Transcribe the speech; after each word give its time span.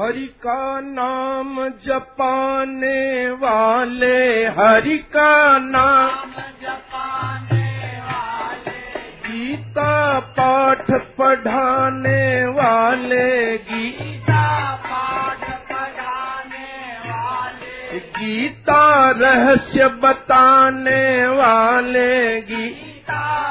हरि 0.00 0.26
का 0.26 0.80
नाम 0.80 1.68
जपाने 1.68 3.30
वाले 3.30 4.46
हरि 4.46 4.98
का 4.98 5.58
नाम 5.58 6.30
जपाने 6.62 8.00
वाले। 8.00 9.00
गीता 9.28 10.20
पाठ 10.20 10.90
पढ़ाने 10.90 12.46
वाले। 12.46 13.58
गीता 13.58 14.74
पाठ 14.86 15.50
पढ़ाने 15.50 16.98
वाले। 17.10 17.98
गीता 17.98 19.10
रहस्य 19.10 19.88
बताने 19.88 21.26
वाले। 21.26 22.40
गीता 22.40 23.45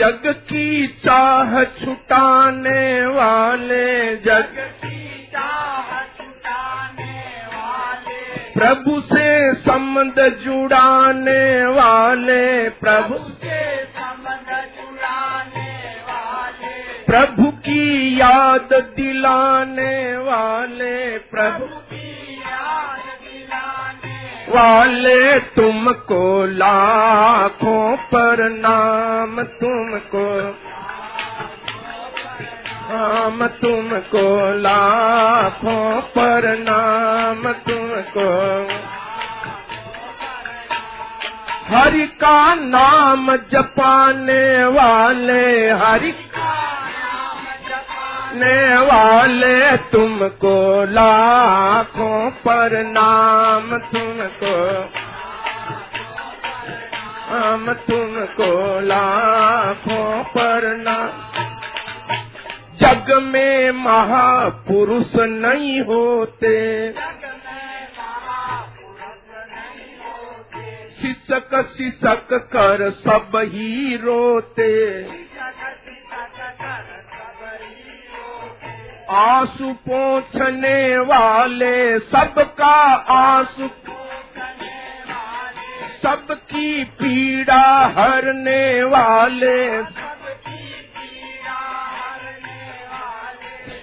जग 0.00 0.22
की 0.26 0.86
चाह 0.86 1.64
छुटाने 1.64 3.06
वाले 3.06 4.16
जग 4.16 4.54
की 4.84 5.28
चाह 5.32 5.90
छुटाने 6.02 7.16
वाले। 7.46 8.20
प्रभु 8.54 9.00
से 9.00 9.54
संबंध 9.54 10.38
जुड़ाने 10.44 11.66
वाले 11.66 12.68
प्रभु 12.68 13.14
के 13.14 13.84
संबंध 13.84 14.48
जुड़ाने 14.76 15.94
वाले। 16.08 16.72
प्रभु 17.06 17.50
की 17.50 18.20
याद 18.20 18.68
दिलाने 18.96 20.16
वाले 20.16 21.18
प्रभु 21.18 21.66
की 21.66 22.19
वाले 24.50 25.40
तुमको 25.40 26.46
लाखों 26.46 27.96
पर 27.96 28.48
नाम 28.50 29.42
तुमको 29.42 30.54
हम 32.90 33.46
तुमको, 33.46 34.22
लाखों 34.58 36.00
पर 36.00 36.46
नाम 36.58 37.52
तुमको। 37.52 38.26
हरि 41.74 42.06
का 42.06 42.54
नाम 42.54 43.36
जपाने 43.36 44.64
वाले, 44.64 45.70
हरि 45.70 46.12
ने 48.34 48.76
वाले 48.78 49.76
तुमको 49.92 50.56
लाखों 50.84 52.30
पर 52.40 52.72
नाम 52.84 53.76
तुमको 53.86 54.54
हम 57.30 57.72
तुमको 57.86 58.52
लाखों 58.80 60.22
पर 60.24 60.66
नाम। 60.78 61.08
जग 62.76 63.12
में 63.24 63.70
महापुरुष 63.76 65.14
नहीं 65.16 65.80
होते, 65.82 66.56
शिक्षक 71.00 71.54
शिक्षक 71.76 72.32
कर 72.52 72.90
सब 73.00 73.36
ही 73.46 73.96
रोते। 73.96 74.70
आँसू 79.10 79.72
पोछने 79.72 80.98
वाले, 80.98 81.98
सबका 81.98 82.74
आँसू 83.10 83.70
सबकी 86.02 86.84
पीड़ा 86.84 87.92
हरने 87.98 88.82
वाले। 88.84 89.82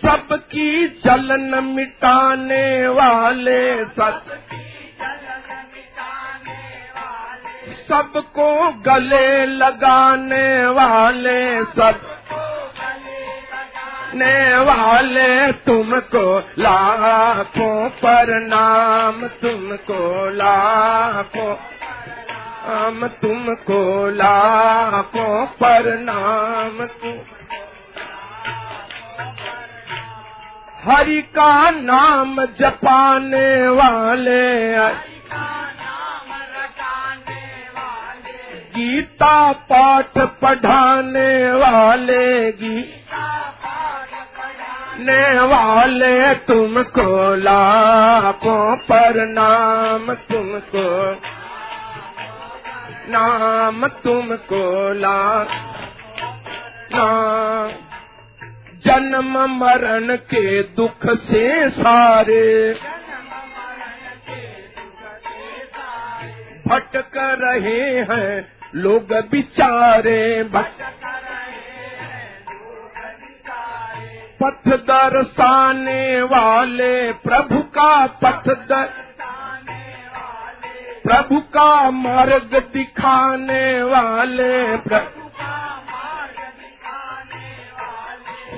सबकी 0.01 0.87
जलन 0.87 1.63
मिटाने 1.63 2.87
वाले। 2.87 3.85
सब 3.85 4.23
सबको 7.89 8.69
गले 8.71 9.45
लगाने 9.45 10.67
वाले। 10.67 11.63
सब 11.63 12.16
ने 14.13 14.57
वाले 14.59 15.51
तुमको 15.65 16.39
लाखों 16.59 17.89
प्रणाम 17.89 19.27
तुमको 19.41 20.29
लाखों 20.29 21.55
हम 22.67 23.07
तुमको 23.21 23.81
लाखों 24.11 25.45
प्रणाम 25.59 26.85
तुम 27.01 27.17
हरि 30.85 31.21
का 31.35 31.69
नाम 31.71 32.45
जपाने 32.59 33.67
वाले 33.67 34.43
गीता 38.77 39.51
पाठ 39.51 40.17
पढ़ाने 40.41 41.51
वाले 41.51 42.51
गीता 42.51 43.25
ने 44.99 45.39
वाले 45.39 46.33
तुमको 46.33 47.35
लाखों 47.35 48.75
नाम 49.25 50.13
तुमको 50.13 50.85
नाम 53.09 53.87
तुमको 53.87 54.93
ला 54.93 55.43
नाम 56.93 57.71
जन्म 58.85 59.37
मरण 59.55 60.15
के 60.15 60.61
दुख 60.63 61.07
से 61.21 61.69
सारे 61.69 62.73
भटक 66.67 67.17
रहे 67.41 67.81
हैं 68.11 68.56
लोग 68.75 69.13
बिचारे 69.31 70.43
पथ 74.41 74.67
दर्शाने 74.87 76.21
वाले 76.21 77.11
प्रभु 77.23 77.59
का 77.77 77.91
पथ 78.23 78.49
दर 78.69 78.89
प्रभु 81.03 81.39
का 81.55 81.69
मार्ग 81.91 82.55
दिखाने 82.73 83.83
वाले 83.83 84.77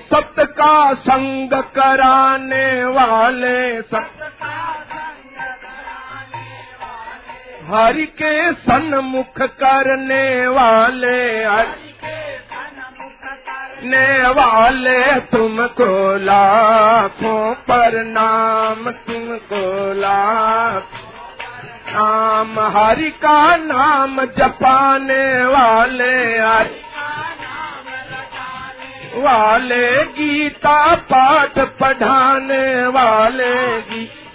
सत्य 0.10 0.46
का 0.60 0.94
संग 0.94 1.54
कराने 1.76 2.68
वाले 2.86 3.82
सत्य 3.82 4.30
हरि 7.70 8.06
के 8.22 8.52
सन्मुख 8.54 9.42
करने 9.60 10.48
वाले 10.48 11.20
ने 13.84 14.30
वाले 14.30 15.20
तुमको 15.20 15.92
लाखों 16.18 17.54
प्रणाम 17.68 18.90
तुमको 19.08 19.62
लाख 19.94 20.88
नाम। 21.90 22.60
हरि 22.78 23.10
का 23.24 23.56
नाम 23.56 24.26
जपाने 24.38 25.26
वाले 25.46 26.14
हरि 26.40 26.78
वाले 29.18 30.04
गीता 30.14 30.96
पाठ 30.96 31.60
पढ़ाने 31.80 32.66
वाले 32.88 33.56
गीता 33.82 34.28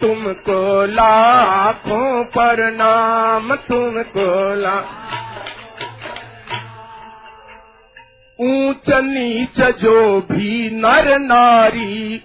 तुमको 0.00 0.86
लाखों 0.86 2.24
पर 2.24 2.54
प्रणाम 2.56 3.54
तुमको 3.54 4.54
ला 4.54 4.76
ऊंच 8.38 8.88
नीच 9.04 9.60
जो 9.80 10.20
भी 10.20 10.70
नर 10.74 11.18
नारी, 11.18 12.22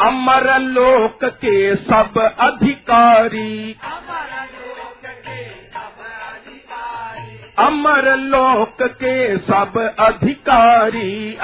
अमर 0.00 0.58
लोक 0.58 1.24
के 1.24 1.76
सब 1.76 2.18
अधिकारी, 2.40 3.76
अमर 7.58 8.16
लोक 8.16 8.82
के 8.82 9.36
सब 9.38 9.94
अधिकारी। 9.98 11.36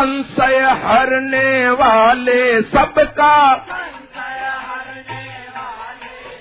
संशय 0.00 0.58
हरने 0.84 1.70
वाले 1.70 2.62
सबका। 2.62 3.56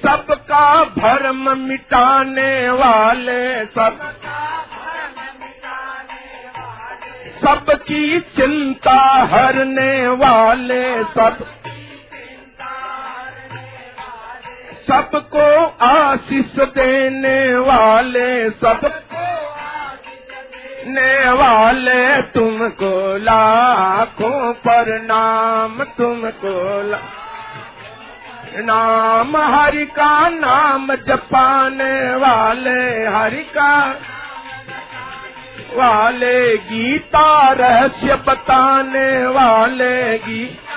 सबका 0.03 0.83
भरम 0.83 1.57
मिटाने 1.57 2.69
वाले 2.69 3.65
सब। 3.65 3.99
सबकी 7.43 8.19
चिंता 8.19 8.99
हरने 9.31 10.07
वाले 10.07 11.03
सब। 11.03 11.45
सबको 14.87 15.65
आशीष 15.85 16.55
देने 16.55 17.55
वाले 17.55 18.49
सबको 18.49 19.48
ने 20.87 21.29
वाले 21.29 22.21
तुमको 22.21 23.17
लाखों 23.17 24.53
प्रणाम 24.53 25.83
तुमको 25.83 26.89
ला... 26.89 26.99
नाम 28.57 29.37
हरि 29.37 29.85
का 29.85 30.29
नाम 30.29 30.95
जपाने 30.95 32.15
वाले, 32.15 33.07
हरि 33.07 33.43
का 33.57 33.89
वाले 35.75 36.57
गीता 36.57 37.51
रहस्य 37.51 38.15
बताने 38.15 39.27
वाले, 39.27 40.17
गीता 40.17 40.69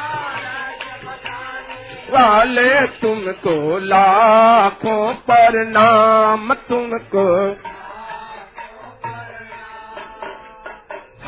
वाले 2.10 2.86
तुमको 2.86 3.78
लाखों 3.78 5.14
प्रणाम 5.14 6.54
तुमको 6.54 7.26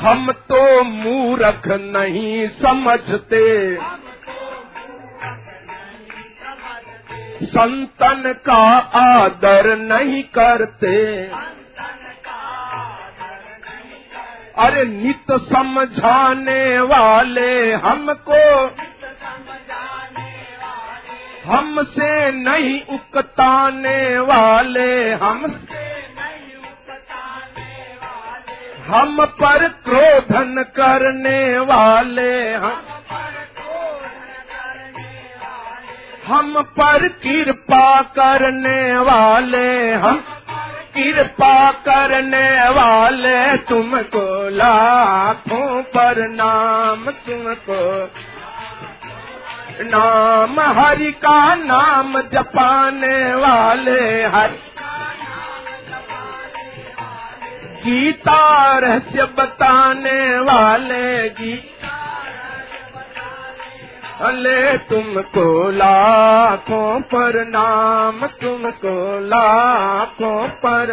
हम 0.05 0.33
तो 0.33 0.85
मूर्ख 0.85 1.63
नहीं 1.67 2.49
समझते। 2.49 3.77
संतन 7.47 8.35
का 8.47 8.79
आदर 9.01 9.77
नहीं 9.77 10.23
करते। 10.23 11.27
अरे 14.59 14.85
नित 14.85 15.33
समझाने 15.33 16.81
वाले 16.81 17.73
हमको, 17.73 18.67
हमसे 21.47 22.33
नहीं 22.33 22.83
उकताने 22.83 24.19
वाले 24.19 25.13
हमसे। 25.13 26.04
हम 28.87 29.25
पर 29.25 29.69
क्रोधन 29.69 30.65
करने 30.77 31.59
वाले 31.59 32.55
हम 32.55 32.83
हम 36.27 36.63
पर 36.63 37.09
कृपा 37.09 38.03
करने 38.19 38.97
वाले 38.97 39.93
हम 39.93 40.23
कृपा 40.97 41.71
करने 41.87 42.69
वाले 42.69 43.57
तुमको 43.57 44.27
लाखों 44.49 45.83
पर 45.83 46.29
नाम, 46.29 47.11
तुमको 47.27 47.81
नाम, 49.85 50.61
हरि 50.79 51.13
का 51.13 51.55
नाम 51.55 52.21
जपाने 52.21 53.35
वाले 53.35 54.01
हरि 54.25 54.74
गीता 57.85 58.79
रहस्य 58.79 59.25
बताने 59.25 60.39
वाले 60.39 61.29
गीता 61.29 61.93
अले 64.21 64.79
तुमको 64.79 65.71
लाखों 65.71 67.01
पर 67.01 67.37
नाम, 67.49 68.27
तुमको 68.27 68.97
लाखों 69.21 70.49
पर 70.49 70.91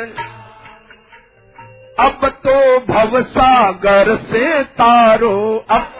अब 1.99 2.27
तो 2.45 2.55
भवसागर 2.79 4.15
से 4.31 4.63
तारो, 4.63 5.65
अब 5.71 5.93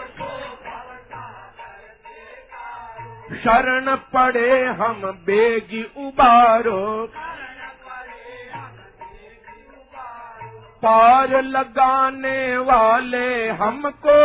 शरण 3.44 3.96
पड़े 4.14 4.64
हम, 4.80 5.02
बेगी 5.26 5.84
उबारो। 5.98 7.10
पार 10.84 11.42
लगाने 11.42 12.58
वाले 12.58 13.50
हमको 13.50 14.20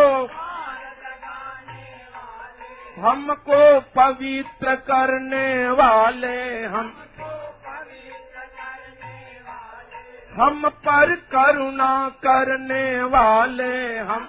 हमको 3.00 3.80
पवित्र 3.96 4.74
करने 4.74 5.68
वाले 5.68 6.64
हम 6.64 6.92
हम 10.36 10.68
पर 10.68 11.14
करुणा 11.32 12.08
करने 12.08 13.02
वाले 13.02 13.98
हम, 13.98 14.28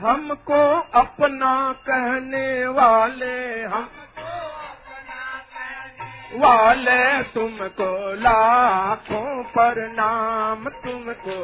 हमको 0.00 0.60
अपना 1.00 1.72
कहने 1.72 2.66
वाले 2.66 3.62
हम। 3.62 3.88
वाले 6.34 7.22
तुमको 7.22 8.14
लाखों 8.14 9.42
पर 9.44 9.78
नाम 9.92 10.68
तुमको। 10.68 11.38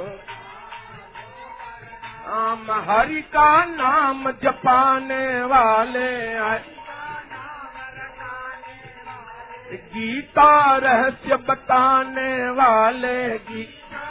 आम 2.31 2.67
हरि 2.89 3.23
का 3.23 3.65
नाम 3.65 4.31
जपाने 4.31 5.43
वाले 5.45 6.11
गीता 9.73 10.77
रहस्य 10.77 11.37
बताने 11.37 12.51
वाले 12.51 13.39
गीता। 13.39 14.07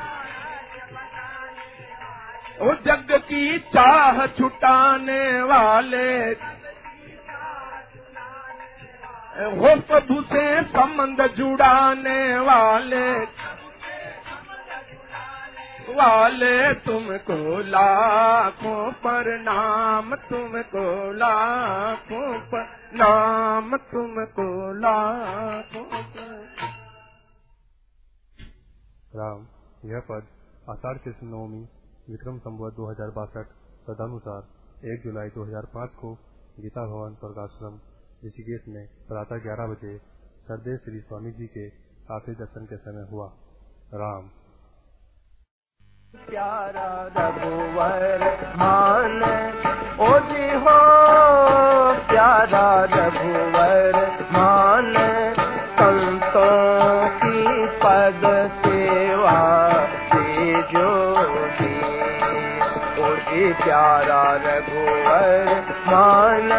ओ 2.61 2.73
जग 2.85 3.11
की 3.11 3.59
चाह 3.59 4.25
छुटाने 4.27 5.41
वाले 5.41 6.33
प्रभु 9.39 10.21
से 10.21 10.63
संबंध 10.63 11.36
जुड़ाने 11.36 12.39
वाले। 12.39 13.19
वाले 15.95 16.74
तुमको 16.74 17.59
लाखों 17.59 18.91
पर, 18.91 19.39
नाम 19.39 20.15
तुमको 20.15 21.13
लाखों 21.13 22.39
पर, 22.39 22.68
नाम 22.94 23.77
तुमको 23.77 24.74
लाखों 24.80 25.86
राम, 29.15 29.47
यह 29.86 30.00
पद 30.00 30.27
आषाढ़ 30.69 30.97
कृष्ण 30.97 31.27
नवमी, 31.27 31.68
विक्रम 32.09 32.38
संवत 32.38 32.74
दो 32.74 32.91
हज़ार 32.91 33.09
बासठ, 33.09 33.45
तदनुसार 33.88 34.41
एक 34.86 35.03
जुलाई 35.03 35.30
2005 35.30 35.89
को 35.89 36.13
गीता 36.59 36.86
भवन 36.86 37.15
स्वर्गाश्रम। 37.15 37.88
ऋषिकेश 38.25 38.62
में 38.68 38.88
प्रातः 38.88 39.36
ग्यारह 39.36 39.68
बजे 39.68 39.98
सरदेव 40.48 40.77
श्री 40.77 41.00
स्वामी 41.00 41.32
जी 41.32 41.48
के 41.48 41.67
आखिरी 42.15 42.36
दर्शन 42.36 42.65
के 42.65 42.77
समय 42.77 43.08
हुआ। 43.12 43.32
राम। 43.93 44.29
प्यारा 46.29 47.08
रघुवर 47.17 48.48
मान, 48.55 49.24
ओ 50.00 50.20
जी 50.20 50.55
हो। 50.55 51.00
प्यारा 52.08 52.84
रघुवर 52.84 54.12
मान, 54.24 54.93
संतों 55.72 57.10
की 57.10 57.67
पद 57.67 58.51
सेवा 58.65 59.70
से 59.96 60.62
जो 60.62 61.15
जी। 61.48 61.79
ओ 63.01 63.15
जी 63.15 63.53
प्यारा 63.53 64.36
रघुवर 64.36 65.62
मान 65.88 66.50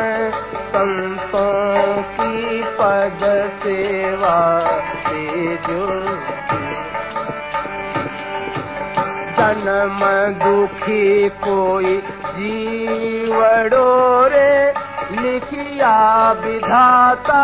संतों 0.72 2.02
की 2.16 2.62
पद 2.78 3.22
सेवा 3.62 4.36
से 5.06 5.56
जो 5.64 5.86
जन्म 9.38 10.04
दुखी 10.42 11.28
कोई 11.44 11.96
जीवड़ो 12.36 13.88
रे, 14.34 14.52
लिखिया 15.16 15.96
विधाता 16.44 17.42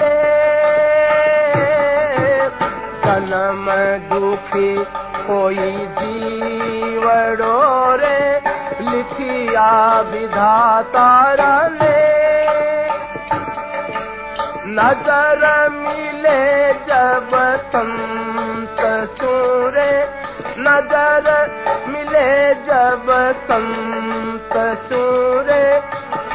ले 0.00 0.12
जन्म 3.06 3.66
दुखी 4.10 4.74
कोई 5.30 5.70
जीवड़ो 6.00 7.56
रे, 8.02 8.20
लिखिया 8.90 9.70
विधाता 10.10 11.08
ले 11.80 12.17
नज़र 14.78 15.68
मिले 15.68 16.72
जब 16.88 17.30
संत 17.68 18.76
सूरे 19.18 19.92
नज़र 20.58 21.26
मिले 21.88 22.54
जब 22.54 23.06
संत 23.40 24.54
सूरे 24.86 25.64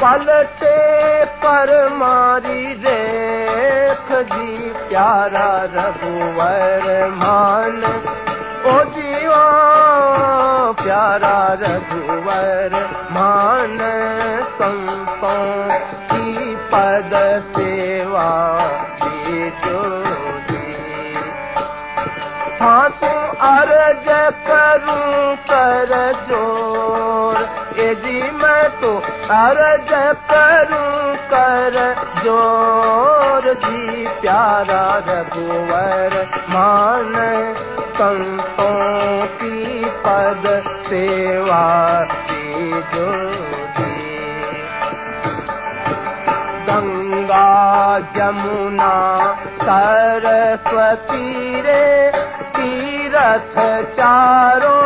पलटे 0.00 1.24
पर 1.24 1.72
मारी 1.94 2.66
रेख 2.86 4.12
जी, 4.32 4.72
प्यारा 4.88 5.48
रघुवर 5.74 7.08
मान। 7.14 7.80
ओ 8.66 8.84
जीवा 8.84 9.44
प्यारा 10.82 11.36
रघुवर 11.62 12.76
मान। 13.10 13.78
संतों 14.54 15.73
पद 16.74 17.12
सेवा 17.56 18.30
जो 19.64 19.82
हाँ 22.60 22.88
तू 22.90 23.08
अर्ज़ 23.46 24.08
करूँ 24.46 25.36
कर 25.50 25.92
ज़ोर 26.28 27.38
यदि 27.80 28.20
मैं 28.32 28.64
तो 28.80 28.92
अर्ज़ 29.34 29.92
करूँ 30.30 31.16
कर 31.32 31.76
ज़ोर। 32.24 33.52
जी 33.54 34.06
प्यारा 34.06 34.86
रघुवर, 35.08 36.14
मान 36.48 37.14
संतों 37.98 39.26
की 39.26 39.84
पद 39.84 40.62
सेवा 40.86 41.64
की 42.04 42.82
जो 42.94 43.43
जमुना 48.16 48.92
सरस्वती 49.62 51.26
रे 51.66 51.84
तीरथ 52.56 53.56
चारों 53.98 54.82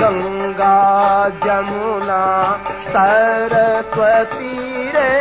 गंगा 0.00 0.78
जमुना 1.44 2.22
सरस्वती 2.94 4.56
रे 4.96 5.12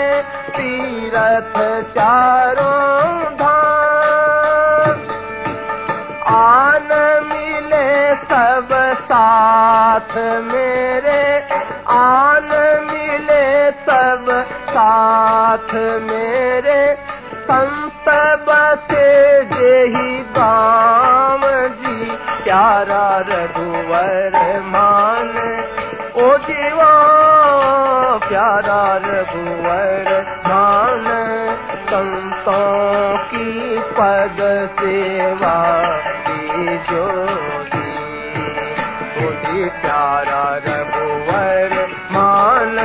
तीरथ 0.58 1.60
चारों 1.98 2.92
आन 6.34 6.90
मिले 7.30 7.88
सब 8.30 8.70
साथ 9.08 10.18
मेरे 10.18 10.51
प्यारा 28.42 28.84
रघुवर 28.98 30.08
मान, 30.46 31.04
संतों 31.90 33.18
की 33.26 33.80
पद 33.98 34.40
सेवा 34.80 35.58
की 36.28 36.78
जो 36.88 37.04
तुझे 39.18 39.68
प्यारा 39.82 40.42
रघुवर 40.66 41.76
मान, 42.12 42.76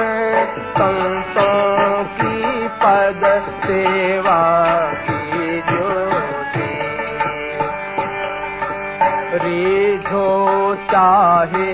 संतों 0.76 2.04
की 2.18 2.68
पद 2.82 3.26
सेवा 3.64 4.38
की 5.08 5.60
जो 5.70 5.90
रिझो 9.46 10.30
चाहे 10.92 11.72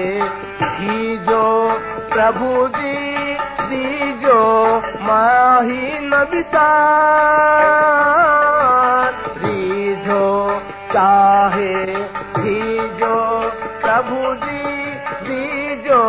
ही 0.79 1.17
जो 1.27 1.45
प्रभु 2.13 2.69
जी 2.69 3.02
दीजो 4.33 4.79
माही 4.79 5.99
न 6.01 6.27
विचार 6.31 9.13
रिझो, 9.37 10.29
चाहे 10.93 11.75
जो 12.89 13.17
प्रभु 13.83 14.21
जी 14.47 14.65
दीजो 15.29 16.03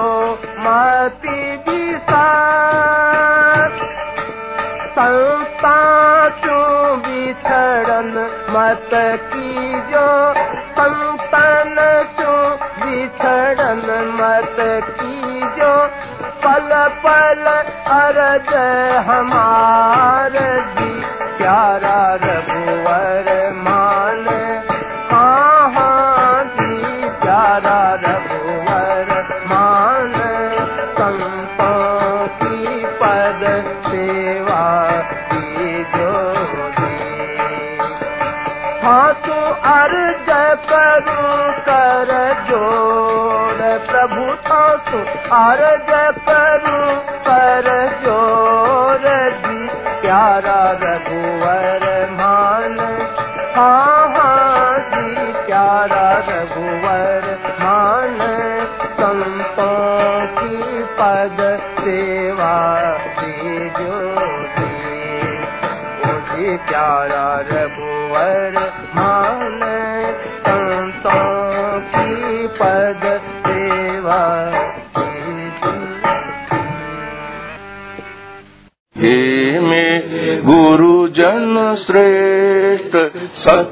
मति 0.59 1.39
विसार। 1.69 3.69
संस्था 4.91 5.79
चो 6.29 6.59
बिछड़न 6.95 8.11
मत 8.49 8.89
की 9.33 9.51
जो 9.91 10.07
संतन 10.71 11.75
चो 12.19 12.33
बिछड़न 12.55 13.85
मत 14.21 14.57
की 15.01 15.07
जो 15.07 15.12
पल 17.05 17.45
अरज 17.93 18.49
हमार 19.07 20.35
जी 20.75 20.91
प्यारा 21.37 21.99
रघुवर। 22.23 23.22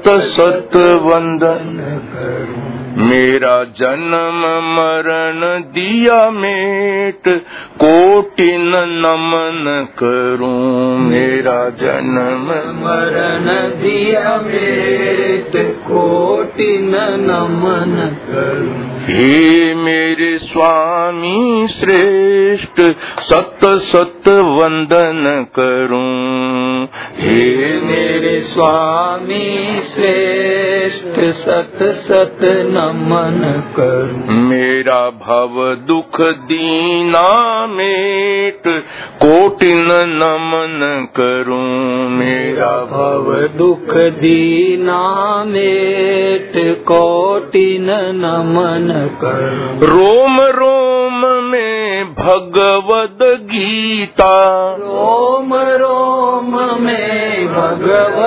सत 0.02 0.08
सत 0.08 0.76
वंदन। 0.76 1.78
मेरा 2.96 3.64
जन्म 3.64 4.40
मरण 4.76 5.62
दिया 5.62 6.30
मेट, 6.30 7.22
कोटिन 7.84 8.72
नमन 8.76 9.86
करूँ। 9.98 10.98
मेरा 10.98 11.68
जन्म 11.68 12.48
मरण 12.84 13.46
दिया 13.82 14.36
मेट, 14.36 15.76
कोटिन 15.78 16.90
नमन 17.20 18.16
करूँ। 18.28 18.92
हे 19.04 19.74
मेरे 19.74 20.38
स्वामी 20.38 21.68
श्रेष्ठ, 21.68 22.96
सत 23.20 23.60
सत 23.64 24.28
वंदन 24.28 25.46
करूँ। 25.58 26.84
हे 27.18 27.80
मेरे 27.80 28.11
स्वामी 28.40 29.80
श्रेष्ठ 29.94 31.20
सत 31.20 31.78
सत 31.82 32.38
नमन 32.42 33.62
करूँ। 33.76 34.36
मेरा 34.36 35.10
भव 35.10 35.74
दुख 35.86 36.20
दीना 36.20 37.66
मेट 37.66 38.62
कोटिन 39.22 39.88
नमन 39.92 41.06
करूँ। 41.16 42.08
मेरा 42.10 42.84
भव 42.84 43.48
दुख 43.58 43.94
दीना 43.96 45.44
मेट 45.44 46.82
कोटिन 46.82 47.86
नमन 48.14 49.10
करूँ। 49.20 49.90
रोम 49.90 50.40
रोम 50.40 51.42
में 51.44 52.04
भगवद 52.14 53.18
गीता। 53.22 54.72
रोम 54.80 55.54
रोम 55.54 56.82
में 56.82 57.48
भगवद 57.48 58.21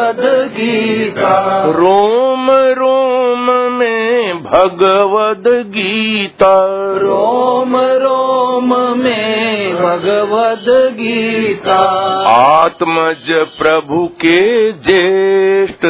गीता 0.57 1.33
रोम 1.77 2.49
रोम 2.79 3.49
में 3.73 4.43
भगवद 4.43 5.47
गीता 5.75 6.55
रोम 6.97 7.75
रोम 8.03 8.73
में 8.99 9.75
भगवद 9.75 10.65
गीता 10.99 11.79
आत्मज 12.33 13.31
प्रभु 13.59 14.05
के 14.25 14.71
ज्येष्ठ 14.87 15.85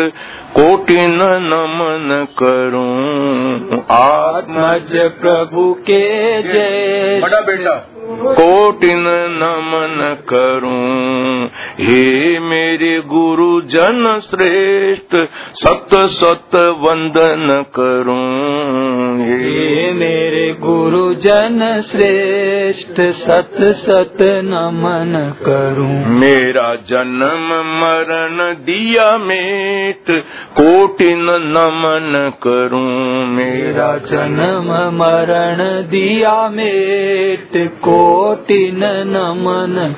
कोटिन 0.59 1.17
नमन 1.21 2.27
करूँ। 2.43 3.79
आत्मज 3.91 5.12
प्रभु 5.21 5.74
के 5.74 6.41
जय। 6.41 7.19
बड़ा 7.24 7.41
बेटा। 7.41 7.91
कोटिन 8.33 9.03
नमन 9.29 10.17
करूँ। 10.33 11.45
हे 11.79 12.39
मेरे 12.39 13.00
गुरु 13.00 13.62
जन 13.62 14.21
श्रेष्ठ 14.29 15.15
सत 15.53 15.89
सत 15.93 16.55
वंदन 16.55 17.65
करूँ। 17.79 19.25
हे 19.25 19.33
हे 19.33 19.93
मेरे 19.93 20.55
गुरु 20.59 21.13
जन 21.13 21.83
श्रेष्ठ 21.91 23.01
सत 23.01 23.55
सत 23.59 24.17
नमन 24.21 25.33
करूँ। 25.45 26.05
मेरा 26.05 26.75
जन्म 26.75 27.50
मरण 27.81 28.53
दिया 28.53 29.17
मेट 29.17 30.24
कोटिन 30.53 31.25
नमन 31.29 32.31
करूँ 32.43 33.25
मेरा 33.27 33.97
जन्म। 33.97 34.95
मरण 34.95 35.57
दिया 35.89 36.49
मेट 36.49 37.71
कोटिन 37.75 38.81
नमन 38.83 39.95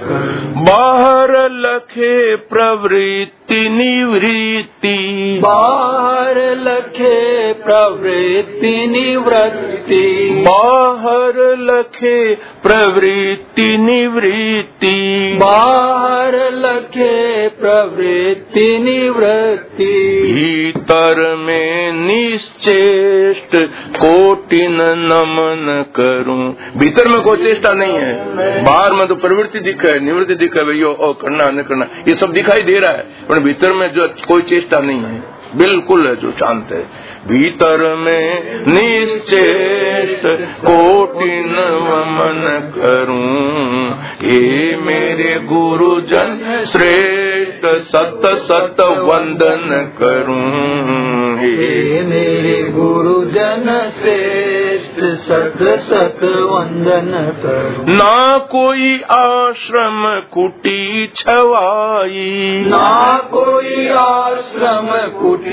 बाहर 0.57 1.49
लखे 1.51 2.35
प्रवृत्ति 2.35 3.69
निवृत्ति। 3.69 4.97
बाहर 5.43 6.37
लखे 6.37 7.53
प्रवृत्ति 7.53 8.87
निवृत्ति। 8.87 10.29
बाहर 10.47 11.57
लखे 11.59 12.35
प्रवृत्ति 12.35 13.77
निवृत्ति। 13.77 15.37
बाहर 15.41 16.35
लखे 16.35 17.47
प्रवृत्ति 17.47 18.79
निवृत्ति। 18.79 20.36
भीतर 20.37 21.35
में 21.35 21.91
निश्चेष्ट 21.91 23.55
कोटिन 23.97 24.77
नमन 24.81 25.85
करूँ। 25.95 26.55
भीतर 26.77 27.09
में 27.09 27.21
कोई 27.21 27.37
चेष्टा 27.37 27.73
नहीं 27.73 27.93
है। 27.93 28.63
बाहर 28.63 28.93
में 28.93 29.07
तो 29.07 29.15
प्रवृत्ति 29.15 29.59
दिखा 29.59 29.93
है, 29.93 29.99
निवृत्ति 29.99 30.35
दिखा 30.35 30.59
है। 30.59 30.65
भैया 30.65 31.11
करना, 31.21 31.51
न 31.51 31.63
करना, 31.63 31.87
ये 32.07 32.15
सब 32.15 32.31
दिखाई 32.31 32.61
दे 32.61 32.73
रहा 32.73 32.91
है। 32.91 33.05
पर 33.29 33.39
भीतर 33.39 33.73
में 33.73 33.93
जो 33.93 34.07
कोई 34.27 34.41
चेष्टा 34.41 34.79
नहीं 34.79 34.99
है। 34.99 35.36
बिल्कुल 35.57 36.07
है 36.07 36.15
जो 36.15 36.31
शांत 36.31 36.67
है। 36.71 37.07
भीतर 37.27 37.95
में 37.95 38.57
निश्चेष 38.67 40.21
कोटिन 40.59 41.49
नमन 41.49 42.71
करूँ। 42.75 43.91
हे 44.21 44.75
मेरे 44.77 45.39
गुरु 45.39 46.01
जन 46.01 46.65
श्रेष्ठ 46.71 47.65
सत 47.95 48.21
सत 48.25 48.75
वंदन 48.81 49.91
करूँ। 49.99 51.37
हे 51.37 52.01
मेरे 52.01 52.71
गुरु 52.71 53.25
जन 53.25 53.91
श्रेष्ठ 54.01 55.03
सत 55.27 55.59
सत 55.89 56.23
वंदन 56.23 57.33
करूँ। 57.43 57.95
ना 57.95 58.37
कोई 58.37 59.01
आश्रम 59.11 60.21
कुटी 60.33 61.07
छवाई। 61.07 62.63
ना 62.67 63.17
कोई 63.17 63.87
आश्रम 63.87 64.87
कुटी 65.21 65.46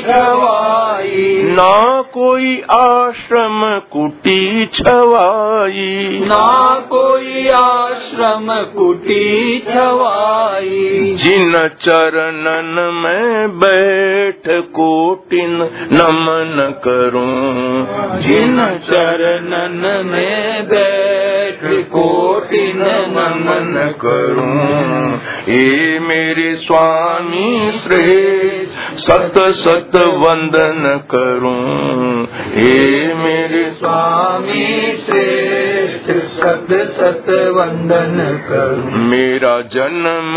छवाई। 0.00 1.42
ना 1.42 2.02
कोई 2.02 2.60
आश्रम 2.70 3.80
कुटी 3.92 4.66
छवाई। 4.66 6.20
ना 6.24 6.80
कोई 6.80 7.48
आश्रम 7.48 8.46
कुटी 8.76 9.58
छवाई। 9.58 11.16
जिन 11.22 11.68
चरणन 11.68 12.92
में 12.94 13.58
बैठ 13.58 14.64
कोटिन 14.64 15.56
नमन 15.92 16.74
करूँ। 16.88 17.86
जिन 18.20 18.80
चरणन 18.90 20.06
में 20.06 20.66
बैठ 20.66 21.86
कोटिन 21.86 22.78
नमन 23.08 23.94
करूँ। 24.04 25.16
हे 25.48 25.98
मेरे 25.98 26.54
स्वामी 26.54 27.72
श्रेष्ठ 27.72 29.25
सत 29.26 29.52
सत 29.52 29.96
वंदन 29.96 31.00
करूँ। 31.10 32.28
हे 32.54 33.14
मेरे 33.14 33.70
स्वामी 33.70 34.96
श्रेष्ठ। 34.96 35.75
सत 36.10 36.66
सत 36.70 37.30
वंदन 37.30 38.42
करूँ। 38.50 39.02
मेरा 39.02 39.60
जन्म 39.60 40.36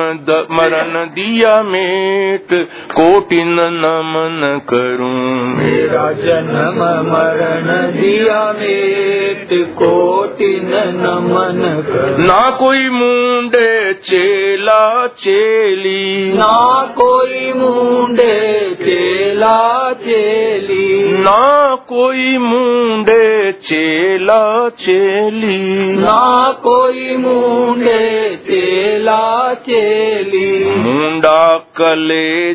मरण 0.51 1.05
दिया 1.05 1.63
मेट 1.63 2.47
कोटिन 2.91 3.55
नमन 3.59 4.61
करूँ। 4.69 5.55
मेरा 5.57 6.11
जन्म 6.11 6.79
मरण 7.11 7.91
दिया 7.91 8.51
मेट 8.51 9.47
कोटिन 9.69 10.71
नमन 10.73 11.83
करूँ। 11.87 12.25
ना 12.25 12.49
कोई 12.49 12.89
मुंडे 12.89 13.93
चेला 13.93 15.07
चेली। 15.07 16.33
ना 16.33 16.85
कोई 16.97 17.53
मुंडे 17.53 18.59
चेला 18.81 19.93
चेली। 19.93 21.03
ना 21.03 21.75
कोई 21.75 22.37
मुंडे 22.37 23.51
चेला 23.51 24.69
चेली। 24.69 25.58
ना 26.01 26.51
कोई 26.63 27.17
मुंडे 27.17 28.35
चेला 28.35 29.53
चेली। 29.53 30.75
मुंडा 30.77 31.57
कले 31.81 32.53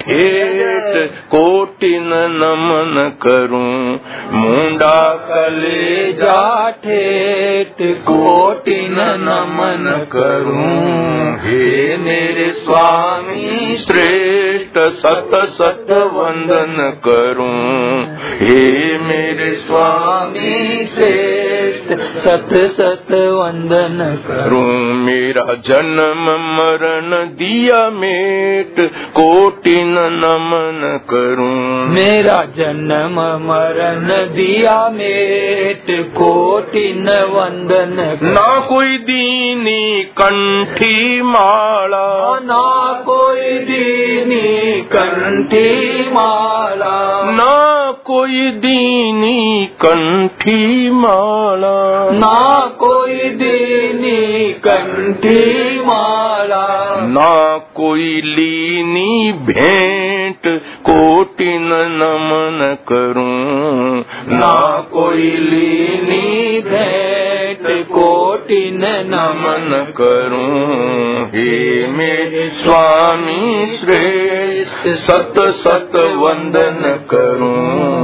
ठेठ, 0.00 1.10
कोटिन 1.10 2.10
नमन 2.12 3.12
करूँ। 3.22 4.00
मुंडा 4.32 5.26
कले 5.30 6.12
ठेठ, 6.70 7.96
कोटिन 7.96 8.96
नमन 8.98 10.06
करूँ। 10.12 11.18
हे 11.38 11.96
मेरे 11.96 12.52
स्वामी, 12.52 13.76
श्रेष्ठ 13.76 14.78
सत 14.78 15.30
सत 15.34 15.86
वंदन 15.90 17.00
करूँ। 17.04 18.02
हे 18.40 18.98
मेरे 18.98 19.54
स्वामी, 19.54 20.84
श्रेष्ठ 20.86 21.92
सत 22.24 22.48
सत 22.52 23.12
वंदन 23.12 24.18
करूँ। 24.26 24.94
मेरा 24.94 25.54
जन्म 25.54 26.24
मरण 26.58 27.26
दिया 27.26 27.90
मेट 28.48 28.92
कोटिन 28.92 29.94
नमन 29.98 31.00
करूँ। 31.10 31.88
मेरा 31.88 32.44
जन्म 32.56 33.20
मरण 33.20 34.34
दिया 34.34 34.88
मेट 34.88 35.86
कोटिन 35.90 37.08
वंदन 37.08 38.18
ना 38.22 38.60
कोई 38.60 38.98
दीनी 38.98 40.02
कंठी 40.02 41.22
माला। 41.22 42.38
ना 42.42 42.92
कोई 42.92 43.58
दीनी 43.58 44.80
कंठी 44.80 46.02
माला। 46.12 47.22
ना 47.30 47.87
कोई 48.04 48.50
दीनी 48.50 49.66
कंठी 49.66 50.90
माला। 50.90 52.10
ना 52.10 52.66
कोई 52.66 53.14
दीनी 53.14 54.52
कंठी 54.52 55.80
माला। 55.80 56.66
ना 57.06 57.58
कोई 57.58 58.20
लीनी 58.20 59.32
भेंट 59.32 60.60
कोटिन 60.80 61.68
नमन 61.72 62.76
करूँ। 62.92 64.04
ना 64.38 64.80
कोई 64.92 65.30
लीनी 65.30 66.60
भेंट 66.60 67.17
कोटिन 67.74 68.80
नमन 68.84 69.92
करूँ। 69.96 70.78
हे 71.26 71.86
मेरे 71.86 72.52
स्वामी 72.62 73.78
श्रेष्ठ 73.84 74.88
सत 74.88 75.34
सत 75.38 75.92
वंदन 75.96 77.06
करूँ। 77.10 77.98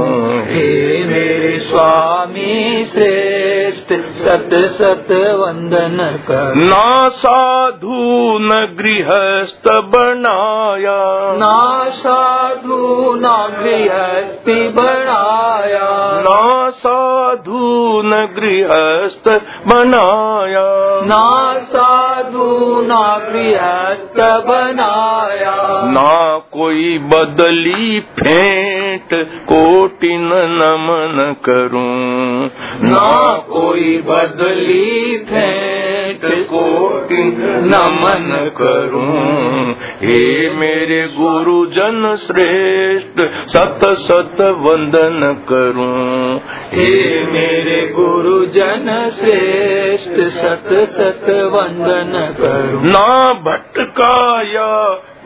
हे 0.45 1.03
मेरे 1.03 1.59
स्वामी 1.59 2.85
श्रेष्ठ 2.93 3.93
सत 3.93 4.49
सत 4.53 5.11
वंदन 5.11 6.19
कर। 6.27 6.55
ना 6.55 7.09
साधु 7.09 8.37
न 8.41 8.75
गृहस्थ 8.79 9.81
बनाया। 9.81 11.33
ना 11.33 11.89
साधु 11.89 13.15
ना 13.15 13.47
गृहस्थी 13.61 14.69
बनाया। 14.69 15.85
ना 16.21 16.69
साधु 16.69 18.01
न 18.05 18.27
गृहस्थ 18.39 19.54
बनाया 19.67 20.65
ना 21.05 21.23
साधु 21.63 22.47
ना 22.81 23.03
गृहस्थ 23.17 24.19
बनाया। 24.47 25.55
ना 25.91 26.37
कोई 26.53 26.97
बदली 26.97 27.99
फेंट 27.99 29.09
कोटिन 29.43 30.29
नमन 30.33 31.35
करूँ। 31.45 32.45
ना 32.89 33.37
कोई 33.49 33.97
बदली 33.97 35.17
फेंट 35.17 36.21
कोटिन 36.45 37.33
नमन 37.65 38.29
करूँ। 38.61 39.71
हे 40.01 40.49
मेरे 40.49 41.01
गुरु 41.07 41.65
जन 41.65 42.17
श्रेष्ठ 42.25 43.21
सत 43.49 43.79
सत 43.83 44.41
वंदन 44.41 45.19
करूँ। 45.49 46.37
हे 46.73 46.91
मेरे 47.25 47.81
गुरु 47.95 48.45
जन 48.45 49.11
श्रेष्ठ 49.45 50.37
सत 50.37 50.69
सत 50.97 51.29
वंदन 51.29 52.13
करूँ। 52.39 52.83
ना 52.85 53.33
भटकाया 53.33 54.69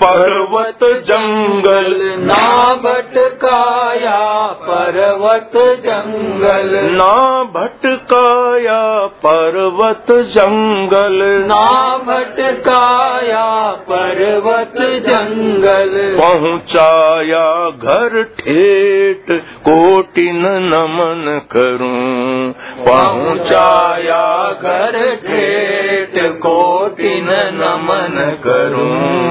पर्वत 0.04 0.80
जंगल 0.84 2.00
ना 2.20 2.74
भटकाया 2.76 4.20
पर्वत 4.62 5.52
जंगल। 5.56 6.70
ना 6.92 7.44
भटकाया 7.44 9.06
पर्वत 9.08 10.06
जंगल। 10.12 11.20
ना 11.48 11.98
भटकाया 11.98 13.72
पर्वत 13.72 14.74
जंगल। 14.80 16.18
पहुँचाया 16.22 17.70
घर 17.70 18.24
ठेठ 18.24 19.26
कोटिन 19.42 20.42
नमन 20.46 21.42
करूँ। 21.52 22.52
पहुँचाया 22.86 24.52
घर 24.62 25.16
ठेठ 25.16 26.32
कोटिन 26.32 27.28
नमन 27.54 28.38
करूँ। 28.48 29.30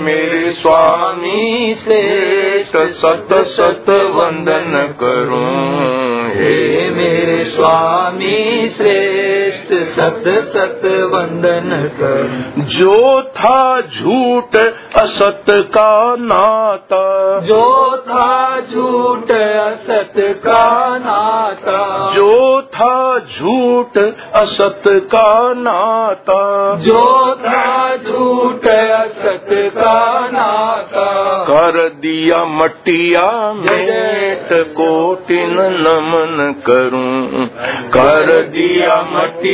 मेरे 0.00 0.52
स्वामी 0.52 1.74
श्रेष्ठ 1.84 2.76
सत 2.76 3.28
सत 3.32 3.90
वंदन 3.90 4.96
करूँ। 5.00 6.28
हे 6.28 6.90
मेरे 6.90 7.44
स्वामी 7.44 8.68
श्रेष्ठ 8.76 9.45
सत 9.62 10.24
सत 10.56 10.80
वंदन 10.84 11.90
कर। 12.00 12.42
जो 12.58 13.22
था 13.22 13.80
झूठ 13.80 14.56
असत 15.02 15.44
का 15.50 16.16
नाता। 16.18 17.40
जो 17.40 17.96
था 17.96 18.60
झूठ 18.60 19.30
असत 19.40 20.12
का 20.18 20.98
नाता। 20.98 22.12
जो 22.14 22.62
था 22.62 23.18
झूठ 23.18 23.98
असत 24.36 24.82
का 24.88 25.52
नाता। 25.56 26.74
जो 26.74 27.34
था 27.34 27.96
झूठ 27.96 28.66
असत 28.76 29.48
का 29.52 30.28
नाता। 30.32 31.42
कर 31.44 31.88
दिया 31.88 32.44
मटिया 32.44 33.52
मेट 33.52 34.48
कोटिन 34.52 35.56
नमन 35.60 36.54
करूँ। 36.66 37.46
कर 37.88 38.42
दिया 38.42 39.06
मटिया 39.10 39.45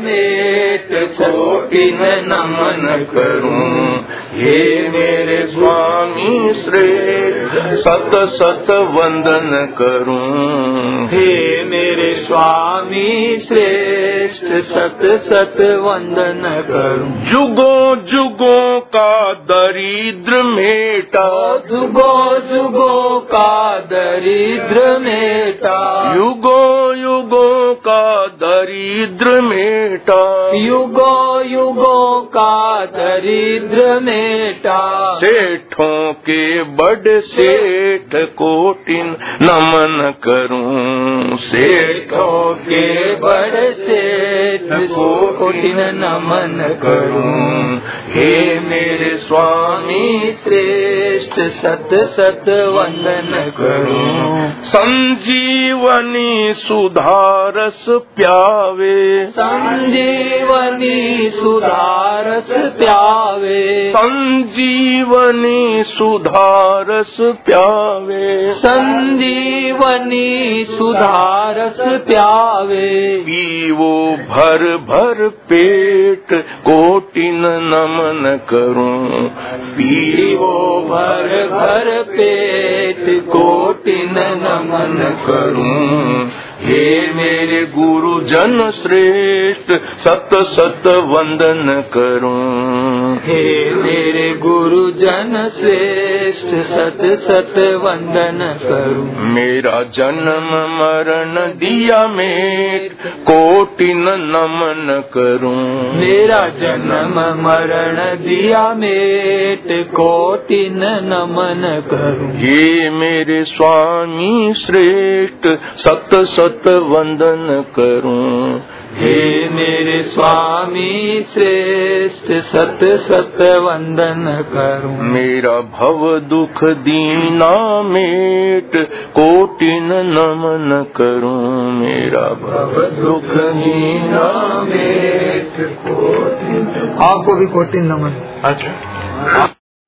मेट 0.00 0.88
कोटिन 0.92 1.98
नमन 2.02 3.06
करूँ। 3.14 4.06
हे 4.32 4.88
मेरे 4.88 5.46
स्वामी 5.46 6.54
श्रेष्ठ 6.54 7.54
सत 7.56 8.10
सत 8.14 8.70
वंदन 8.70 9.74
करूँ। 9.78 11.06
हे 11.06 11.64
मेरे 11.64 12.14
स्वामी 12.14 13.38
श्रेष्ठ 13.48 14.44
सत 14.44 14.98
सत 15.02 15.60
वंदन 15.60 16.64
करूँ। 16.70 17.32
जुगों 17.32 17.96
जुगों 17.96 18.80
का 18.80 19.32
दरिद्र 19.32 20.42
मेटा। 20.42 21.56
जुगो 21.56 22.38
जुगो 22.38 23.20
का 23.20 23.78
दरिद्र 23.78 24.98
मेटा। 24.98 26.14
युगों 26.16 26.96
युगों 26.96 27.74
का 27.74 28.26
दरिद्र 28.26 29.09
मेटा। 29.12 30.50
युगो 30.56 31.40
युगो 31.40 32.20
का 32.20 32.84
दरिद्र 32.84 34.00
मेटा। 34.00 35.14
सेठों 35.14 36.12
के 36.12 36.62
बड़ 36.62 37.20
सेठ 37.20 38.10
कोटिन 38.14 39.06
नमन 39.42 40.14
करूँ। 40.28 41.36
सेठों 41.36 42.54
के 42.54 43.14
बड़ 43.14 43.72
सेठ 43.72 44.90
कोटिन 44.90 45.76
नमन 45.76 46.76
करूँ। 46.82 47.80
हे 48.14 48.60
मेरे 48.60 49.16
स्वामी 49.16 50.32
श्रेष्ठ 50.44 51.32
सत 51.32 51.88
सत 51.92 52.44
वंदन 52.48 53.52
करूँ। 53.58 54.50
संजीवनी 54.64 56.54
सुधारस 56.56 57.84
प्यावे 57.88 58.89
संजीवनी 59.30 61.32
सुधारस 61.34 62.46
प्यावे। 62.50 63.92
संजीवनी 63.96 65.84
सुधारस 65.86 67.16
प्यावे। 67.20 68.54
संजीवनी 68.54 70.66
सुधारस 70.70 71.76
प्यावे। 71.80 73.22
पीवो 73.26 74.12
भर 74.12 74.76
भर 74.76 75.28
पेट 75.28 76.42
कोटिन 76.42 77.42
नमन 77.44 78.40
करूँ। 78.48 79.30
पीवो 79.74 80.86
भर 80.90 81.48
भर 81.52 82.02
पेट 82.02 83.24
कोटिन 83.24 84.12
नमन 84.12 85.24
करूँ। 85.26 86.30
हे 86.60 87.12
मेरे 87.12 87.60
गुरु 87.66 88.20
जन 88.20 88.72
श्रेष्ठ 88.74 89.70
सत 90.00 90.30
सत 90.34 90.86
वंदन 90.86 91.84
करूँ। 91.94 93.16
हे 93.16 93.74
मेरे 93.74 94.34
गुरु 94.34 94.90
जन 94.90 95.50
श्रेष्ठ 95.60 96.46
सत 96.72 97.00
सत 97.22 97.54
वंदन 97.84 98.38
करूँ। 98.62 99.06
मेरा 99.28 99.82
जन्म 99.82 100.50
मरण 100.74 101.34
दिया 101.56 102.06
मेट 102.08 102.92
कोटिन 103.06 104.04
नमन 104.08 105.02
करूँ। 105.14 105.54
मेरा 105.94 106.42
जन्म 106.60 107.18
मरण 107.42 107.96
दिया 108.18 108.74
मेट 108.74 109.90
कोटिन 109.90 110.80
नमन 111.04 111.82
करूँ। 111.90 112.30
हे 112.36 112.90
मेरे 112.90 113.44
स्वामी 113.44 114.54
श्रेष्ठ 114.54 115.48
सत 115.78 116.08
सत 116.14 116.49
वंदन 116.58 117.64
करूँ। 117.76 118.60
हे 118.94 119.48
मेरे 119.48 120.02
स्वामी 120.02 121.26
श्रेष्ठ 121.34 122.24
सत 122.24 122.78
सत 122.82 123.38
वंदन 123.40 124.44
करूँ। 124.52 124.98
मेरा 124.98 125.60
भव 125.60 126.18
दुख 126.18 126.64
दीना 126.64 127.82
मेट 127.82 128.70
कोटिन 129.18 129.88
नमन 129.92 130.86
करूँ। 130.96 131.72
मेरा 131.72 132.22
भव 132.22 132.82
दुख 132.82 133.36
दीना 133.36 134.62
मेट 134.62 135.54
कोटिन 135.60 136.98
आपको 137.02 137.34
भी 137.34 137.46
कोटिन 137.46 137.82
नमन। 137.82 138.42
अच्छा। 138.44 138.70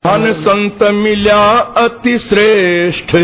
धन 0.06 0.32
संत 0.36 0.78
मिलिया 0.92 1.42
अति 1.78 2.18
श्रेष्ठ 2.18 3.14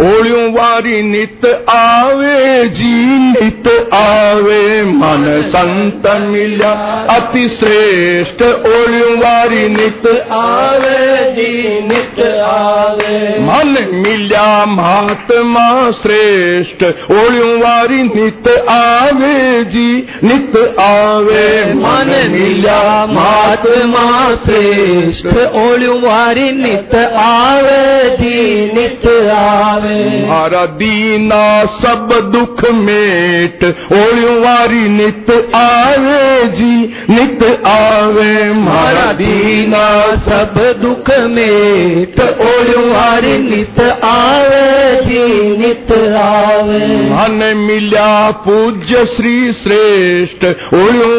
ओड़ियूं 0.00 0.48
वारी 0.52 1.00
नित 1.02 1.44
आवे 1.70 2.68
जी 2.68 2.90
नित 3.18 3.68
आवे। 3.94 4.82
मन 4.82 5.24
संत 5.46 6.06
मिल्या 6.22 6.72
अति 7.14 7.48
श्रेष्ठ 7.48 8.42
ओड़ियूं 8.42 9.16
वारी 9.18 9.68
नित 9.68 10.06
आवे 10.32 10.98
जी 11.32 11.80
नित 11.86 12.20
आवे। 12.42 13.16
मन 13.38 13.72
मिल्या 13.94 14.66
महात्मा 14.66 15.66
श्रेष्ठ 16.02 16.84
ओड़ियूं 17.12 17.56
वारी 17.60 18.02
नित 18.02 18.48
आवे 18.68 19.64
जी 19.64 19.88
नित 20.24 20.56
आवे। 20.80 21.48
मन 21.74 22.14
मिल्या 22.30 23.06
महात्मा 23.06 24.06
श्रेष्ठ 24.44 25.36
ओड़ियूं 25.56 26.00
मारी 26.26 26.50
नित 26.52 26.94
आवे 27.16 27.82
दी 28.10 28.38
नित 28.74 29.04
आवे। 29.32 29.98
मारा 30.26 30.64
दीना 30.78 31.42
सब 31.64 32.08
दुख 32.34 32.62
मेट 32.70 33.64
ओलियों 33.92 34.34
वारी 34.40 34.88
नित 34.88 35.30
आवे 35.54 36.46
जी 36.48 36.72
नित 37.10 37.44
आवे। 37.66 38.32
मारा 38.54 39.12
दीना 39.12 39.84
सब 40.26 40.58
दुख 40.82 41.10
मेट 41.26 42.20
ओलियों 42.40 42.84
वारी 42.90 43.36
नित 43.38 43.80
आवे 44.04 44.66
जी 45.02 45.22
नित 45.56 45.92
आवे। 46.16 46.82
मन 47.12 47.54
मिलिया 47.56 48.10
पूज्य 48.46 49.04
श्री 49.16 49.52
श्रेष्ठ 49.52 50.44
ओलियों 50.74 51.14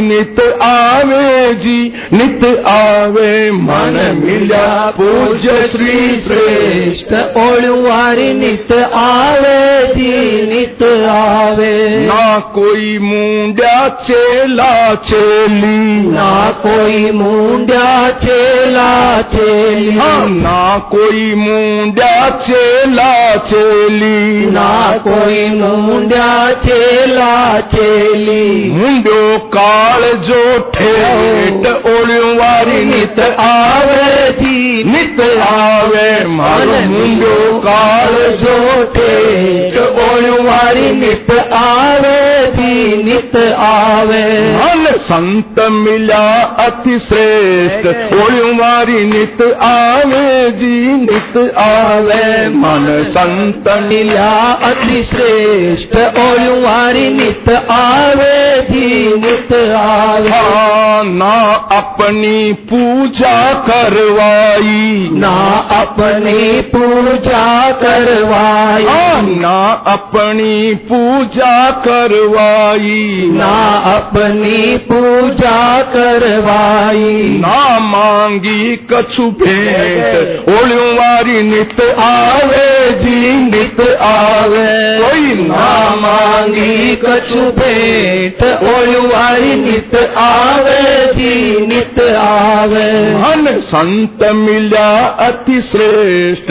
नित 0.00 0.40
आवे 0.62 1.54
जी 1.54 1.78
नित 2.12 2.44
आवे। 2.66 3.50
मन 3.50 3.96
मिल 4.24 4.47
પૂજા 4.48 4.92
પૂજ્ય 4.92 5.56
શ્રી 5.72 6.20
શ્રેષ્ઠ 6.24 7.36
ઓળવારી 7.36 8.34
નિત 8.34 8.70
આવે 8.94 9.56
જી 9.96 10.46
નિત 10.46 10.82
આવે 11.08 11.72
ના 12.06 12.40
કોઈ 12.54 12.98
મૂંડ્યા 13.00 13.90
ચેલા 14.06 14.96
ચેલી 15.08 15.96
ના 16.08 16.52
કોઈ 16.62 17.12
મૂંડ્યા 17.12 18.08
ચેલા 18.22 19.22
ચેલી 19.34 20.40
ના 20.40 20.80
કોઈ 20.90 21.34
મૂંડ્યા 21.34 22.30
ચેલા 22.46 23.38
ચેલી 23.50 24.46
ના 24.50 24.98
કોઈ 25.00 25.48
મૂંડ્યા 25.52 26.50
ચેલા 26.64 27.62
चेला 27.74 28.38
मुंडो 28.74 29.38
काल 29.48 30.02
जो 30.26 30.42
ठेठ 30.74 31.66
ओलियों 31.86 32.34
वारी 32.36 32.84
नित 32.84 33.20
आवे 33.38 34.30
जी 34.32 34.84
नित 34.84 35.20
आवे 35.40 36.08
मारो 36.26 36.80
मुंडो 36.88 37.36
काल 37.58 38.14
जो 38.42 38.56
ठेठ 38.94 39.78
ओलियों 40.04 40.44
वारी 40.44 40.90
नित 40.92 41.30
आवे 41.52 42.16
जी 42.56 43.02
नित 43.02 43.36
आवे। 43.58 44.22
मन 44.54 44.86
संत 45.02 45.60
मिला 45.70 46.26
अति 46.66 46.98
श्रेष्ठ 46.98 47.86
ओलियों 48.14 48.54
वारी 48.56 49.04
नित 49.04 49.42
आवे 49.62 50.50
जी 50.50 50.76
नित 50.92 51.36
आवे। 51.58 52.48
मन 52.48 52.86
संत 53.08 53.68
मिला 53.82 54.30
अति 54.62 55.02
श्रेष्ठ 55.10 55.96
ओयुवारी 56.18 57.08
नित 57.10 57.48
आवे 57.70 58.62
जी 58.62 59.16
नित 59.16 59.72
आवे। 59.76 60.28
हाँ, 60.28 61.04
ना 61.04 61.54
अपनी 61.54 62.52
पूजा 62.52 63.52
करवाई। 63.52 65.08
ना 65.12 65.68
अपनी 65.70 66.60
पूजा 66.60 67.70
करवाई। 67.70 68.84
हाँ, 68.84 69.22
ना 69.22 69.72
अपनी 69.72 70.74
पूजा 70.74 71.70
करवाई। 71.70 73.30
ना 73.32 73.78
अपनी 73.96 74.76
पूजा 74.76 75.82
करवाई। 75.82 77.22
ना 77.40 77.78
मांगी 77.78 78.76
कछु 78.76 79.22
भेंट। 79.22 80.44
ओलियों 80.48 80.94
वारी 80.94 81.42
नित 81.42 81.80
आवे 81.98 82.90
जी। 82.90 83.28
नित 83.28 83.80
आवे। 84.00 84.98
कोई 84.98 85.48
ना 85.48 85.96
मांगी 85.96 86.96
कछु 86.96 87.47
भेंट 87.50 88.42
ओयुवारी 88.62 89.54
नित 89.54 89.94
आवे 90.16 91.06
जी 91.06 91.66
नित 91.66 92.00
आवे। 92.18 92.92
मन 93.14 93.60
संत 93.60 94.32
मिला 94.32 95.06
अति 95.06 95.60
श्रेष्ठ। 95.62 96.50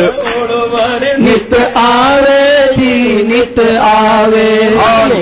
नित 1.19 1.53
आवे 1.77 2.67
जी 2.73 3.06
नित 3.23 3.59
आवे। 3.81 4.69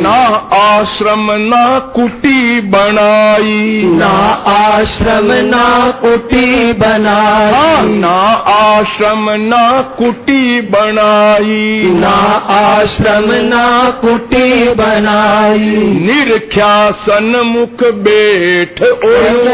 ना 0.02 0.26
आश्रम 0.54 1.28
ना 1.32 1.80
कुटी 1.80 2.62
बनाई। 2.62 3.82
ना 3.86 4.44
आश्रम 4.48 5.32
ना 5.32 5.92
कुटी 5.92 6.74
बनाई। 6.74 7.86
ना 7.86 8.16
आश्रम 8.48 9.30
ना 9.30 9.82
कुटी 9.98 10.62
बनाई। 10.62 11.82
ना 11.96 12.16
आश्रम 12.50 13.26
ना 13.26 13.92
कुटी 14.02 14.74
बनाई। 14.74 15.76
निरख्या 16.06 16.92
सन्मुख 16.92 17.94
बेठ 17.94 18.82
ओर 18.82 19.46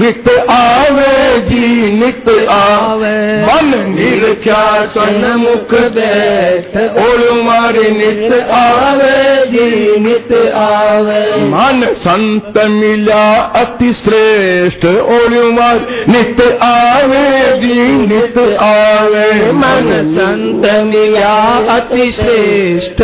नित 0.00 0.46
आवे। 0.50 1.40
जी 1.40 1.92
नित 1.92 2.48
आवे। 2.50 3.42
मन 3.42 3.94
निरख्या 3.98 4.86
सन्मुख 4.86 5.80
बैठ 5.80 6.94
मारे 7.34 7.73
नित 7.74 8.32
आवे 8.50 9.46
जी 9.46 9.98
नित 10.00 10.32
आवे 10.54 11.44
मन 11.44 11.94
संत 11.98 12.52
मिला 12.70 13.34
अति 13.34 13.92
श्रेष्ठ 13.92 14.86
ओर 14.86 15.50
मार 15.52 16.06
नित 16.08 16.58
आवे 16.62 17.56
जी 17.60 18.06
नित 18.06 18.38
आवे। 18.60 19.52
मन 19.52 19.90
संत 20.16 20.64
मिला 20.84 21.34
अति 21.74 22.12
श्रेष्ठ 22.12 23.02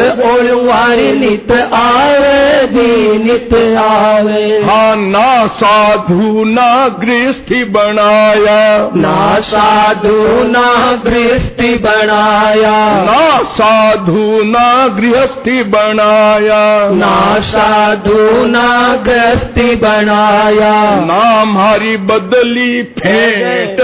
वारी 0.67 1.13
नित 1.13 1.53
आवे 1.75 2.67
जी 2.67 3.19
नित 3.25 3.77
आवे। 3.79 4.63
हाँ 4.65 4.97
ना 4.97 5.47
साधु 5.47 6.45
ना 6.45 6.89
गृहस्थी 6.89 7.65
बनाया। 7.65 8.91
ना 8.97 9.41
साधु 9.41 10.19
ना 10.51 10.93
दृष्टि 11.05 11.75
बनाया। 11.75 13.05
ना 13.05 13.43
साधु 13.43 14.43
ना 14.45 14.60
गृहस्थी 15.01 15.63
बनाया। 15.63 16.91
ना 16.91 17.41
साधु 17.41 18.47
ना 18.47 18.97
ग्रस्ती 19.09 19.77
बनाया। 19.77 21.05
ना 21.05 21.41
हमारी 21.41 21.97
बदली 21.97 22.83
फेंट 22.83 23.81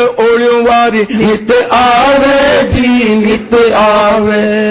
वारी 0.68 0.98
नित 0.98 1.68
आवे। 1.72 2.62
जी 2.62 3.14
नित 3.26 3.74
आवे। 3.74 4.66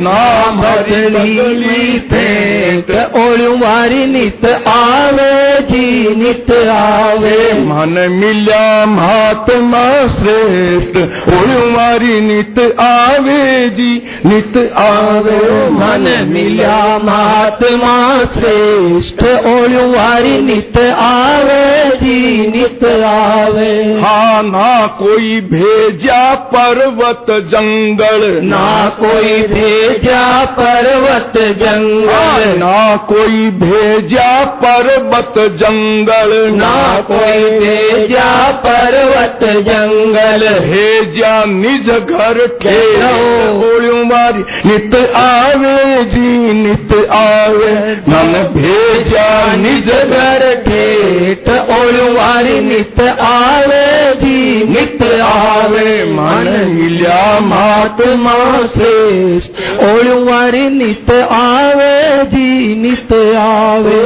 नाम 0.00 0.60
हरी 0.60 1.06
बदली 1.06 1.98
फेंट 1.98 2.90
ओलुवारी 3.14 4.06
नित 4.06 4.44
आवे 4.66 5.60
जी 5.60 6.14
नित 6.16 6.50
आवे। 6.70 7.52
मन 7.52 8.06
मिल्या 8.10 8.86
महात्मा 8.86 9.84
श्रेष्ठ 10.06 10.96
वारी 11.76 12.20
नित 12.20 12.80
आवे 12.80 13.68
जी 13.68 14.02
नित 14.26 14.72
आवे। 14.76 15.49
मन 15.50 16.28
मिल्या 16.28 16.98
महात्मा 17.04 18.24
श्रेष्ठ 18.34 19.24
ओलुवारी 19.46 20.40
नित 20.40 20.78
आवे 20.98 21.96
जी 21.96 22.46
नित 22.46 22.84
आवे। 23.04 24.00
हाँ 24.00 24.42
ना 24.42 24.86
कोई 24.86 25.40
भेजा 25.40 26.34
पर्वत 26.34 27.26
जंगल। 27.30 28.40
ना 28.42 28.88
कोई 29.00 29.42
भेजा 29.42 30.44
पर्वत 30.44 31.32
जंगल। 31.36 32.58
ना 32.58 32.96
कोई 32.96 33.50
भेजा 33.50 34.44
पर्वत 34.44 35.32
जंगल। 35.38 36.50
ना 36.56 37.00
कोई 37.10 37.58
भेजा 37.58 38.50
पर्वत 38.66 39.38
जंगल। 39.42 40.48
भेजा 40.60 41.44
निज 41.44 41.90
घर 41.90 42.46
ठेरो 42.62 44.00
मारी 44.00 44.68
नित 44.68 44.94
आवे 45.40 46.04
जी 46.04 46.52
नित 46.54 46.92
आवे। 47.14 47.72
मन 48.08 48.32
भेजा 48.54 49.28
निज 49.56 49.88
घर 49.88 50.42
ठेठ 50.66 51.48
ओलुवारी 51.76 52.58
नित 52.60 53.00
आवे 53.22 53.86
जी 54.14 54.38
नित 54.68 55.02
आवे। 55.22 55.92
मन 56.10 56.48
मिल्या 56.70 57.22
महात्मा 57.40 58.34
श्रेष्ठ 58.74 59.84
ओलुवारी 59.84 60.68
नित 60.70 61.10
आवे 61.32 61.94
जी 62.32 62.74
नित 62.82 63.12
आवे। 63.38 63.98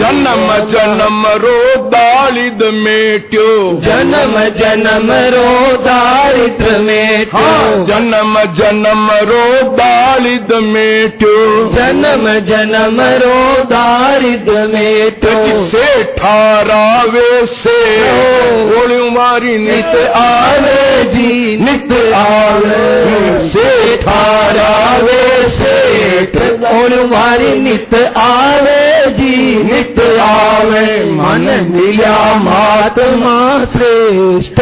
जन्म 0.00 0.46
जन्म 0.72 1.22
रो 1.42 1.58
दालिद 1.90 2.62
मेट्यो। 2.74 3.48
जन्म 3.84 4.34
जन्म 4.58 5.12
रो 5.34 5.48
दारिद्र 5.80 6.78
में 6.78 7.26
हाँ 7.34 7.84
जन्म 7.86 8.38
जन्म 8.58 9.08
रो 9.30 9.44
दालिद 9.76 10.49
मेट्यो 10.52 11.70
जन्म 11.72 12.40
जन्म 12.40 13.00
रो 13.00 13.64
दारिद्र 13.64 14.52
में 14.52 15.10
से 15.68 16.04
ठारावे 16.04 17.46
से 17.46 18.00
मारी 19.10 19.58
नित 19.58 20.10
आवे। 20.14 21.04
जी 21.04 21.56
नित 21.56 22.14
आवे। 22.14 23.08
से 23.48 23.96
ठारावे 23.96 25.48
सेठ 25.48 26.36
मारी 27.10 27.60
नित 27.60 28.14
आवे। 28.16 29.10
जी 29.10 29.62
नित 29.64 30.20
आवे। 30.20 31.04
मन 31.04 31.70
मिल्या 31.72 32.34
महात्मा 32.34 33.64
श्रेष्ठ। 33.64 34.60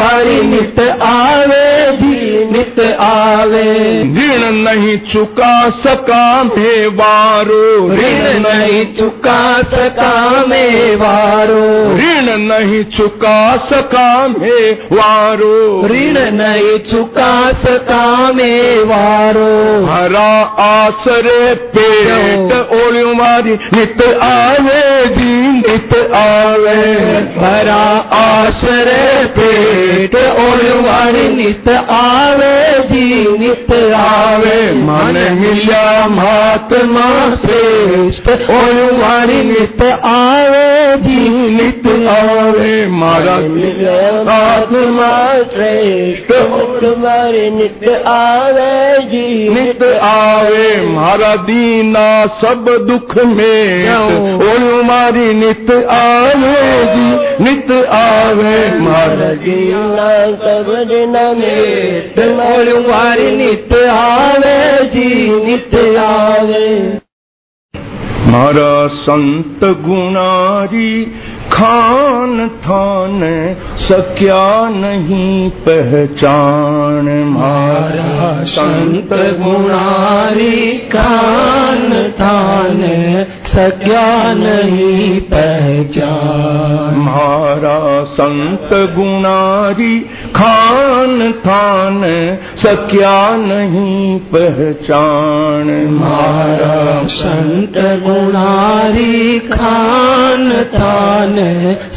मारी 0.00 0.42
नित 0.42 0.80
आवे। 1.02 1.92
जी 1.92 2.44
नित 2.52 2.96
आवे। 3.00 4.02
ऋण 4.02 4.52
नहीं 4.52 4.98
चुका 5.12 5.54
सका 5.84 6.24
मेवारो 6.44 7.62
ऋण 7.90 8.26
नहीं 8.40 8.84
चुका 8.94 9.40
सका 9.62 10.44
में 10.46 10.96
वारो। 10.96 11.64
ऋण 11.96 12.28
नहीं 12.40 12.82
चुका 12.96 13.40
सका 13.70 14.06
मेवारो 14.28 15.56
ऋण 15.86 16.18
नहीं 16.32 16.78
चुका 16.90 17.32
सका 17.64 18.06
में 18.32 18.84
वारो। 18.84 19.50
हरा 19.86 20.30
आसरे 20.64 21.54
पेट 21.74 22.52
ओलियो 22.80 23.14
मारी 23.14 23.54
नित 23.74 24.02
आवे 24.22 25.06
जी 25.16 25.34
नित 25.52 25.94
आवे। 26.16 26.78
हरा 27.40 27.82
आश्रय 28.20 29.24
पेट 29.38 30.14
ओलवारी 30.40 31.28
नित 31.34 31.68
आवे 31.90 32.56
जी 32.90 33.38
नित 33.38 33.72
आवे। 33.94 34.58
मन 35.00 35.16
मिलिया 35.34 36.06
महात्मा 36.08 37.04
श्रेष्ठ 37.34 38.26
और 38.50 38.74
मारी 38.94 39.42
नित 39.44 39.82
आवे 40.04 40.96
जी 40.96 41.18
नित 41.50 41.86
आवे। 42.08 42.74
मारा 42.96 43.36
मिलिया 43.46 43.94
महात्मा 44.24 45.08
श्रेष्ठ 45.52 46.32
हमारे 46.84 47.48
नित 47.50 47.88
आवे 48.06 48.74
जी 49.06 49.48
नित 49.48 49.82
आवे। 50.02 50.68
मारा 50.86 51.34
दीना 51.48 52.08
सब 52.42 52.68
दुख 52.88 53.16
में 53.26 53.88
और 53.88 54.82
मारी 54.84 55.32
नित 55.34 55.70
आवे 55.90 56.60
जी 56.92 57.08
नित 57.44 57.72
आवे। 57.94 58.58
मारा 58.80 59.32
दीना 59.44 60.10
सब 60.44 60.72
दिन 60.88 61.16
में 61.38 62.40
और 62.40 62.68
हमारी 62.68 63.30
नित 63.36 63.72
आवे 63.90 64.58
मारा 68.26 68.86
संत 68.86 69.64
गुणारी 69.64 71.04
खान 71.52 72.48
थान 72.48 73.20
सक्या 73.76 74.68
नहीं 74.68 75.50
पहचान। 75.50 77.08
मारा 77.08 78.44
संत 78.44 79.12
गुणारी 79.12 80.70
खान 80.70 81.92
थान 82.20 82.82
सज्ञा 83.50 84.34
नहीं 84.34 85.20
पहचान। 85.20 86.94
मारा 86.98 88.04
संत 88.04 88.68
गुणारी 88.72 90.00
खान 90.36 91.32
थान 91.32 92.02
सक्या 92.56 93.36
नहीं 93.36 94.18
पहचान। 94.18 95.66
मारा 95.92 97.08
संत 97.08 97.74
गुणारी 97.76 99.38
खान 99.38 100.64
थान 100.74 101.36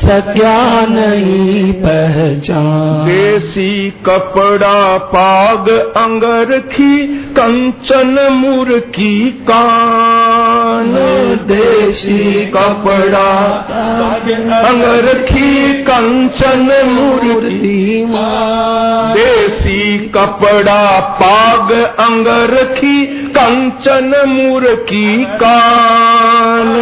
सक्या 0.06 0.86
नहीं 0.90 1.74
पहचान। 1.74 3.06
देसी 3.06 3.90
कपड़ा 3.90 4.98
पाग 4.98 5.70
अंगरखी 5.98 7.08
कंचन 7.38 8.28
मुर्की 8.32 9.30
कान। 9.30 10.94
देशी 11.48 12.46
कपड़ा 12.46 13.30
अंग 14.70 14.84
रखी 14.84 15.74
कंचन 15.74 16.84
मूर्ति 16.86 18.08
देसी 19.14 20.12
कपड़ा, 20.16 21.00
पाग 21.00 21.72
अंग 22.00 22.28
रखी 22.28 23.06
कंचन 23.06 24.24
मूर्खी 24.28 25.26
कान। 25.26 26.74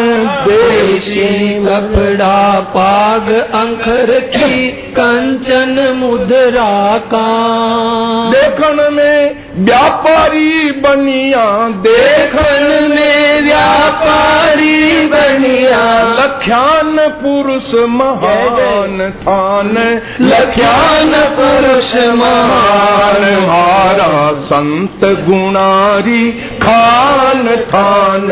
देशी 0.48 1.60
कपड़ा, 1.66 2.60
पाग 2.60 3.30
अंख 3.34 3.84
रखी 3.88 4.68
कंचन 4.68 5.94
मुद्रा 5.98 6.98
कान। 6.98 8.32
देखने 8.32 8.90
में 8.90 9.41
व्यापारी 9.58 10.72
बनिया, 10.72 11.70
देखन 11.70 12.88
में 12.92 13.42
व्यापारी 13.42 15.08
बनिया। 15.08 16.04
लख्यान 16.04 16.98
पुरुष 17.24 17.74
महान 17.90 19.14
थान 19.22 20.02
लख्यान 20.22 21.12
पुरुष 21.16 21.96
महान। 21.96 23.22
मारा 23.42 24.32
संत 24.34 25.26
गुणारी 25.30 26.32
खान 26.32 27.48
थान, 27.48 28.28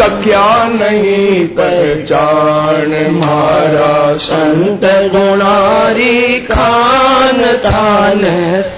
सख्या 0.00 0.64
नहीं 0.64 1.46
पहचान। 1.46 3.06
मारा 3.12 4.16
संत 4.16 4.80
गुणारी 4.84 6.40
खान 6.40 7.42
थान, 7.66 8.20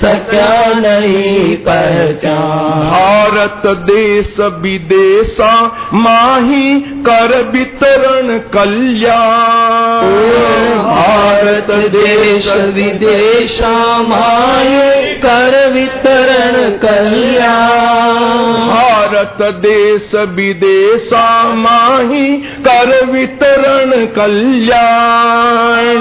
सख्या 0.05 0.74
नहीं 0.74 1.57
पहचान 1.57 1.77
भारत 2.24 3.66
देश 3.66 4.40
विदेशा 4.40 5.80
माही 5.92 6.80
कर 6.80 7.50
वितरण 7.52 8.38
कल्याण 8.38 10.02
भारत 10.82 11.96
देश 11.96 12.46
विदेशा 12.74 14.02
माही 14.08 15.16
कर 15.16 15.72
वितरण 15.72 16.76
कल्याण 16.76 19.08
भारत 19.18 19.54
देश 19.54 20.14
विदेशा 20.14 21.54
माही 21.54 22.37
कर 22.37 23.04
वितरण 23.04 24.07
कल्याण। 24.07 25.98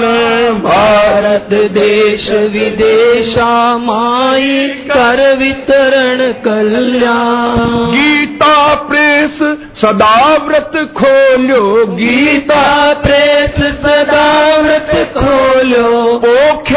भारत 0.58 1.48
देश 1.72 2.30
विदेशा 2.30 3.78
माई 3.78 4.68
कर 4.68 5.36
वितरण 5.36 6.32
कल्याण। 6.32 7.56
गीता 7.92 8.74
प्रेस 8.74 9.38
सदा 9.82 10.36
व्रत 10.46 10.72
खोलो। 10.98 11.86
गीता 11.86 12.94
प्रेस 12.94 13.56
सदा 13.82 14.56
व्रत 14.60 15.14
खोलो 15.18 16.18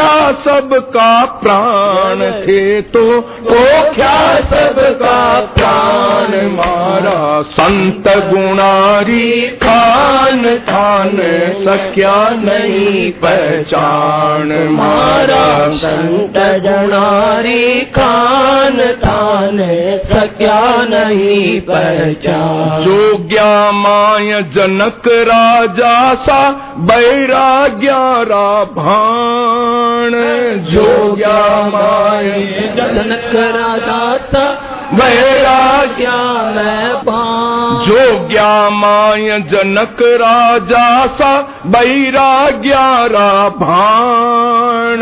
ओख्या 0.01 0.31
सबका 0.43 1.09
प्राण 1.41 2.19
थे 2.41 2.81
तो 2.91 3.01
ओख्या 3.51 4.17
सबका 4.51 5.19
प्राण। 5.55 6.31
मारा 6.51 7.41
संत 7.51 8.07
गुणारी 8.29 9.41
खान 9.63 10.43
थान 10.69 11.17
सक्या 11.65 12.15
नहीं 12.39 13.11
पहचान। 13.21 14.51
मारा 14.71 15.45
संत 15.77 16.37
गुणारी 16.65 17.81
खान 17.97 18.79
थान 19.03 19.57
सक्या 20.13 20.61
नहीं 20.89 21.59
पहचान। 21.61 22.83
जोग्या 22.83 23.49
माय 23.71 24.41
जनक 24.55 25.07
राजा 25.29 25.93
सा 26.23 26.41
बैराग्यारा 26.89 28.47
भाण 29.91 30.12
जोग्या 30.65 31.39
माय। 31.67 32.30
जनक 32.75 33.32
राजा 33.56 34.01
बैराग्य 34.93 35.95
क्या 35.97 36.17
मैं 36.56 36.95
पान 36.95 37.86
जोग्या 37.86 38.69
माय 38.69 39.30
जनक 39.51 40.01
राजा 40.21 40.86
सा 41.08 41.32
बैराग्यारा 41.65 43.30
भाण। 43.60 44.99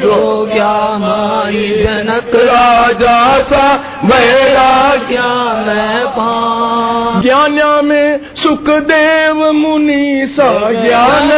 जो 0.00 0.18
क्या 0.52 0.74
माई 0.98 1.68
जनक 1.84 2.34
राजा 2.50 3.18
सा 3.42 3.76
बैराग्य 4.04 5.14
क्या 5.14 5.32
मैं 5.66 6.06
पान 6.06 7.20
ज्ञाना 7.22 7.82
में 7.82 8.20
सुखदेव 8.42 9.50
मुनि 9.52 10.28
सा 10.32 10.52
ज्ञान। 10.82 11.30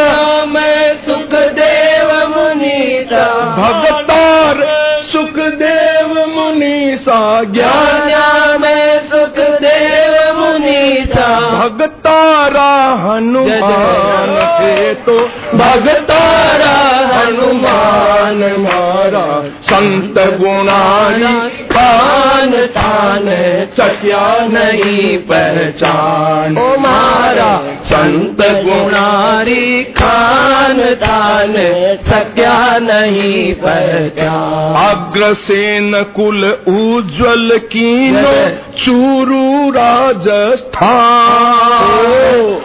में 0.49 0.97
सुखदेव 1.07 1.92
मुनीता। 2.63 3.57
भगतार 3.57 4.57
सुखदेव 5.13 6.27
मुनि 6.29 6.99
सा 7.03 7.45
ज्ञान। 7.45 7.93
में 8.61 8.99
सुखदेव 8.99 10.41
मुनीता। 10.41 11.41
भगतारा 11.41 12.73
हनुमान 12.93 14.59
थे 14.61 14.95
तो 14.95 15.19
भगतारा 15.55 16.79
हनुमान 17.17 18.57
मारा। 18.59 19.43
संत 19.63 20.15
गुणारी 20.19 21.51
खान 21.51 22.51
तान 22.51 23.27
सक्या 23.81 24.47
नहीं 24.47 25.19
पहचान। 25.19 26.59
ओ 26.59 26.77
मारा। 26.79 27.82
संत 27.93 28.41
गुणारी 28.65 29.83
खान 29.97 30.79
दान 31.03 31.55
सक्या 32.09 32.79
नहीं 32.83 33.55
पहचान 33.55 34.77
अग्रसेन 34.83 36.03
कुल 36.17 36.45
उज्ज्वल 36.69 37.59
कीनो 37.73 38.33
चूरू 38.85 39.71
राजस्थान। 39.71 40.83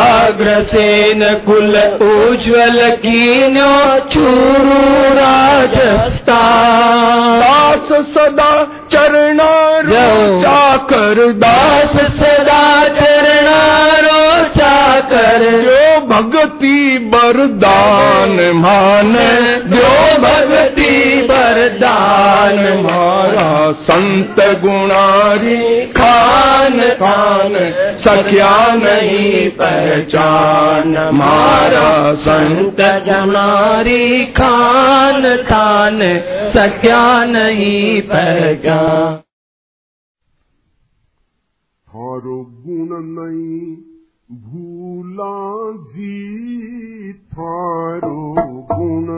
अग्रसेन 0.00 1.22
कुल 1.46 1.76
उज्ज्वल 2.08 2.78
कीनो 3.04 3.72
चूरू 4.14 4.80
राजस्थान 5.18 6.60
दास 7.42 7.88
सदा 8.14 8.52
चरणा 8.92 9.50
चाकर 10.44 11.18
दास 11.44 11.94
सदा 12.20 12.62
चरणारो 13.00 14.20
कर। 15.10 15.42
जो 15.62 16.00
भक्ति 16.06 16.98
बरदान 17.14 18.34
माने 18.56 19.30
जो 19.68 19.90
भक्ति 20.18 20.92
वरदान 21.30 22.58
मारा 22.82 23.50
संत 23.82 24.40
गुणारी 24.62 25.86
खान 25.92 26.78
खान 27.00 27.54
सख्या 28.00 28.56
नहीं 28.74 29.48
पहचान। 29.50 30.96
मारा 31.14 31.90
संत 32.22 32.80
जनारी 33.06 34.24
खान 34.36 35.22
खान 35.48 35.98
सख्या 36.56 37.02
नहीं 37.24 38.00
पहचान। 38.02 39.20
थारो 41.88 42.36
गुण 42.58 42.88
नहीं 43.14 43.91
भूला 44.32 45.32
जी 45.92 47.12
थारो 47.32 48.20
गुण 48.70 49.10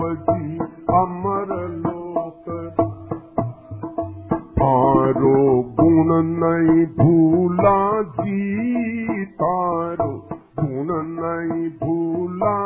तारो 5.10 5.62
गुण 5.78 6.10
नहीं 6.42 6.86
भूला 6.98 7.80
जी 8.18 9.24
तारो 9.40 10.10
गुण 10.60 10.92
नहीं 11.14 11.70
भूला 11.80 12.58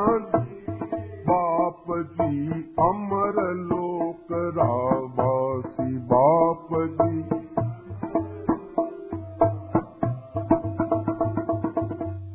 बाप 1.29 1.85
जी 2.19 2.49
अमर 2.87 3.39
लोक 3.69 4.33
रावासी 4.57 5.97
बाप 6.11 6.67
जी 6.99 7.21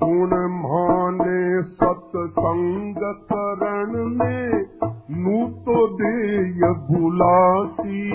गुण 0.04 0.36
माने 0.56 1.62
सत्संग 1.74 3.04
करण 3.32 4.04
में 4.16 4.64
नू 5.10 5.48
तो 5.48 5.86
देय 5.88 6.60
भुलासी 6.60 8.10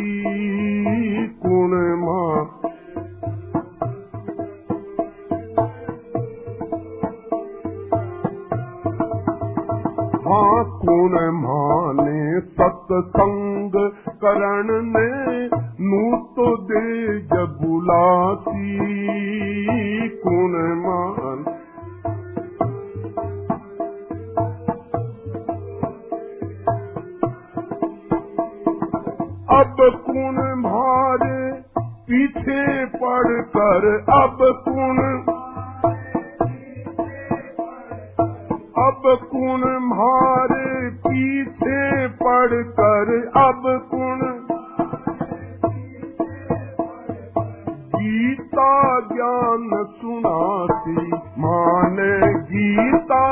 गुण 1.28 1.72
माँ? 1.98 2.46
हाँ 10.28 10.80
गुण 10.86 11.32
माने 11.32 12.39
सत्संग 12.39 13.72
करण 14.10 14.68
ने 14.86 15.48
नू 15.86 16.18
तो 16.18 16.58
देय 16.58 17.46
बुलासी 17.46 18.78
गुण 20.08 20.76
मान? 20.76 21.62
अब 29.54 29.76
कुण 29.80 30.38
मारे 30.60 31.51
पीछे 31.80 32.86
पड़ 32.86 33.41
कर 33.41 33.86
अब 34.14 34.38
कुण 34.41 34.97
अब 38.84 39.01
कुण 39.32 39.66
मारे 39.82 40.89
पीछे 40.89 42.08
पड़ 42.08 42.64
कर 42.80 43.12
अब 43.43 43.62
कुण 43.91 44.20
गीता 47.95 48.99
ज्ञान 49.14 49.70
सुनाती, 49.84 51.08
माने 51.41 52.34
गीता 52.34 53.24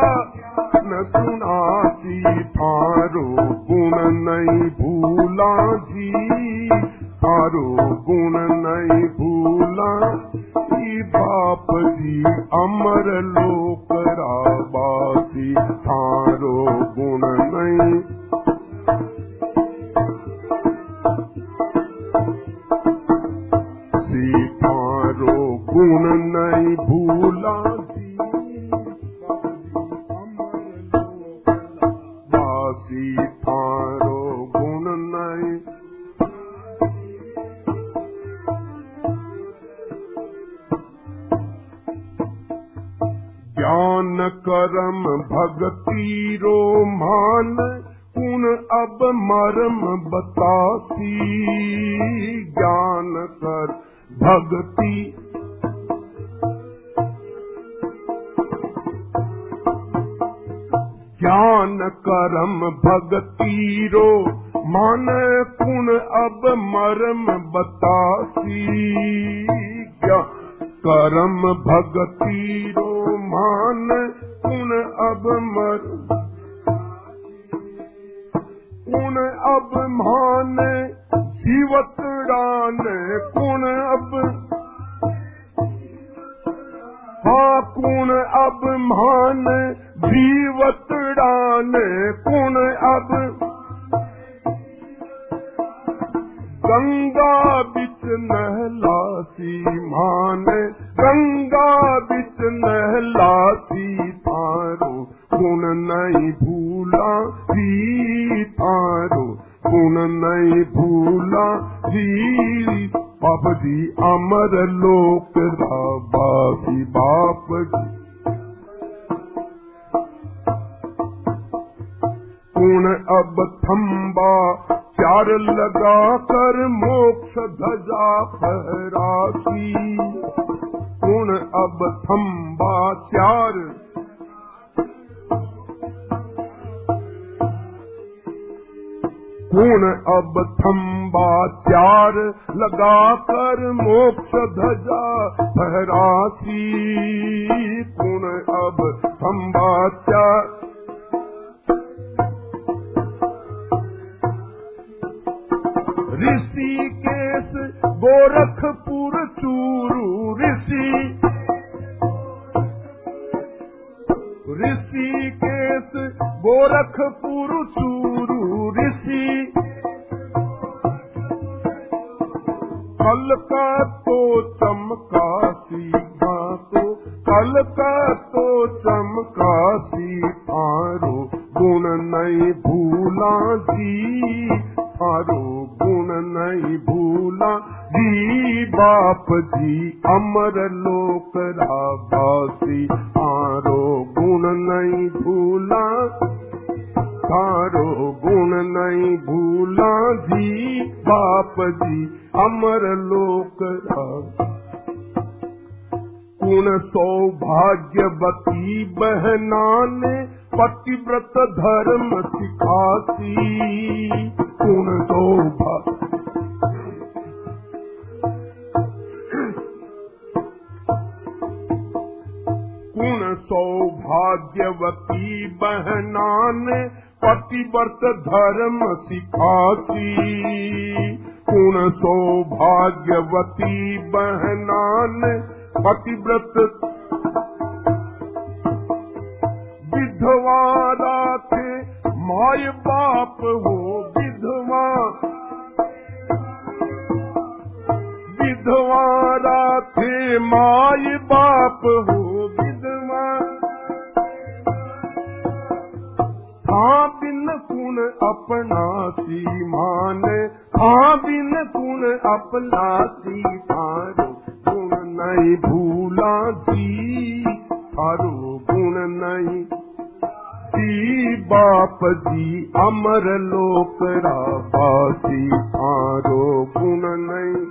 राबासी 275.12 275.48
थारो 275.48 276.66
गुण 276.78 277.02
नहीं। 277.04 277.66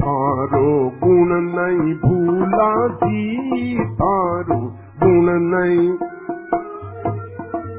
थारो 0.00 0.90
गुण 1.04 1.28
नहीं, 1.40 1.94
भूला 1.94 2.88
जी 2.88 3.84
थारो 3.84 4.60
गुण 5.02 5.40
नहीं। 5.40 5.98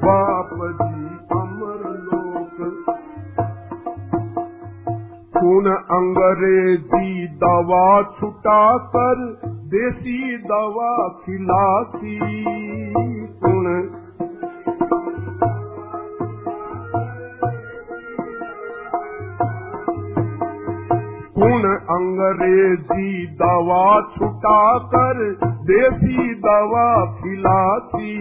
बाप 0.06 0.49
जी 0.54 1.08
अमर 1.39 1.97
लोक 1.97 2.86
गुण 5.38 5.72
अंग्रेज़ी 5.72 7.28
दवा 7.28 8.02
छुटा 8.02 8.78
कर, 8.78 9.41
देसी 9.45 10.38
दवा 10.38 11.10
खिलाती 11.10 12.61
गुण 21.38 21.76
अंग्रेज़ी 21.76 23.28
दवा 23.28 24.01
छुटा 24.01 24.78
कर 24.78 25.36
देसी 25.43 26.36
दवा 26.36 27.05
खिलाती 27.05 28.19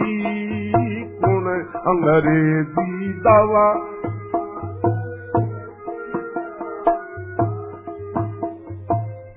गुण 1.25 1.45
अंग्रेज़ी 1.65 3.13
दवा। 3.13 3.91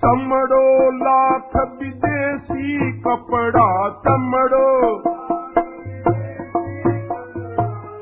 चमड़ो 0.06 0.92
लाख 0.92 1.78
विदेशी 1.82 2.92
कपड़ा 2.92 3.90
चमड़ो। 3.90 5.13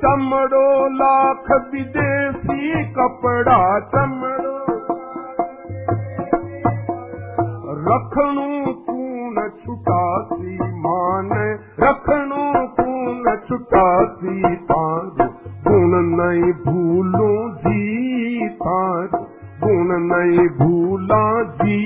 चमड़ो 0.03 0.67
लाख 0.91 1.51
विदेशी 1.73 2.83
कपड़ा 2.93 3.57
चमड़ो। 3.89 4.55
रखणू 7.81 8.73
कून 8.87 9.37
छुटासी 9.59 10.57
मान 10.77 11.29
रखणू 11.79 12.45
कून 12.79 13.35
छुटासी 13.47 14.55
तार 14.71 15.27
गुण 15.67 15.93
नहीं 16.15 16.51
भूलू 16.65 17.31
जी 17.57 18.47
गुण 19.63 19.89
नहीं 20.01 20.47
भूला 20.49 21.23
जी 21.43 21.79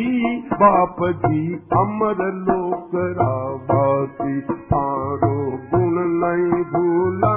बाप 0.53 0.95
जी 1.25 1.55
अमर 1.77 2.23
लोक 2.33 2.91
रावासी। 3.17 4.39
तारो 4.41 5.35
गुण 5.73 5.97
नहीं 6.23 6.63
भूला 6.73 7.33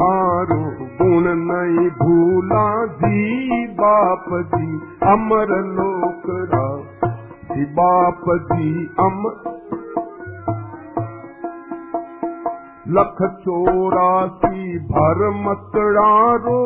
तारो 0.00 0.58
गुण 0.98 1.26
नहीं 1.38 1.88
भूला 1.96 2.66
जी 3.00 3.66
बाप 3.80 4.28
जी 4.54 4.68
अमर 5.10 5.50
लोक 5.78 6.28
जी 7.50 7.64
बाप 7.78 8.24
जी 8.50 8.68
अमर 9.06 9.48
लख 12.96 13.18
चौरासी 13.42 14.78
भर 14.92 15.20
मतड़ारो 15.42 16.62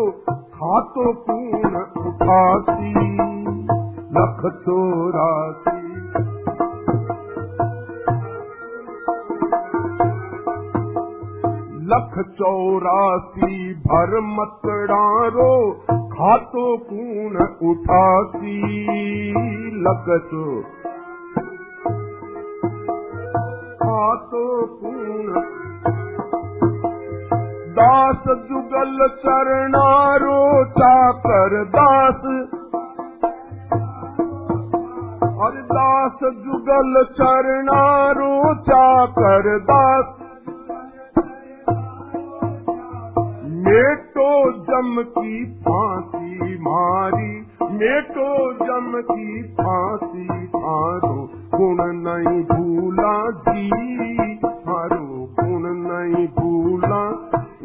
खातो 0.55 1.13
पूर्ण 1.27 1.83
उठासी 2.11 2.93
लख 4.19 4.47
चौरासी 4.67 5.84
लख 11.87 12.25
चौरासी 12.29 13.75
भर 13.75 14.21
मतड़ारो 14.21 15.73
खातो 15.89 16.77
पूर्ण 16.77 17.37
उठासी। 17.71 18.63
लख 19.77 20.23
चो 20.25 20.63
खातो 23.75 24.67
पूर्ण। 24.67 25.41
दास 27.73 28.25
जुगल 28.29 29.09
चरणारो, 29.09 30.65
चाकर 30.65 31.65
दास। 31.65 32.23
और 35.39 35.53
दास 35.53 36.19
जुगल 36.23 37.05
चरणारो, 37.13 38.55
चाकर 38.55 39.59
दास। 39.59 40.24
मेटो 43.67 44.31
जम 44.69 45.01
की 45.17 45.45
फांसी 45.67 46.57
मारी 46.65 47.31
मेटो 47.79 48.27
जम 48.61 48.91
की 49.11 49.43
फांसी 49.61 50.27
थारो 50.57 51.13
गुण 51.55 51.81
नहीं 52.07 52.43
भूला 52.51 53.15
जी 53.47 54.37
थारो 54.45 55.07
गुण 55.41 55.63
नहीं 55.87 56.27
भूला 56.39 57.03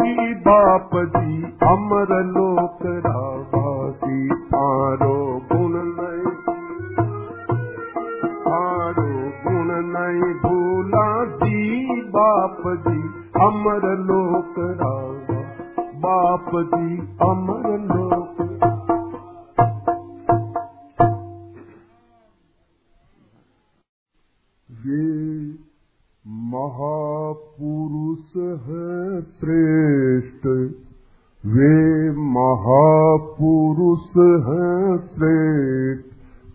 ई 0.08 0.34
बाप 0.48 0.96
जी 1.16 1.44
अमर 1.72 2.14
लोक 2.38 2.86
रावासी 3.08 4.20
थारो 4.54 5.18
गुण 5.52 5.76
नहीं 6.00 6.34
थारो 8.46 9.10
गुण 9.48 9.74
नहीं 9.96 10.34
भूला 10.46 11.08
जी 11.44 12.02
बाप 12.16 12.64
जी 12.88 13.00
अमर 13.48 13.90
लोक 14.12 14.60
रावा 14.82 15.29
बाप 16.00 16.52
जी 16.56 17.18
अमर 17.22 17.80
लोक 17.80 18.36
ये 24.72 25.56
महापुरुष 26.28 28.38
है 28.38 29.22
श्रेष्ठ। 29.22 30.74
वे 31.46 32.12
महापुरुष 32.12 34.46
है 34.46 35.08
श्रेष्ठ। 35.08 36.09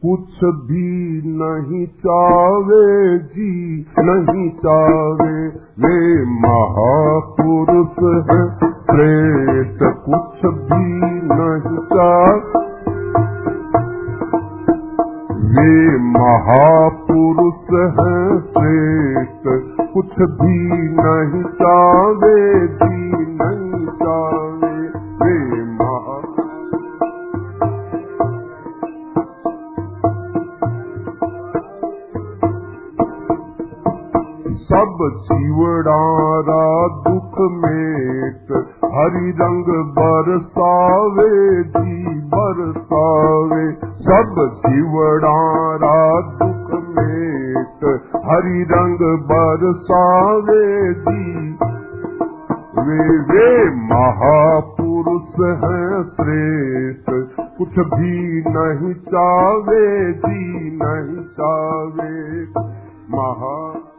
कुछ 0.07 0.45
भी 0.45 1.23
नहीं 1.27 1.87
चावे 1.87 3.19
जी, 3.19 3.87
नहीं 3.99 4.51
चावे। 4.51 5.49
वे 5.79 6.25
महापुरुष 6.25 7.97
है, 8.31 8.69
श्रेष्ठ 8.71 9.79
कुछ 9.83 10.51
भी 10.51 11.01
नहीं 11.11 11.79
चावे। 11.79 12.65
वे 15.55 15.99
महापुरुष 15.99 17.73
हैं, 17.73 18.41
श्रेष्ठ 18.41 19.43
कुछ 19.95 20.13
भी 20.21 20.89
नहीं 20.89 21.45
चावे 21.45 22.67
जी, 22.67 23.17
नहीं 23.27 23.87
चावे। 23.87 24.54
सब 34.75 35.27
जीवड़ारा 35.33 36.89
दुख 36.89 37.51
मेट, 37.51 38.53
हरि 38.85 39.31
रंग 39.31 39.65
बरसावे, 39.69 41.63
जी 41.63 42.21
बरसावे। 42.21 43.73
सब 43.83 44.61
जीवड़ारा 44.67 46.21
दुख 46.21 46.81
मेट, 46.99 48.03
हरि 48.17 48.67
रंग 48.71 48.99
बरसावे, 49.19 50.95
जी। 50.95 51.59
वे 52.79 53.19
वे 53.19 53.71
महापुरुष 53.71 55.33
हैं 55.65 56.03
श्रेष्ठ, 56.03 57.37
कुछ 57.59 57.79
भी 57.79 58.45
नहीं 58.47 58.95
चावे, 58.95 60.13
जी 60.13 60.71
नहीं 60.83 61.25
चावे। 61.25 62.45
महा 63.11 63.91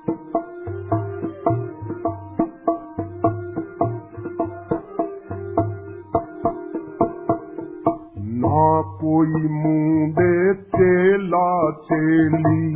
कोई 8.83 9.47
मुंडे 9.47 10.53
चेला 10.53 11.71
चेली। 11.71 12.73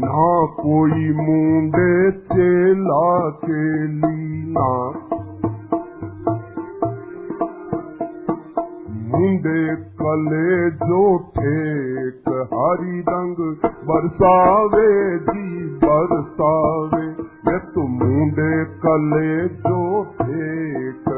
ना 0.00 0.46
कोई 0.46 1.12
मुंडे 1.12 2.10
चेला 2.10 3.30
चेली 3.30 4.44
ना। 4.58 4.88
मुंडे 9.18 9.76
कले 9.76 10.70
जो 10.70 11.18
ठेक, 11.18 12.48
हरी 12.54 13.00
रंग 13.00 13.56
बरसावे 13.64 15.18
जी 15.18 15.66
बरसावे। 15.84 17.27
तो 17.48 17.86
मुंडे 17.86 18.64
कले 18.64 19.48
जो 19.48 20.04
ठेक 20.18 21.08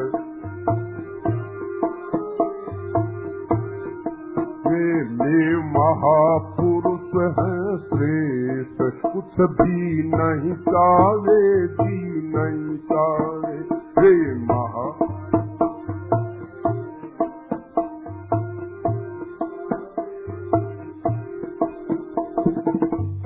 वे 4.67 5.57
महापुरुष 5.57 7.15
हैं 7.39 7.79
श्रेष्ठ, 7.79 8.79
कुछ 9.07 9.41
भी 9.51 10.03
नहीं 10.03 10.55
चावे 10.55 11.67
जी 11.67 12.23
नहीं 12.37 12.77
चावे 12.77 13.57
वे 13.99 14.35
महा 14.35 14.87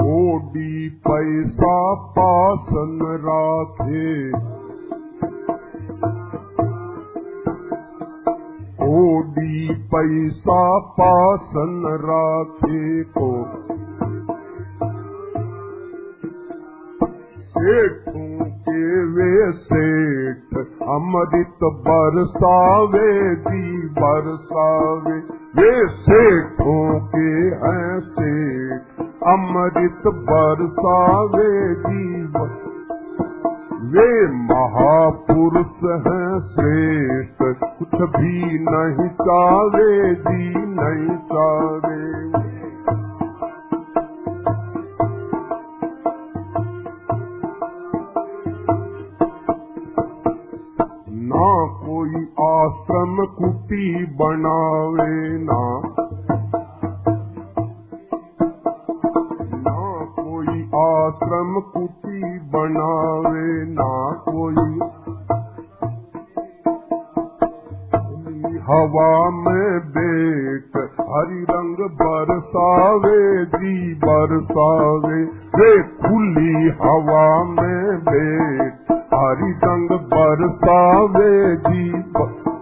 कोडी 0.00 0.83
पैसा 1.08 1.94
पासन 1.94 2.98
राखे। 3.04 4.30
कोडी 8.74 9.74
पैसा 9.74 10.78
पासन 10.78 11.82
राखे 12.04 13.04
को। 13.04 13.46
सेठों 17.38 18.44
के 18.50 19.04
वे 19.04 19.52
सेठ, 19.52 20.58
अमृत 20.88 21.58
बरसावे 21.64 23.34
जी 23.34 23.88
बरसावे। 23.88 25.18
वे 25.60 25.88
सेठों 25.88 27.00
के 27.00 27.56
हैं 27.66 28.00
सेठ। 28.00 28.93
अमृत 29.26 30.02
बरसावे 30.06 31.74
जी 31.74 32.24
बर- 32.24 32.74
वे 33.80 34.26
महापुरुष 34.32 35.66
हैं 36.06 36.40
श्रेष्ठ, 36.40 37.38
कुछ 37.78 38.02
भी 38.02 38.58
नहीं 38.58 39.08
चावे 39.08 40.14
जी 40.14 40.54
नहीं 40.56 41.16
चावे 41.16 42.24
ना 51.26 51.66
कोई 51.66 52.14
आश्रम 52.40 53.24
कुटी 53.24 54.04
बनावे, 54.06 55.38
ना 55.38 55.80
आश्रम 60.74 61.60
कुटी 61.60 62.38
बनावे 62.38 63.64
ना 63.66 64.12
कोई। 64.28 64.80
हवा 68.60 69.30
में 69.30 69.80
बेट 69.80 70.76
हरी 71.00 71.42
रंग 71.42 71.76
बरसावे, 71.76 73.44
जी 73.44 73.94
बरसावे। 73.94 75.24
वे 75.24 75.82
खुली 75.82 76.68
हवा 76.68 77.44
में 77.44 77.98
बेट 77.98 78.92
हरी 79.14 79.52
रंग 79.52 79.88
बरसावे, 79.90 81.56
जी 81.56 81.92
ब- 81.92 82.53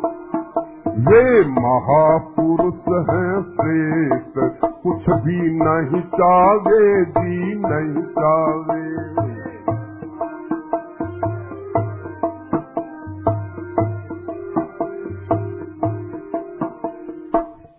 वे 1.02 1.48
महापुरुष 1.48 2.82
हैं 3.10 3.42
श्रेष्ठ। 3.42 4.64
कुछ 4.64 5.10
भी 5.10 5.40
नहीं 5.58 6.02
चावे 6.02 7.04
जी 7.04 7.54
नहीं 7.54 8.02
चावे 8.02 8.92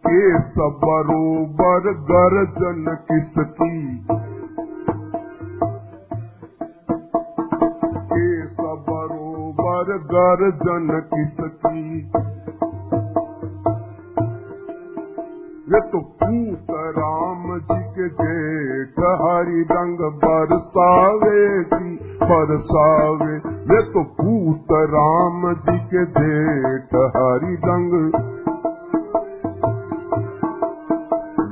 के 0.07 0.39
सब 0.39 0.79
बरोबर 0.83 1.93
गर्जन 2.11 2.97
किसकी? 3.11 3.97
के 8.13 8.47
सब 8.47 8.85
बरोबर 8.89 9.97
गर्जन 9.97 11.01
किसकी? 11.13 12.11
ये 15.73 15.79
तो 15.79 15.99
पूत 15.99 16.67
राम 16.71 17.59
जी 17.59 17.81
के 17.81 18.09
जेठ 18.09 18.99
हरि 18.99 19.61
रंग 19.71 19.97
बरसावे 19.99 21.63
जी 21.63 21.95
बरसावे। 22.23 23.35
ये 23.75 23.81
तो 23.81 24.03
पूत 24.03 24.67
राम 24.71 25.53
जी 25.53 25.77
के 25.79 26.05
जेठ 26.05 26.95
हरि 27.17 27.55
रंग। 27.65 28.13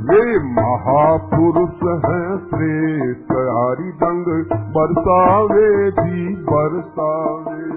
वे 0.10 0.40
महापुरुष 0.44 2.06
हैं 2.06 2.38
श्रेष्ठ 2.38 3.32
हरि 3.32 3.92
रंग, 4.04 4.46
बरसावे 4.76 5.92
जी, 5.92 6.36
बरसावे। 6.36 7.72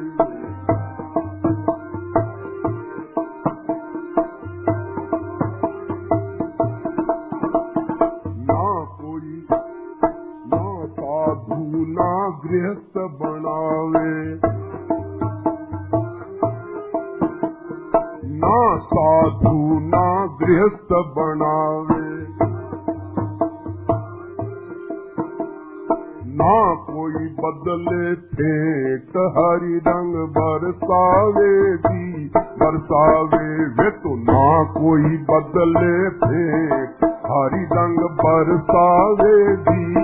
ਨਾ 11.94 12.40
ਗ੍ਰਸਤ 12.44 12.98
ਬਣਾਵੇ। 12.98 14.40
ਨਾ 18.24 18.76
ਸਾਧੂ, 18.76 19.80
ਨਾ 19.80 20.26
ਗ੍ਰਸਤ 20.26 20.92
ਬਣਾਵੇ। 21.16 22.26
ਨਾ 26.26 26.74
ਕੋਈ 26.74 27.28
ਬਦਲੇ 27.28 28.14
ਫੇਟ 28.14 29.16
ਹਰੀ 29.16 29.80
ਰੰਗ 29.80 30.14
ਬਰਸਾਵੇ 30.14 31.76
ਦੀ 31.76 32.30
ਬਰਸਾਵੇ 32.60 33.64
ਵੇ 33.64 33.90
ਤੋ 33.90 34.16
ਨਾ 34.16 34.64
ਕੋਈ 34.64 35.16
ਬਦਲੇ 35.16 36.08
ਫੇਟ 36.08 37.04
ਹਰੀ 37.04 37.66
ਰੰਗ 37.76 37.98
ਬਰਸਾਵੇ 37.98 39.56
ਦੀ। 39.56 39.96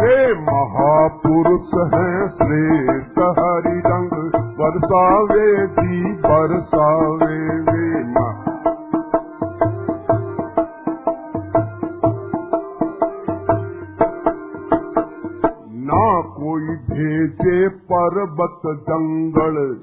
वे 0.00 0.34
महापुरुष 0.34 1.94
हैं, 1.94 2.28
श्रेष्ठ 2.28 3.18
हरि 3.18 3.82
रंग 3.86 4.32
बरसावे 4.58 5.66
जी, 5.66 6.12
बरसावे 6.12 7.60
वे 7.60 7.90
ना 15.86 16.20
कोई 16.20 16.62
भेजे 16.62 17.68
पर्वत 17.68 18.60
जंगल। 18.66 19.80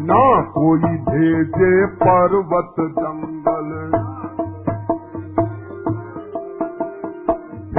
ना 0.00 0.40
कोई 0.40 0.80
भेजे 0.80 1.86
पर्वत 1.86 2.74
जंगल। 2.78 4.03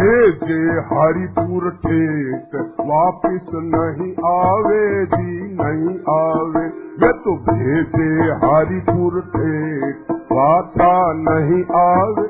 भेजे 0.05 0.71
हरिपुर 0.71 1.69
ठेक 1.69 2.75
वापिस 2.79 3.47
नहीं 3.53 4.11
आवे 4.25 5.05
जी, 5.05 5.55
नहीं 5.61 5.95
आवे। 6.09 6.65
वे 7.01 7.11
तो 7.13 7.35
भेजे 7.37 8.09
हरिपुर 8.45 9.21
ठेक 9.21 10.11
वाचा 10.31 11.13
नहीं 11.13 11.63
आवे। 11.75 12.27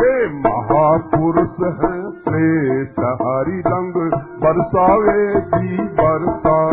वे 0.00 0.28
महापुरुष 0.28 1.56
है 1.60 2.10
श्रेष्ठ 2.10 3.00
हरिदंग 3.22 3.94
बरसावे 4.42 5.40
जी, 5.40 5.76
बरसा 5.78 6.63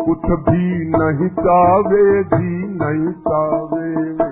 कुछ 0.00 0.26
भी 0.48 0.90
नहीं 0.96 1.28
चावे 1.28 2.04
जी 2.24 2.52
नहीं 2.82 3.12
चावे। 3.28 4.29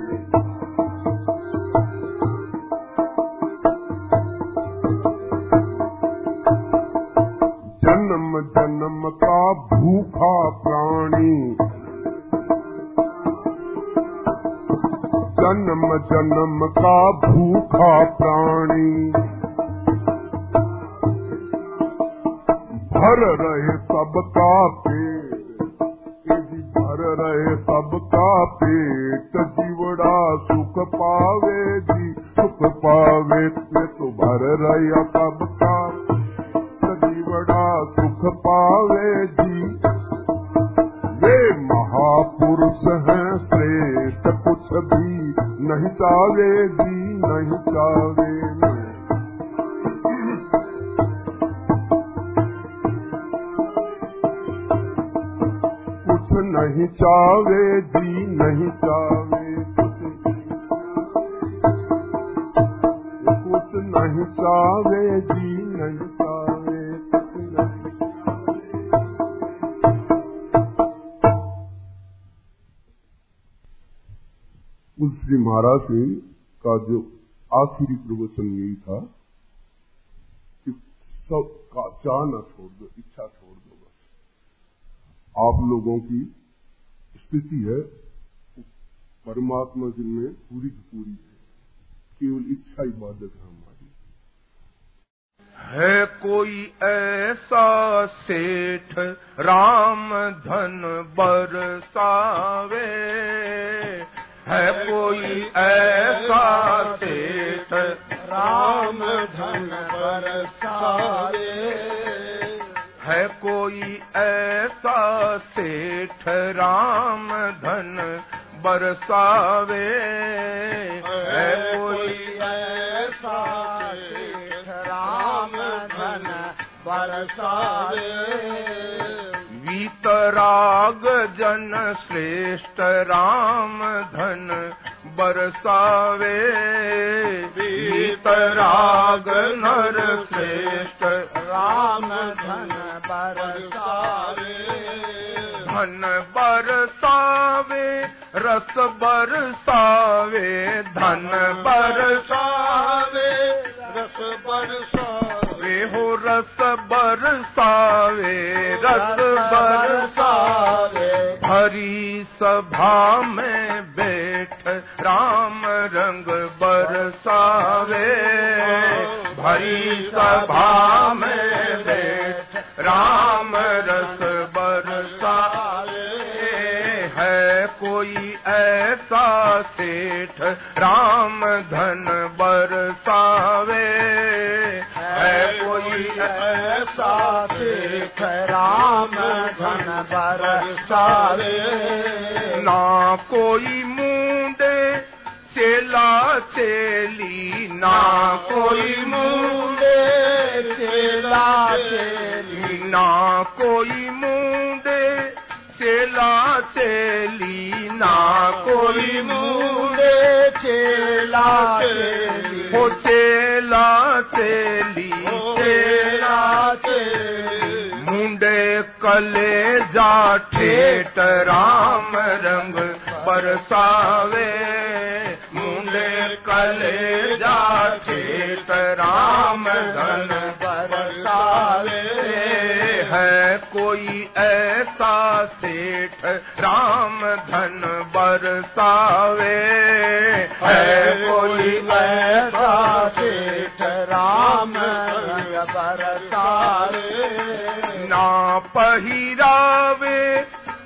ना 248.10 248.58
पहिरावे 248.58 250.42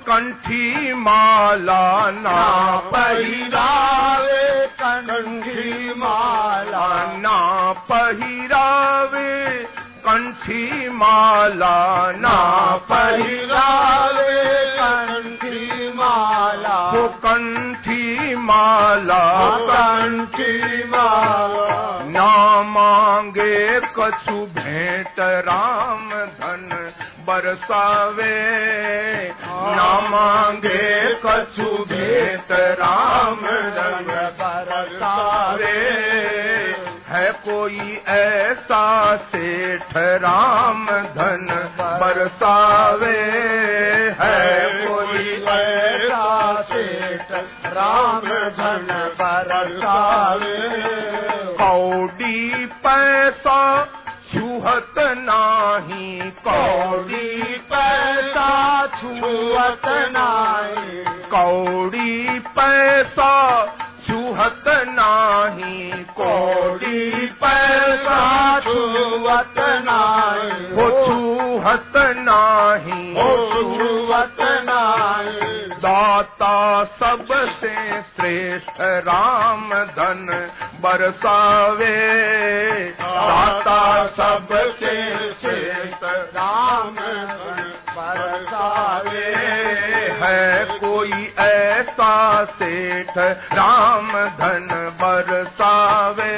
कंठी 0.07 0.93
माला 0.93 1.85
ना 2.11 2.39
पहिरावे 2.93 4.67
कंठी 4.81 5.93
माला। 5.97 6.87
ना 7.23 7.37
पहिरावे 7.89 9.31
कंठी 10.05 10.89
माला 10.89 11.77
ना 12.15 12.37
पहिरावे 12.89 14.33
कंठी 14.79 15.89
माला। 15.95 16.77
वो 16.95 17.07
कंठी 17.07 17.72
माला। 18.43 19.57
कंठी 19.57 20.83
माला। 20.83 22.01
ना 22.05 22.61
मांगे 22.61 23.79
कछु 23.79 24.45
भेंट 24.45 25.19
राम 25.19 26.09
धन 26.09 26.91
बरसावे। 27.27 28.63
ना 29.49 30.09
मांगे 30.09 31.15
कछु 31.15 31.63
भेंट 31.63 32.51
राम 32.51 33.39
धन 33.39 34.35
बरसावे 34.39 36.42
कोई 37.31 38.03
ऐसा 38.07 39.15
सेठ 39.15 39.97
राम 39.97 40.85
धन 40.85 41.47
बरसावे 42.01 43.17
है 44.19 44.87
कोई 44.87 45.45
ऐसा 45.47 46.61
सेठ 46.61 47.31
राम 47.73 48.27
धन 48.57 48.87
बरसावे। 49.21 50.57
कौडी 51.57 52.65
पैसा 52.65 53.59
छुहत 54.33 54.93
नाही 54.97 56.31
कौड़ी 56.47 57.43
पैसा 57.71 58.49
छुहत 58.87 59.85
नाही। 60.11 61.03
कौड़ी 61.33 62.39
पैसा 62.39 63.31
छुहत 64.13 64.63
नाही 64.67 65.91
कौड़ी 65.91 67.27
पैसा 67.27 68.59
छुहत 68.59 69.53
नाही। 69.57 70.75
हो 70.75 70.89
छुहत 71.05 71.93
नाही 72.17 73.21
हो 73.21 73.29
छुहत 73.53 74.37
नाही। 74.41 75.51
दाता 75.69 76.83
सबसे 76.83 78.01
श्रेष्ठ 78.01 78.81
राम 78.81 79.73
धन 79.73 80.51
बरसावे। 80.81 81.97
दाता 83.01 84.07
सबसे 84.07 85.17
श्रेष्ठ 85.41 86.03
राम 86.37 86.95
धन। 86.95 87.82
बरसावे 87.97 89.33
है 90.21 90.65
कोई 90.65 91.33
ऐसा 91.39 92.45
सेठ, 92.45 93.17
राम 93.53 94.11
धन 94.11 94.67
बरसावे। 95.01 96.31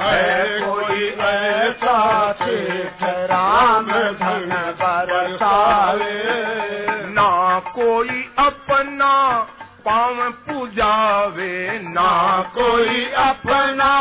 है 0.00 0.60
कोई 0.60 1.08
ऐसा 1.08 2.32
सेठ, 2.32 3.02
राम 3.02 3.86
धन 3.92 4.54
बरसावे। 4.82 6.22
ना 7.08 7.58
कोई 7.58 8.30
अपना 8.38 9.46
पाँव 9.84 10.30
पूजावे, 10.30 11.80
ना 11.82 12.42
कोई 12.54 13.04
अपना 13.04 13.92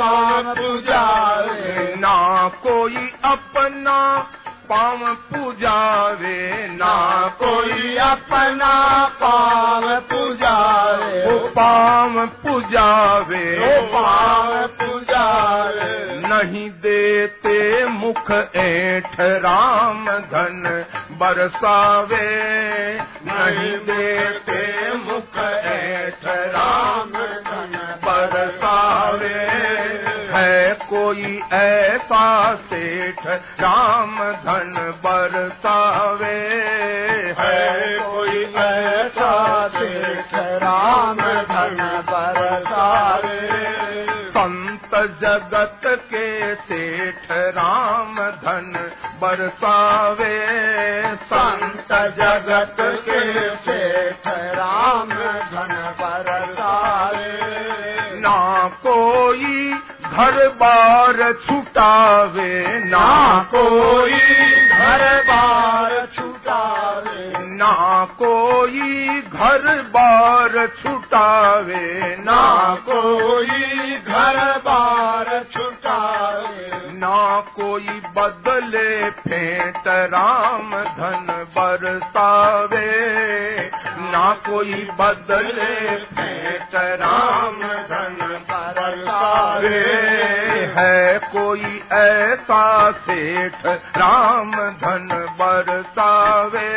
पाँव 0.00 0.54
पूजावे। 0.54 1.94
ना 1.98 2.48
कोई 2.48 3.12
अपना 3.24 4.26
पाँव 4.70 5.14
पूजावे 5.30 6.66
ना 6.68 6.94
कोई 7.42 7.96
अपना 7.96 8.72
पाँव 9.20 9.84
पूजावे 10.10 11.24
वो 11.26 11.38
पाँव 11.48 12.26
पूजावे 12.44 13.44
वो 13.58 13.86
पाँव 13.92 14.66
पूजावे 14.80 15.94
नहीं 16.28 16.68
देते 16.84 17.56
मुख 17.86 18.30
ऐठ 18.56 19.20
राम 19.20 20.04
धन 20.32 20.84
बरसावे। 21.20 22.26
नहीं 23.28 23.76
देते 23.86 24.60
मुख 24.96 25.38
ऐठ 25.38 26.26
राम 26.56 27.25
कोई 31.06 31.42
ऐसा 31.52 32.54
सेठ 32.54 33.26
राम 33.60 34.32
धन 34.32 35.00
बरसावे। 35.04 36.34
है 37.38 37.98
कोई 37.98 38.44
ऐसा 38.54 39.68
सेठ 39.68 40.34
राम 40.34 41.16
धन 41.16 42.04
बरसावे। 42.10 43.48
संत 44.10 44.90
जगत 44.94 45.80
के 45.84 46.54
सेठ 46.54 47.30
राम 47.30 48.14
धन 48.14 48.90
बरसावे। 49.20 50.46
संत 51.16 51.92
जगत 51.92 52.76
के 52.80 53.50
सेठ 53.56 54.28
राम 54.28 55.08
धन 55.54 55.94
बरसावे। 56.00 57.56
ना 58.20 58.68
कोई 58.68 59.82
घर 60.16 60.48
बार 60.48 61.32
छुटावे 61.32 62.80
ना 62.84 63.38
कोई। 63.54 64.20
घर 64.68 65.22
बार 65.22 66.08
छुटावे। 66.16 67.46
ना 67.56 68.04
कोई 68.04 69.20
घर 69.20 69.82
बार 69.82 70.66
छुटावे 70.66 72.16
ना 72.20 72.74
कोई 72.88 73.96
घर 73.96 74.58
बार 74.58 75.44
छुटावे। 75.52 76.85
ना 76.96 77.40
कोई 77.40 77.88
बदले 77.88 79.10
फेंट 79.10 79.82
राम 79.86 80.70
धन 80.70 81.26
बरसावे। 81.58 82.86
ना 83.98 84.32
कोई 84.32 84.88
बदले 85.00 85.96
फेंट 85.96 86.74
राम 86.74 87.56
धन 87.62 88.16
बरसावे। 88.50 89.78
है 90.76 91.18
कोई 91.18 91.82
ऐसा 91.92 92.90
सेठ 92.90 93.66
राम 93.96 94.50
धन 94.52 95.08
बरसावे। 95.40 96.68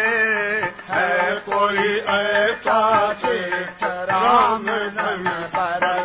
है 0.89 1.36
कोई 1.49 1.99
ऐसा 1.99 3.13
सेठ 3.13 3.84
राम 3.84 4.65
धन 4.65 5.49
बरसावे। 5.55 5.99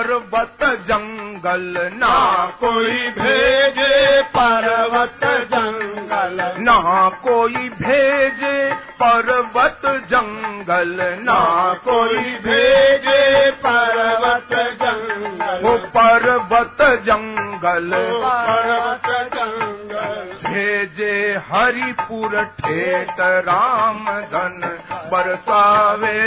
पर्वत 0.00 0.58
जंगल 0.62 1.90
ना 1.94 2.46
कोई 2.60 3.10
भेजे 3.10 4.22
पर्वत 4.22 5.20
जंगल। 5.24 6.38
ना 6.58 7.08
कोई 7.08 7.68
भेजे 7.68 8.69
पर्वत 9.02 9.80
जंगल 9.84 10.96
ना 11.22 11.38
कोई 11.74 12.18
भेजे 12.18 13.50
पर्वत 13.50 14.52
जंगल। 14.82 15.68
वो 15.68 15.76
पर्वत 15.76 16.76
जंगल। 16.80 17.90
पर्वत 18.24 19.30
जंगल। 19.34 20.50
भेजे 20.50 21.40
हरिपुर 21.52 22.44
ठेठ 22.44 23.20
राम 23.20 24.04
धन 24.04 24.78
बरसावे। 25.12 26.20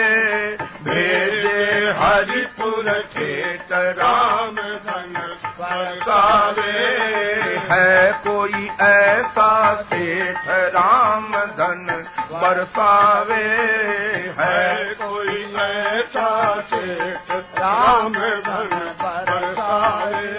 भेजे 0.84 1.94
हरिपुर 2.00 2.92
ठेठ 3.16 3.72
राम 3.72 4.56
धन 4.56 5.43
बरसावे 5.60 6.72
है 7.72 8.12
कोई 8.12 8.70
ऐसा 8.82 9.50
सेठ 9.82 10.48
राम 10.48 11.28
धन 11.32 11.86
बरसावे 12.32 13.44
है 14.40 14.94
कोई 14.94 15.44
ऐसा 15.56 16.62
सेठ 16.62 17.32
राम 17.60 18.14
धन 18.14 18.96
बरसावे। 19.02 20.32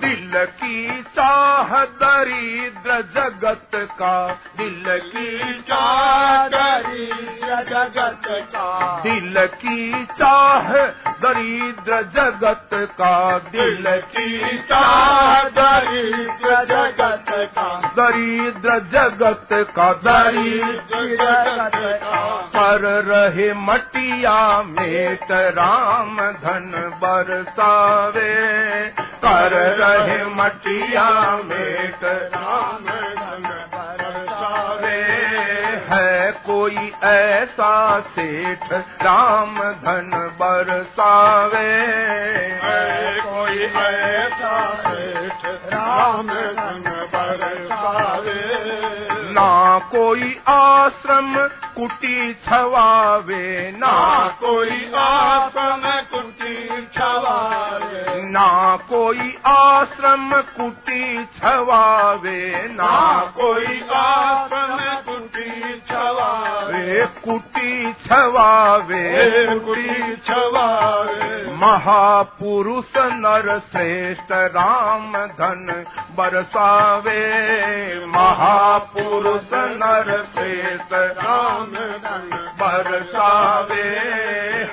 दिल 0.00 0.44
की 0.44 1.02
चाह 1.02 1.84
दरिद्र 2.02 3.00
जगत 3.16 3.70
का 3.74 4.16
दिल 4.56 4.84
की 4.86 5.60
चाह 5.60 6.48
दरिद्र 6.48 7.62
जगत 7.70 8.22
का। 8.26 9.00
दिल 9.02 9.46
की 9.46 10.01
जगत 12.02 12.68
का 12.74 13.38
दिल 13.38 13.84
की 13.86 14.38
दरिद्र 15.58 16.64
जगत 16.64 17.24
का। 17.30 17.92
दरिद्र 17.96 18.78
जगत 18.78 19.48
का 19.52 19.92
दरिद्र 19.92 21.06
जगत 21.06 22.00
का। 22.04 22.50
पर 22.56 22.80
रहे 23.02 23.54
मटिया 23.54 24.62
मेट 24.62 25.32
राम 25.32 26.16
धन 26.16 26.90
बरसावे। 26.94 28.32
कर 28.98 29.76
रहे 29.76 30.24
मटिया 30.24 31.36
मेट 31.36 32.04
राम 32.34 32.76
धन 32.76 33.51
है 35.92 36.32
कोई 36.32 36.92
ऐसा 37.04 38.00
सेठ 38.00 38.72
राम 38.72 39.54
धन 39.54 40.36
बरसावे। 40.40 41.72
है 42.62 43.20
कोई 43.20 43.62
ऐसा 43.62 44.74
सेठ 44.74 45.72
राम 45.74 46.26
धन 46.28 47.08
बरसावे। 47.14 49.11
ना 49.32 49.78
कोई 49.78 50.40
आश्रम 50.48 51.34
कुटी 51.76 52.34
छवावे 52.34 53.72
ना 53.76 54.28
कोई 54.40 54.92
आसम 54.96 55.82
कुटी 56.12 56.86
छवावे 56.86 58.22
ना 58.30 58.76
कोई 58.76 59.38
आश्रम 59.46 60.30
कुटी 60.56 61.24
छवावे 61.24 62.68
ना 62.70 63.20
कोई 63.36 63.80
आसम 63.94 64.78
कुटी 65.08 65.80
छवावे। 65.80 67.06
कुटी 67.24 67.92
छवावे 67.92 69.04
कुटी 69.58 70.16
छवावे। 70.16 71.56
महापुरुष 71.56 72.92
नर 72.96 73.58
श्रेष्ठ 73.72 74.32
राम 74.32 75.12
धन 75.16 75.84
बरसावे। 76.16 77.22
महापुरुष 78.06 79.21
नर 79.24 80.30
प्रेत 80.34 80.92
राम 80.92 81.72
बरसावे 82.60 83.82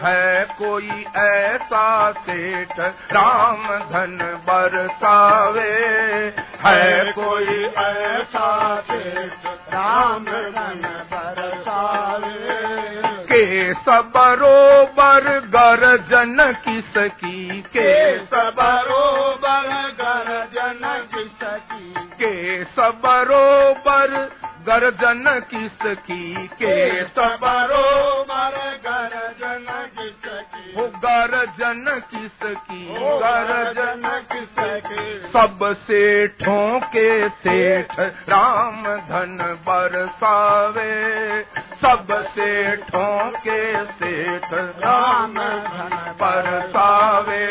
है। 0.01 0.45
कोई 0.45 1.05
ऐसा 1.15 2.11
सेठ 2.11 2.93
राम 3.13 3.67
धन 3.67 4.43
बरसावे 4.47 6.33
है। 6.65 7.11
कोई 7.11 7.65
ऐसा 7.65 8.81
सेठ 8.91 9.45
राम 9.45 10.25
धन 10.25 11.05
बरसावे। 11.13 13.18
के 13.31 13.73
सबरोबर 13.85 15.27
गर्जन 15.55 16.37
किसकी 16.65 17.61
के 17.75 17.91
सबरोबर 18.25 19.67
गर्जन 20.01 20.81
किसकी 21.13 21.93
के 22.21 22.63
सबरोबर 22.77 24.15
गर्जन 24.59 25.23
किसकी 25.49 26.47
के 26.47 27.03
सबरोबर 27.03 28.55
गर्जन 28.85 29.65
किसकी? 29.99 30.73
वो 30.75 30.87
गर्जन 30.87 32.01
किसकी 32.11 32.87
गर्जन 32.93 33.21
गर्जन 33.21 34.25
किसकी? 34.31 35.29
सब 35.29 35.75
सेठों 35.77 36.79
के 36.79 37.29
सेठ 37.29 37.99
राम 37.99 38.83
धन 38.83 39.57
बरसावे। 39.67 41.41
सब 41.81 42.07
सेठों 42.11 43.29
के 43.29 43.85
सेठ 43.85 44.45
राम 44.53 45.33
धन 45.63 46.15
बरसावे। 46.21 47.45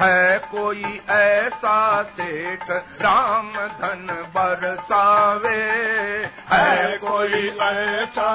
है 0.00 0.38
कोई 0.38 1.00
ऐसा 1.10 2.02
सेठ 2.02 2.62
राम 3.02 3.52
धन 3.52 4.30
बरसावे? 4.34 6.15
है 6.52 6.96
कोई 6.98 7.48
ऐसा 7.48 8.30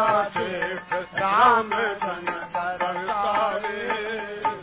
राम 1.20 1.70
धन 2.04 2.32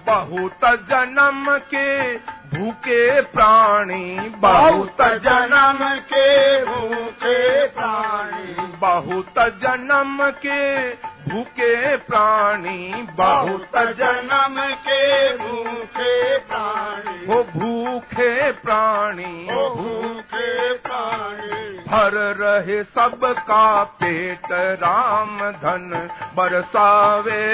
बहुत 0.07 0.65
जन्म 0.91 1.59
के 1.75 1.89
भूखे 2.55 3.21
प्राणी 3.21 4.33
बहुत 4.37 4.97
जन्म 5.01 5.79
के 6.13 6.29
भूखे 6.65 7.67
प्राणी। 7.67 8.55
बहुत 8.77 9.35
जन्म 9.39 10.31
के 10.31 10.91
भूखे 11.29 11.97
प्राणी 11.97 13.07
बहुत 13.11 13.77
जन्म 13.77 14.57
के 14.87 15.03
भूखे 15.37 16.39
प्राणी। 16.39 17.27
वो 17.27 17.43
भूखे 17.57 18.53
प्राणी 18.53 19.49
भूखे 19.75 20.73
प्राणी। 20.73 21.69
भर 21.89 22.13
रहे 22.41 22.83
सबका 22.85 23.85
पेट 23.85 24.53
राम 24.53 25.39
धन 25.51 26.09
बरसावे। 26.35 27.45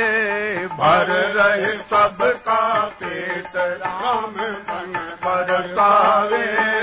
भर 0.67 1.07
रहे 1.37 1.73
सबका 1.79 2.63
पेट 3.03 3.57
राम 3.57 4.35
धन। 4.69 4.84
बरसावे 4.93 6.75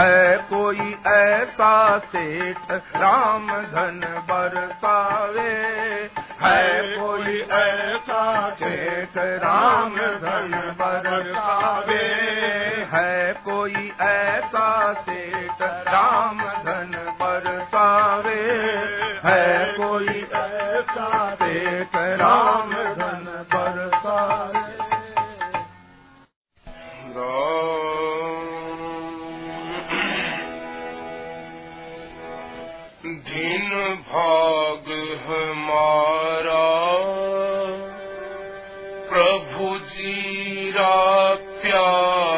है 0.00 0.36
कोई 0.36 0.96
ऐसा 1.06 1.98
सेठ 1.98 2.56
राम 2.70 3.46
धन 3.46 4.24
बरसावे। 4.30 5.50
है 6.42 6.96
कोई 6.96 7.40
ऐसा 7.40 8.50
सेठ 8.50 9.18
राम 9.18 9.96
धन 9.96 10.76
बरसावे। 10.80 12.04
है 12.92 13.32
कोई 13.32 13.92
ऐसा 14.00 14.92
सेठ 14.92 15.62
राम 15.62 16.38
धन 16.38 17.16
बरसावे। 17.20 18.40
है 19.24 19.64
कोई 19.64 20.26
ऐसा 20.34 21.34
सेठ 21.34 21.96
राम 21.96 22.73
भाग 34.14 34.84
हमारा 35.26 36.64
प्रभु 39.10 39.78
जीरा 39.78 40.94
प्यारा। 41.34 42.33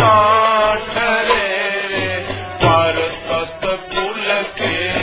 अखियाँ 0.00 0.76
ठरे 0.86 1.44
रे 1.92 2.18
पर 2.62 3.00
सतपुल 3.28 4.28
के 4.60 4.99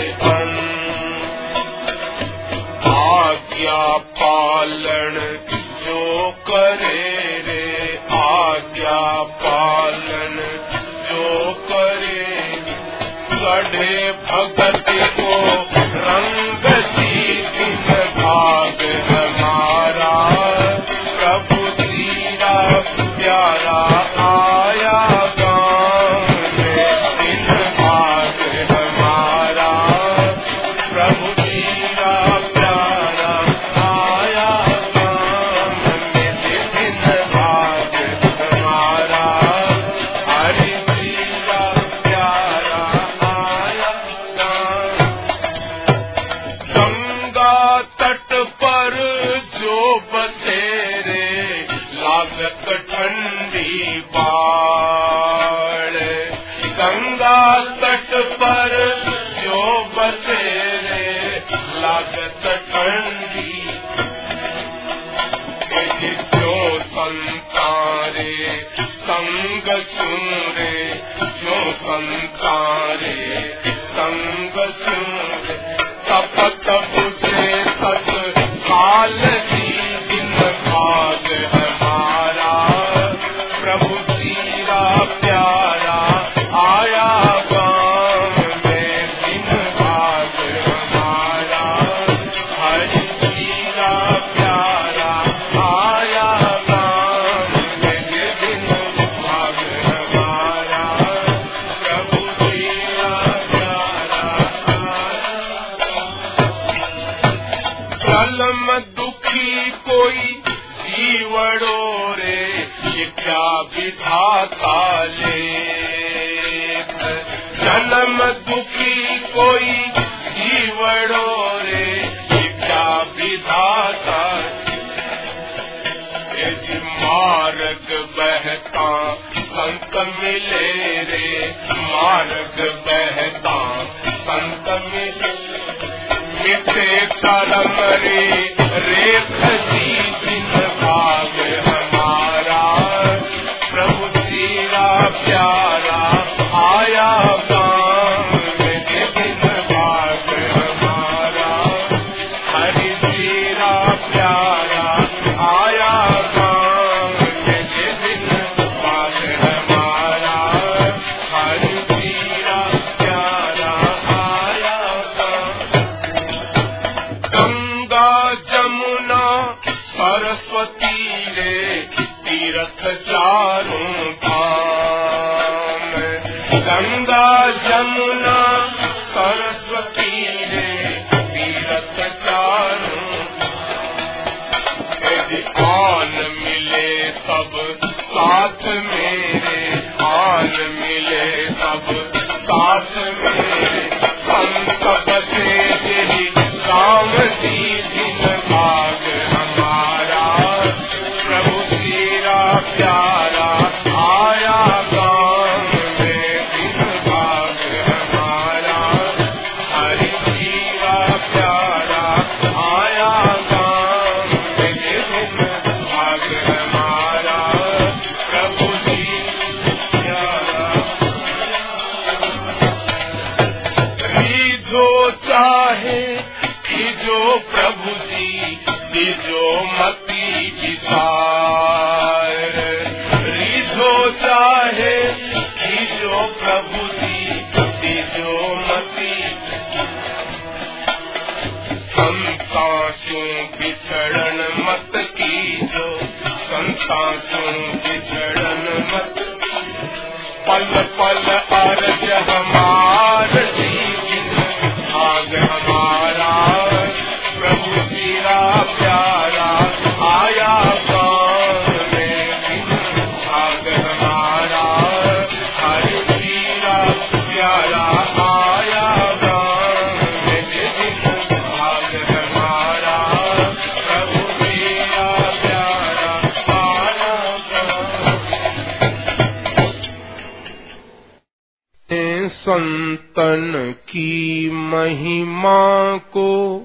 संतन 282.49 283.75
की 283.89 284.49
महिमा 284.51 285.97
को 285.97 286.59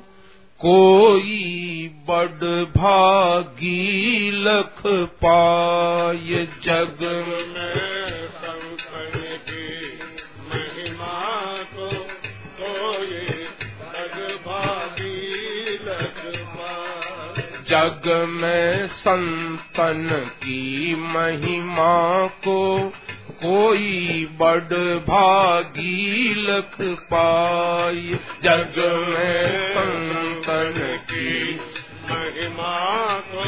कोई 0.67 1.91
बड़ 2.09 2.65
भागी 2.65 4.31
लख 4.31 4.83
पाय 4.87 6.49
जग। 6.65 6.99
में 7.57 8.03
जग 17.71 18.27
में 18.29 18.87
संतन 18.87 20.31
की 20.35 20.95
महिमा 20.95 22.27
को 22.27 22.93
कोई 23.43 24.29
बड़ 24.41 24.75
भागी 25.07 26.35
लख 26.49 26.77
पाई। 27.13 28.19
जग 28.45 28.77
में 29.09 29.45
संतन 29.71 30.77
की 31.11 31.33
महिमा 32.11 32.79
को 33.29 33.47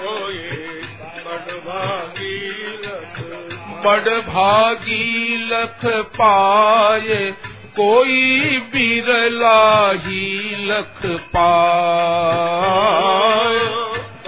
कोई 0.00 0.40
बड़ 1.24 1.56
भागी 1.68 2.34
बड़ 3.84 4.20
भागी 4.22 5.36
लख 5.50 5.82
पाए 6.16 7.18
कोई 7.76 8.58
बिरला 8.72 9.90
ही 10.04 10.24
लख 10.66 11.00
पाए। 11.06 11.56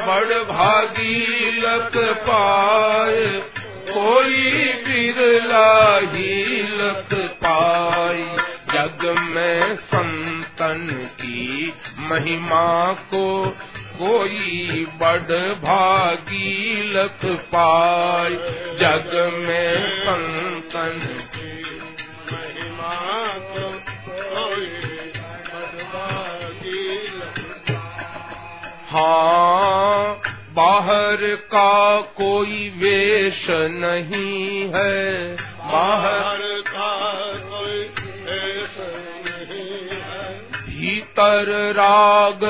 बड़ 0.01 0.33
भागी 0.53 1.17
लख 1.61 1.97
पाए 2.29 3.27
कोई 3.99 4.65
बिरला 4.73 5.99
ही 5.99 6.63
लत 6.63 7.09
पाई। 7.15 8.23
जग 8.75 9.17
में 9.19 9.77
संतन 9.77 11.09
की 11.21 11.73
महिमा 11.99 12.93
को 12.93 13.57
कोई 13.99 14.87
बड़ 15.01 15.55
भागी 15.55 16.83
लत 16.93 17.21
पाई। 17.25 18.35
जग 18.81 19.33
में 19.35 19.91
संतन 19.91 21.21
की 21.37 21.65
महिमा 22.33 23.19
हाँ 28.91 30.28
बाहर 30.59 31.19
का 31.23 32.01
कोई 32.01 32.69
वेश 32.69 33.47
नहीं 33.51 34.71
है। 34.75 35.37
बाहर 35.37 36.63
का 36.69 37.23
कोई 37.37 37.81
वेश 38.25 38.77
नहीं 39.27 40.01
है। 40.01 40.39
भीतर 40.51 41.73
राग 41.73 42.41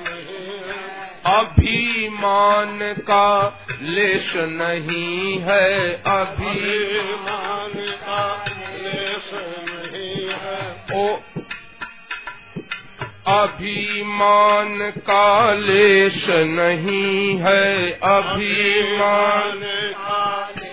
नहीं 0.08 0.58
है। 0.58 1.36
अभिमान 1.36 2.94
का 2.98 3.64
लेश 3.82 4.32
नहीं 4.36 5.38
है। 5.38 5.92
अभिमान 6.06 7.72
का 7.76 8.44
लेश 8.46 9.30
नहीं 9.32 9.64
है 9.64 9.69
ओ 10.30 11.06
अभिमान 13.30 14.78
का 15.08 15.52
लेश 15.54 16.24
नहीं 16.50 17.36
है 17.38 17.90
अभिमान 18.08 19.60
का 19.96 20.24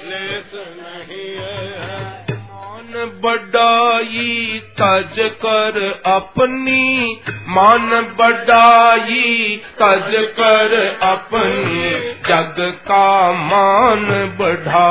लेश 0.09 0.51
नहीं 0.77 1.29
है 1.35 2.35
मान 2.51 3.11
बड़ाई 3.23 4.59
तज 4.79 5.19
कर 5.45 5.79
अपनी 6.11 7.21
मान 7.49 7.89
बड़ाई 8.19 9.55
तज 9.81 10.11
कर 10.39 10.75
अपनी 11.07 11.89
जग 12.29 12.55
का 12.87 13.31
मान 13.43 14.05
बढ़ा 14.39 14.87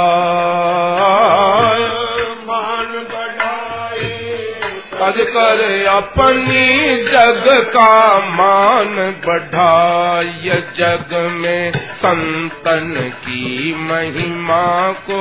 मान 2.48 2.92
तज 4.98 5.18
कर 5.30 5.60
अपनी 5.86 6.96
जग 7.06 7.44
का 7.72 7.96
मान 8.30 8.94
बढ़ाय 9.26 10.50
जग 10.78 11.14
में 11.32 11.72
संतन 12.04 12.94
की 13.24 13.74
महिमा 13.80 14.66
को 15.08 15.20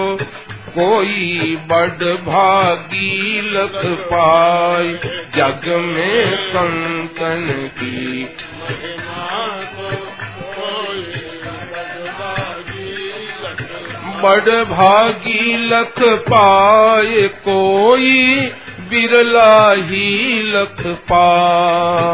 कोई 0.77 1.55
बड़ 1.69 2.13
भागी 2.23 3.41
लख 3.51 3.81
पाय 4.07 4.93
जग 5.35 5.67
में 5.85 6.35
संतन 6.47 7.47
की 7.79 8.23
बड़ 14.21 14.63
भागी 14.65 15.57
लख 15.67 15.99
पाए 16.29 17.27
कोई 17.47 18.51
बिरला 18.89 19.71
ही 19.71 20.41
लख 20.51 20.83
पाए। 21.11 22.05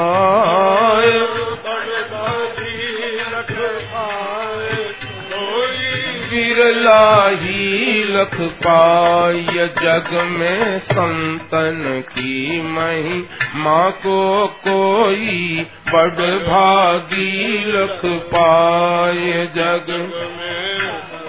बिरला 6.31 7.29
ही 7.29 8.03
लख 8.03 8.41
पाय 8.41 9.67
जग 9.83 10.09
में 10.29 10.79
संतन 10.79 12.03
की 12.09 12.61
मही। 12.61 13.25
माँ 13.55 13.91
को 13.91 14.47
कोई 14.47 15.65
बड़ 15.93 16.31
भागी 16.47 17.63
लख 17.65 18.01
पाए 18.05 19.49
जग 19.55 19.85
में। 19.89 21.20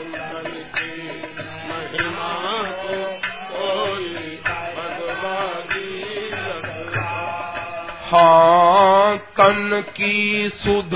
हाँ 8.12 9.16
तन 9.38 9.82
की 9.96 10.48
सुध 10.54 10.94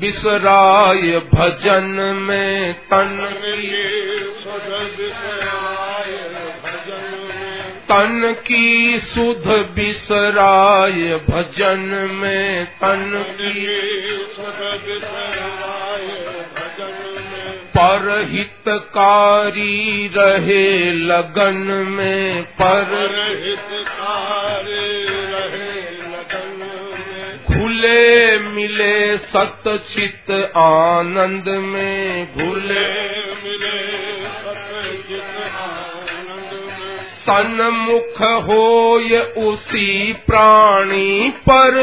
बिसराय 0.00 1.18
भजन 1.30 1.86
में 2.22 2.72
तन 2.90 3.14
की 3.44 3.62
सुध 4.40 4.66
बिसराय 4.96 6.12
भजन 6.64 7.06
में 7.28 7.70
तन 7.90 8.34
की 8.46 8.98
सुध 9.14 9.48
बिसराय 9.76 11.16
भजन 11.30 11.86
में 12.14 12.64
तन 12.82 13.06
की 13.30 13.54
सुध 14.34 14.60
बिसराय 14.84 16.06
भजन 16.58 17.00
में 17.30 17.56
पर 17.78 18.10
हितकारी 18.32 20.06
रहे 20.16 20.92
लगन 20.92 21.64
में 21.88 22.42
पर 22.60 22.94
हितकारी 23.44 24.86
रहे 25.32 25.67
खुले 27.78 28.38
मिले 28.38 28.94
सत 29.32 29.62
चित 29.90 30.30
आनंद 30.58 31.48
में 31.64 32.24
भूले 32.36 32.86
मिले 33.42 34.17
सन्मुख 37.28 38.22
होय 38.48 39.18
उसी 39.36 40.12
प्राणी 40.12 41.30
पर। 41.48 41.76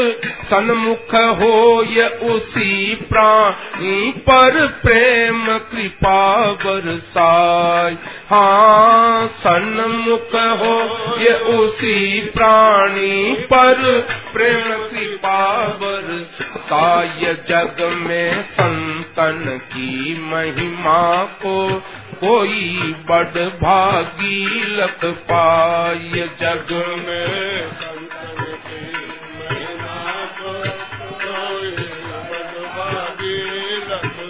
सन्मुख 0.46 1.16
होय 1.16 2.04
उसी 2.24 2.96
प्राणी 2.96 4.12
पर 4.12 4.66
प्रेम 4.68 5.46
कृपा 5.58 6.52
बरसाय 6.66 7.98
हाँ 8.30 9.28
सन्मुख 9.28 10.36
हो 10.36 10.76
ये 11.20 11.34
उसी 11.34 12.22
प्राणी 12.22 13.34
पर 13.34 14.08
प्रेम 14.34 14.72
कृपा 14.88 15.68
बरसाय 15.82 17.34
जग 17.50 17.84
में 17.98 18.44
संतन 18.44 19.62
की 19.74 20.18
महिमा 20.32 21.24
को 21.24 21.84
कोई 22.16 22.96
बड़ 23.10 23.44
भागी 23.60 24.64
लख 24.76 25.06
पाय 25.06 26.30
जग 26.42 26.72
में। 27.08 27.72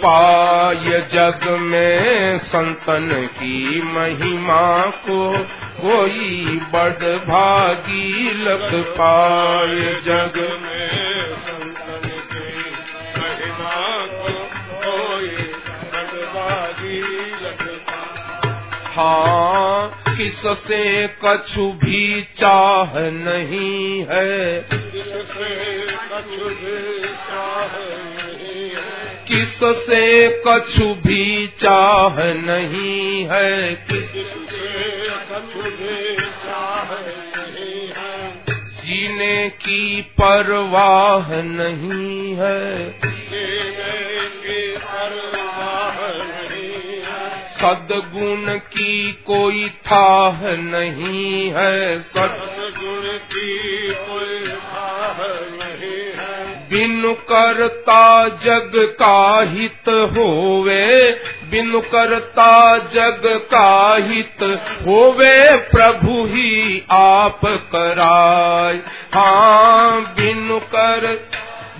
पाय 0.02 0.90
जग 1.12 1.40
में 1.60 2.38
संतन 2.38 3.28
की 3.38 3.82
महिमा 3.82 4.66
को 5.06 5.20
कोई 5.80 6.60
बड़ 6.72 7.16
भागी 7.26 8.30
लख 8.44 8.70
पाय 8.98 9.76
जग 10.06 10.36
में। 10.62 10.75
हाँ 18.96 20.02
किससे 20.08 21.06
कछु 21.06 21.72
भी 21.72 22.22
चाह 22.22 22.92
नहीं 22.98 24.06
है। 24.10 24.60
किससे 24.70 25.88
कछु 25.88 26.48
भी 26.48 27.08
चाह 27.08 27.78
नहीं 27.88 28.70
है। 28.70 29.24
किससे 29.28 30.28
कछु 30.48 30.94
भी 30.94 31.46
चाह 31.46 32.14
नहीं 32.24 33.24
है। 33.24 33.74
किससे 33.74 34.22
कछु 35.30 35.62
भी 35.62 36.16
चाह 36.16 36.90
नहीं 36.90 37.88
है। 37.88 38.44
जीने 38.84 39.48
की 39.48 40.02
परवाह 40.02 41.42
नहीं 41.42 42.36
है। 42.38 42.90
सदगुण 47.60 48.56
की 48.72 49.12
कोई 49.26 49.68
थाह 49.86 50.40
नहीं 50.56 51.50
है 51.54 52.00
सदगुण 52.16 53.06
की 53.32 53.88
कोई 54.08 54.48
थाह 54.48 55.18
नहीं 55.60 56.02
है। 56.18 56.54
बिनु 56.70 57.12
करता 57.30 58.02
जग 58.44 58.72
का 59.00 59.40
हित 59.52 59.88
होवे 60.16 60.84
बिनु 61.50 61.80
करता 61.94 62.52
जग 62.94 63.26
का 63.54 63.70
हित 64.08 64.42
होवे 64.86 65.34
प्रभु 65.72 66.24
ही 66.26 66.82
आप 66.92 67.40
कराय 67.74 68.80
हाँ 69.14 70.00
बिनु 70.16 70.58
कर 70.74 71.06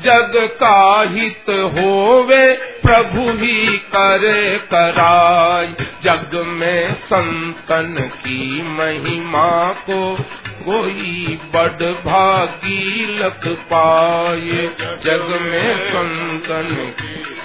जग 0.07 0.33
का 0.37 1.03
हित 1.11 1.51
होवे, 1.51 2.53
प्रभु 2.53 3.31
ही 3.31 3.79
करे 3.79 4.59
कराय 4.59 5.67
जग 6.05 6.31
में 6.47 6.95
संतन 6.95 8.11
की 8.17 8.63
महिमा 8.63 9.73
को 9.73 10.19
कोई 10.65 11.39
बड़ 11.55 11.93
भागी 11.93 13.07
लख 13.19 13.49
पाए। 13.49 14.71
जग 15.05 15.39
में 15.43 15.89
संतन 15.89 16.93
की 17.01 17.36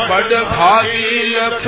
बड़ 0.08 0.42
भागी 0.44 1.22
लख 1.28 1.62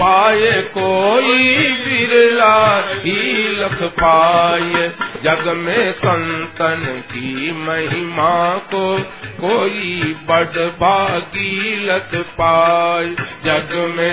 पाए, 0.00 0.52
कोई 0.62 1.68
बिरला 1.68 2.84
ही 2.90 3.48
लख 3.48 3.82
पाए। 3.82 4.88
जग 5.24 5.44
में 5.56 5.92
संतन 5.92 7.02
की 7.06 7.52
महिमा 7.52 8.54
को, 8.56 8.98
कोई 9.40 10.16
बड़ 10.28 10.58
भागी 10.80 11.86
लख 11.86 12.10
पाए। 12.14 13.06
जग 13.44 13.92
में 13.96 14.09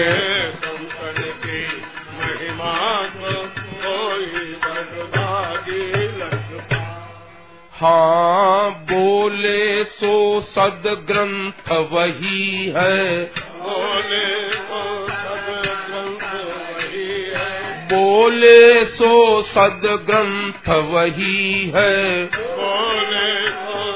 हाँ 7.81 8.71
बोले 8.71 9.83
सो 9.83 10.41
सद 10.41 10.83
ग्रंथ 10.85 11.71
वही 11.91 12.73
है। 12.77 13.23
बोले 13.25 14.49
तो 14.49 15.07
सद 15.09 15.45
ग्रंथ 15.89 16.33
वही 16.33 17.29
है। 17.29 17.87
बोले 17.87 18.85
सो 18.85 19.41
सद 19.41 20.05
ग्रंथ 20.09 20.69
वही 20.69 21.71
है। 21.75 22.25
बोले 22.25 23.49
तो 23.49 23.86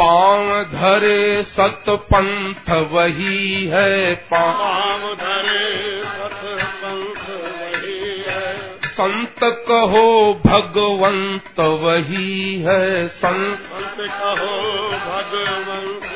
पाँव 0.00 0.64
धरे 0.64 1.42
सत 1.42 1.84
पंथ 1.88 2.70
वही 2.92 3.66
है 3.66 4.14
पाँव। 4.14 5.14
धरे 5.14 6.02
सत 6.02 6.42
पंथ 6.82 7.24
वही 7.30 8.24
है। 8.26 8.78
संत 8.86 9.40
कहो 9.42 10.34
भगवंत 10.46 11.60
वही 11.60 12.62
है 12.62 13.08
संत 13.08 13.68
कहो 14.00 14.88
भगवंत 14.88 16.07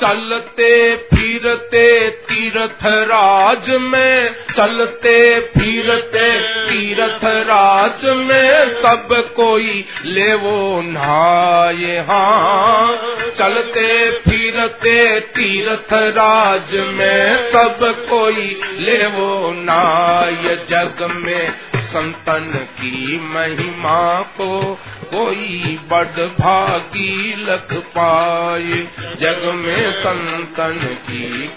चलते 0.00 0.96
फिरते 0.96 2.10
तीर्थ 2.10 2.86
राज 3.10 3.68
में, 3.80 4.34
चलते 4.56 5.40
फिरते 5.40 6.28
तीर्थ 6.68 7.24
राज 7.24 8.04
में 8.16 8.74
सब 8.82 9.08
कोई 9.36 9.84
ले 10.04 10.34
वो 10.34 10.82
नहाए 10.82 11.98
हाँ। 12.08 12.96
चलते 13.38 14.10
फिरते 14.10 15.20
तीर्थ 15.20 15.92
राज 15.92 16.74
में 16.94 17.50
सब 17.52 17.78
कोई 18.10 18.60
ले 18.78 19.06
वो 19.06 19.52
नाय 19.52 20.56
जग 20.70 21.02
में 21.14 21.48
संतन 21.86 22.68
की 22.80 23.20
महिमा 23.20 24.20
को 24.20 24.78
कोई 25.04 25.78
बड़ 25.90 26.26
भागी 26.26 27.36
लख 27.36 27.72
पाए। 27.72 28.88
जग 29.20 29.52
में 29.54 29.92
संतन 29.92 30.96
की 31.10 31.50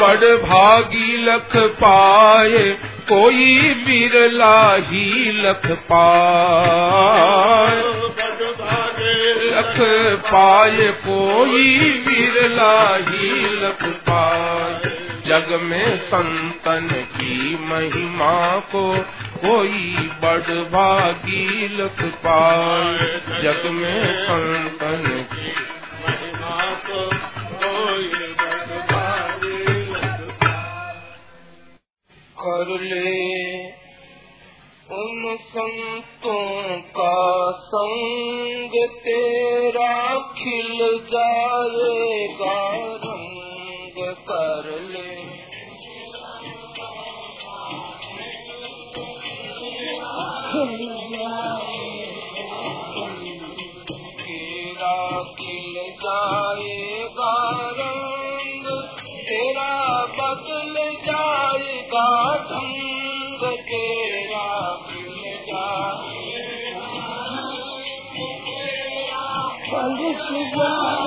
बड़ 0.00 0.36
भागी 0.36 1.16
लख 1.16 1.56
पाए। 1.56 2.78
कोई 3.08 3.74
बिरला 3.74 4.76
ही 4.76 5.32
लख 5.42 5.66
पाए। 5.66 7.00
लख 9.50 9.76
पाए, 10.32 10.92
कोई 10.92 11.78
बिरला 11.78 12.96
ही 12.96 13.56
लख 13.64 13.82
पाए। 13.82 14.99
जग 15.30 15.60
में 15.62 15.96
संतन 15.96 16.88
की 17.16 17.56
महिमा 17.64 18.58
को 18.58 18.98
कोई 19.36 19.96
बड़ 20.22 20.54
भागी 20.70 21.68
लख 21.68 22.02
पाए। 22.02 22.98
जग 23.42 23.70
में 23.70 24.24
संतन 24.24 25.26
की 25.32 25.52
महिमा 26.02 26.74
को 26.74 27.02
कोई 27.54 28.10
कर 32.40 32.80
ले 32.80 33.66
उन 34.96 35.36
संतों 35.40 36.76
का 36.98 37.50
संग 37.50 38.88
तेरा 38.88 40.18
खिल 40.18 41.00
जाएगा 41.14 42.58
रंग। 42.96 43.59
कर 43.98 44.66
ले। 44.90 45.10
तेरा 54.20 55.22
जाएगा 56.04 57.32
रंग 57.78 58.66
तेरा 59.20 59.72
बदल 60.18 60.74
जाएगा 61.06 62.06
ढंग 62.50 63.42
तेरा 63.60 64.46
खिल 64.86 65.24
ढंग 69.70 70.99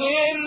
रखेन 0.00 0.44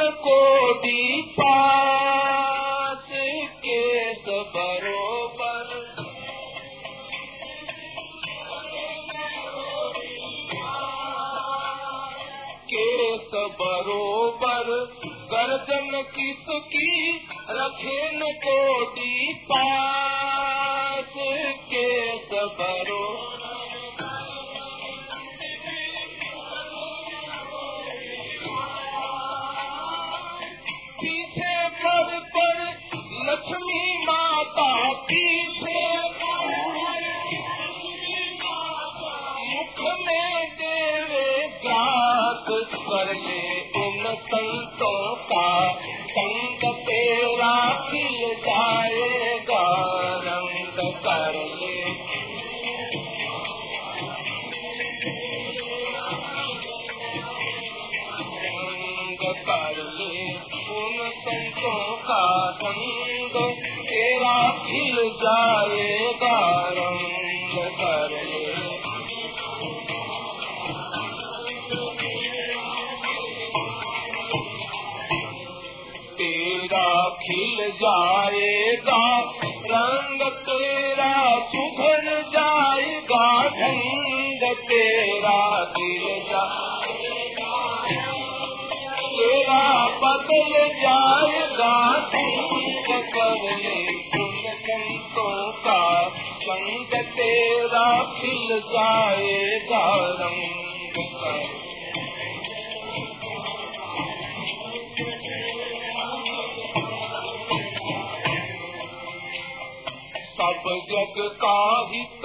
का 111.44 111.58
हित 111.92 112.19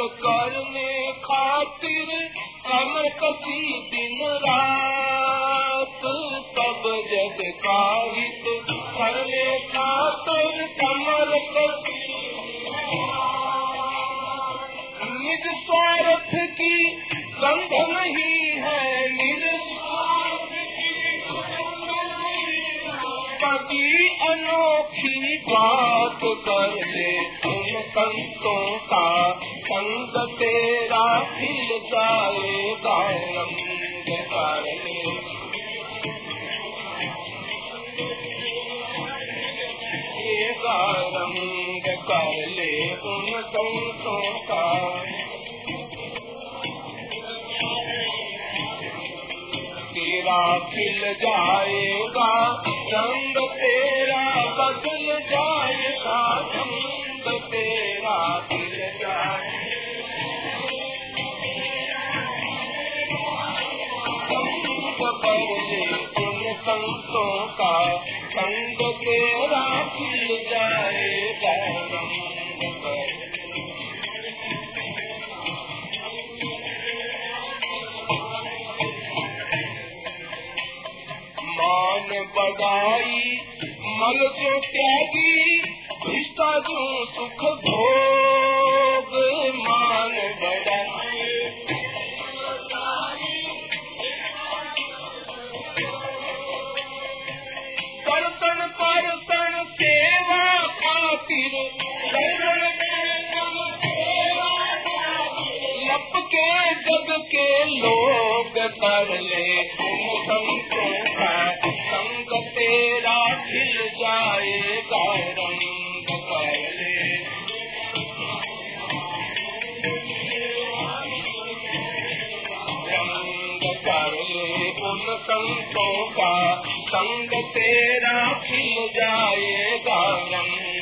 संतों 125.17 126.11
का 126.11 126.63
संग 126.65 127.29
तेरा 127.29 128.33
खिल 128.33 128.89
जाएगा 128.97 130.01
रंग 130.33 130.75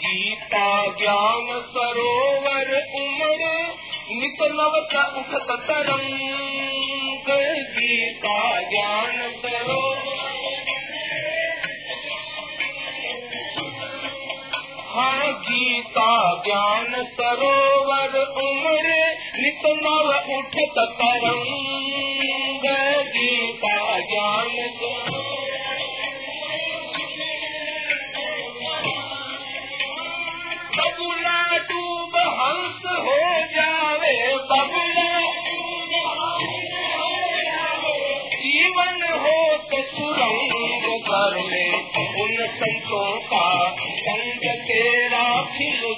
गीता 0.00 0.66
ज्ञान 0.98 1.46
सरोवर 1.60 2.70
उमड़ 2.94 3.44
नित 4.10 4.42
नवत 4.42 4.94
उठत 5.18 5.48
तरंग। 5.60 7.30
गीता 7.30 8.60
ज्ञान 8.60 9.32
सरोवर 9.32 10.15
हाँ 14.96 15.32
गीता 15.40 16.10
ज्ञान 16.44 16.92
सरोवर 17.04 18.14
उम्र 18.42 18.92
नित 19.36 19.66
नव 19.82 20.08
उठत 20.36 20.78
तरंग। 21.00 22.64
गीता 23.16 23.76
ज्ञान 24.00 24.54
बबुला 30.76 31.40
डूब 31.68 32.16
हंस 32.38 32.82
हो 33.04 33.18
जावे, 33.52 34.16
बबुला 34.50 35.10
जीवन 38.36 39.02
हो 39.14 39.38
तो 39.70 39.82
सुरंग 39.82 40.84
कर 41.06 41.34
ले, 41.42 41.66
उन 42.22 42.46
संतों 42.56 43.18
का 43.26 43.46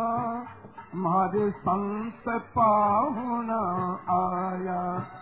मारे 0.94 1.50
संत 1.50 2.28
पाहुना 2.28 3.62
आया। 4.10 5.19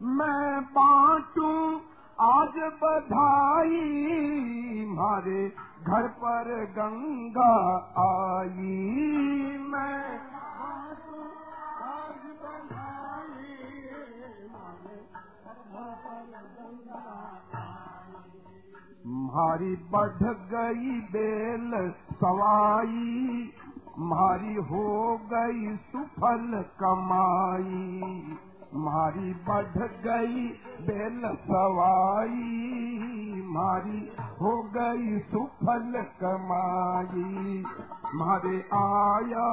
मैं 0.02 0.64
बांटूं 0.64 1.80
आज 2.20 2.72
बधाई 2.82 3.80
मारे 4.88 5.48
घर 5.82 6.08
पर 6.08 6.48
गंगा 6.78 7.54
आई। 7.98 9.58
मैं 9.58 10.35
मारी 19.06 19.76
बढ़ 19.76 20.22
गई 20.22 21.00
बेल 21.00 21.92
सवाई, 22.12 23.52
मारी 23.98 24.54
हो 24.54 25.16
गई 25.32 25.76
सुफल 25.76 26.64
कमाई। 26.82 28.00
मारी 28.74 29.34
बढ़ 29.34 29.86
गई 29.86 30.46
बेल 30.86 31.22
सवाई, 31.36 32.72
मारी 33.46 34.12
हो 34.40 34.62
गई 34.76 35.18
सुफल 35.18 35.92
कमाई। 36.22 37.64
मारे 38.14 38.56
आया 38.74 39.48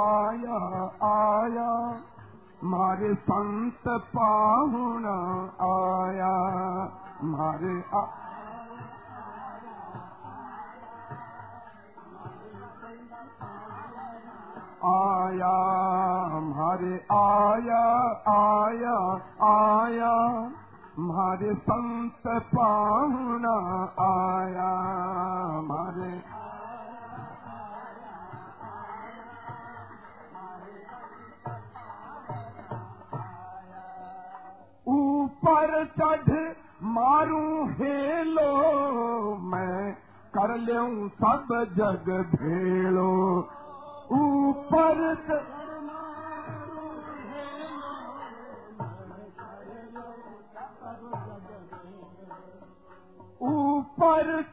आया 0.00 0.58
आया 1.12 2.02
मारे 2.72 3.12
संत 3.28 3.88
पाहुणा 4.14 5.16
आया 5.64 6.34
मारे 7.32 7.74
आ, 7.96 8.04
आया 14.92 15.52
हमारे 16.32 16.94
आया 17.16 17.82
आया 18.32 18.96
आया 19.50 20.14
हमारे 20.96 21.54
संत 21.68 22.26
पाहुणा 22.54 23.56
आया 24.08 24.70
हमारे 25.54 26.12
ऊपर 34.86 35.84
चढ़ 35.98 36.32
मारू 36.94 37.42
हेलो 37.80 38.48
मैं 39.50 39.92
कर 40.34 40.56
लूं 40.58 41.08
सब 41.20 41.52
जग 41.76 42.10
भेड़ो 42.34 43.12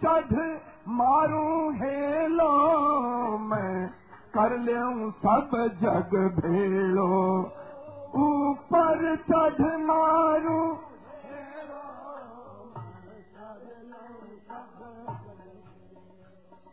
चढ़ 0.03 0.33
मारू 0.89 1.69
हेलो 1.71 2.51
मैं 3.37 3.87
कर 4.35 4.57
लूं 4.59 5.09
सब 5.23 5.51
जग 5.81 6.15
भेड़ो 6.37 7.09
ऊपर 8.15 9.15
चढ़ 9.15 9.77
मारू। 9.77 10.77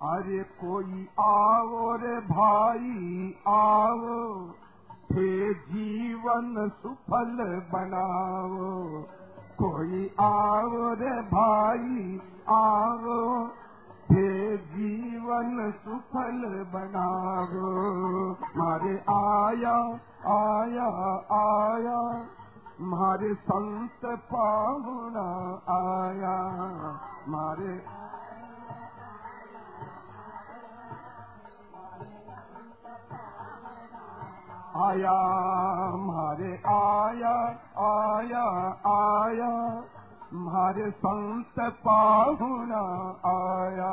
अरे 0.02 0.42
कोई 0.42 1.08
आओ 1.20 1.96
रे 1.96 2.20
भाई 2.20 3.34
आओ। 3.48 4.50
थे 5.12 5.54
जीवन 5.54 6.70
सुफल 6.82 7.60
बनाओ। 7.72 9.02
कोई 9.62 10.10
आओ 10.20 10.94
रे 10.94 11.22
भाई 11.22 12.20
आओ 12.48 13.48
थे 14.12 14.56
जीवन 14.56 15.72
सुफल 15.84 16.42
बनाओ। 16.72 18.30
मारे 18.56 18.98
आया 18.98 19.76
आया 20.34 20.88
आया। 21.32 22.26
मारे 22.80 23.34
संत 23.34 24.00
पाहुणा 24.04 25.28
आया। 25.70 26.36
मारे 27.28 27.98
आया 34.76 35.14
मारे 35.96 36.62
आया 36.66 37.34
आया 37.78 38.44
आया। 38.86 39.82
मारे 40.32 40.90
संत 40.90 41.60
पाहुणा 41.84 42.80
आया 43.28 43.92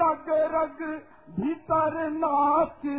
रग 0.00 0.28
रग 0.54 0.82
भीतर 1.36 1.94
नाचे 2.12 2.96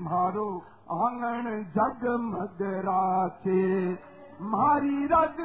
मारो 0.00 0.48
आंगन 0.92 1.62
जगमग 1.76 2.62
राचे 2.86 3.62
मारी 4.40 5.06
रग 5.06 5.40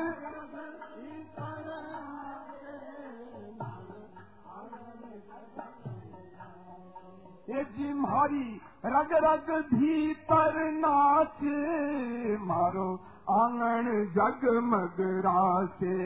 ये 7.52 7.64
जी 7.76 7.94
मारी 7.94 8.44
रग 8.86 9.14
रग 9.24 9.50
भीतर 9.70 10.58
नाचे 10.74 12.36
मारो 12.48 12.86
आंगन 13.32 13.90
जगमग 14.16 15.02
राचे 15.26 15.98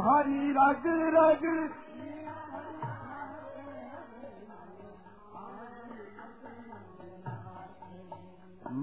मारी 0.00 0.50
रग 0.58 0.86
रग 1.16 1.46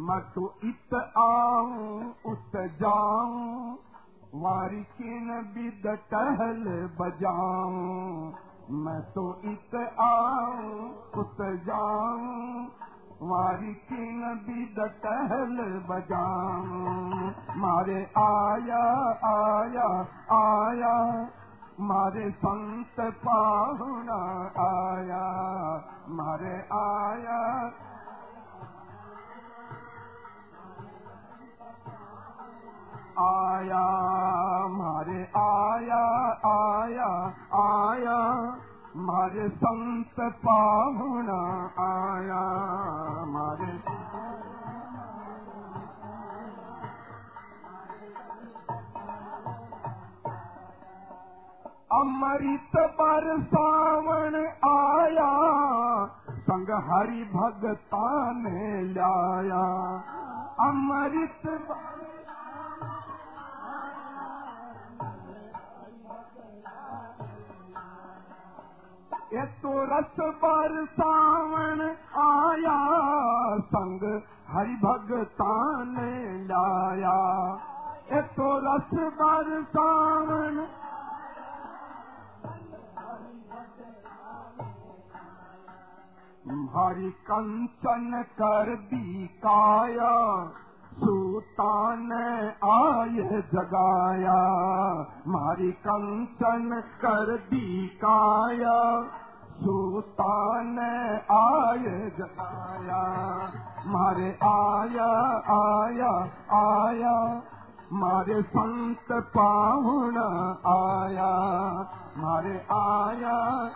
मैं 0.08 0.20
तो 0.34 0.48
इत 0.64 0.94
आऊं 1.18 2.02
उत 2.32 2.58
जाऊं 2.82 3.76
वारी 4.42 4.84
किन 4.98 5.30
बिद 5.54 5.88
टहल 6.12 6.66
बजाऊं 7.00 8.47
मैं 8.70 9.02
तो 9.02 9.42
इत 9.46 9.76
आऊं 10.00 10.90
उत 11.18 11.38
जाऊं 11.42 12.66
वारी 13.22 13.74
किन 13.74 14.24
बिद 14.48 14.76
टहल 15.04 15.80
बजाऊं। 15.90 17.32
मारे 17.58 18.04
आया 18.18 18.84
आया 19.26 19.90
आया 20.38 21.28
मारे 21.80 22.32
संत 22.32 22.96
पाहुणा 23.00 24.22
आया। 24.60 25.26
मारे 26.10 26.56
आया 26.74 27.72
आया 33.20 33.84
मारे 34.72 35.22
आया 35.38 36.02
आया 36.50 37.08
आया 37.60 38.18
मारे 39.08 39.48
संत 39.64 40.20
आया 41.86 42.42
मारे 43.32 43.72
अमृत 51.98 52.78
पर 53.00 53.26
सावण 53.48 54.36
आया 54.70 55.32
संग 56.48 56.72
हरि 56.90 57.24
लाया 58.94 59.66
अमृत 60.68 61.48
ये 61.48 62.27
तो 69.32 69.72
रस 69.84 70.16
पर 70.42 70.86
सावण 70.86 71.82
आया 72.20 72.76
संग 73.60 74.04
हरि 74.48 74.76
भगतान 74.84 75.96
लाया 76.52 77.18
एतो 78.20 78.48
रस 78.68 78.94
पर 79.20 79.50
सावण 79.76 80.60
हरि 86.78 87.10
कंचन 87.28 88.24
कर 88.40 88.76
बी 88.90 89.28
काया 89.46 90.16
सुतान 90.98 92.12
आय 92.64 93.42
जगाया, 93.42 94.40
मारी 95.28 95.72
कंचन 95.72 96.84
कर 97.02 97.38
दी 97.38 97.88
काया 97.88 99.04
सुतान 99.62 100.80
आय 101.32 102.12
जगाया, 102.20 103.04
मारे 103.86 104.40
आया 104.44 105.12
आया 105.54 106.14
आया। 106.58 107.42
मारे 107.94 108.42
संत 108.42 109.12
पाहुण 109.12 110.18
आया, 110.68 111.32
मारे 112.18 112.58
आया। 112.72 113.70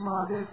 मारे 0.00 0.48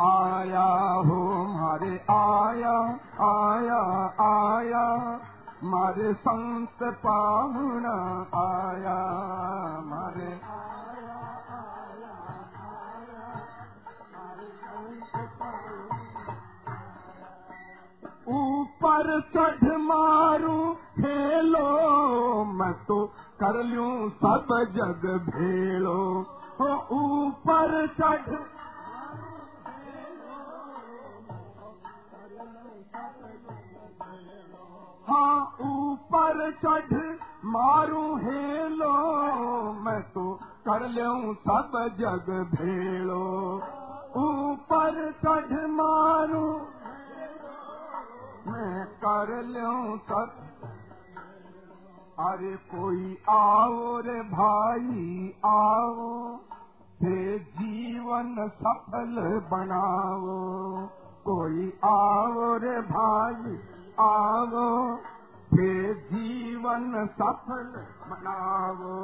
आया 0.00 0.92
हो 0.92 1.44
मारे 1.44 2.04
आया 2.10 2.78
आया 3.26 3.80
आया। 4.20 5.20
मारे 5.64 6.14
संत 6.14 6.82
पाहुण 6.82 7.84
आया, 8.34 8.98
मारे। 9.84 10.56
ऊपर 18.28 19.20
चढ़ 19.20 19.76
मारू, 19.76 20.72
खेलो, 20.74 22.44
मैं 22.44 22.72
तो 22.72 23.06
कर 23.40 23.64
लूँ 23.64 24.10
सब 24.10 24.46
जग 24.76 25.06
भेलो। 25.28 26.26
हो 26.60 26.68
ऊपर 26.92 27.86
चढ़ 28.00 28.55
हाँ 35.08 35.56
ऊपर 35.60 36.50
चढ़ 36.62 36.92
मारू 37.44 38.16
हेलो, 38.16 38.92
मैं 39.82 40.00
तो 40.02 40.32
कर 40.68 40.86
लूँ 40.88 41.34
सब 41.34 41.76
जग 41.98 42.30
भेड़ो 42.54 43.26
ऊपर 44.22 44.96
चढ़ 45.24 45.52
मारू, 45.66 46.42
मैं 48.48 48.84
कर 49.04 49.30
लूँ 49.44 49.98
सब। 49.98 50.42
अरे 52.20 52.54
कोई 52.74 53.16
आओ 53.30 54.00
रे 54.00 54.20
भाई, 54.34 55.32
आओ, 55.44 56.34
हे 57.02 57.38
जीवन 57.38 58.34
सफल 58.48 59.16
बनाओ। 59.52 60.36
कोई 61.26 61.72
आओ 61.84 62.56
रे 62.56 62.80
भाई 62.90 63.58
आओ 64.00 64.94
हे 65.54 65.94
जीवन 65.94 67.06
सफल 67.06 67.86
बनाओ 68.08 68.96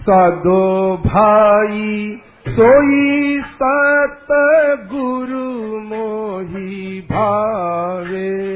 सदो 0.00 0.96
भाई 0.96 2.16
सोई 2.48 3.42
सत 3.42 4.26
गुरु 4.92 5.78
मोही 5.80 7.00
भावे 7.00 8.48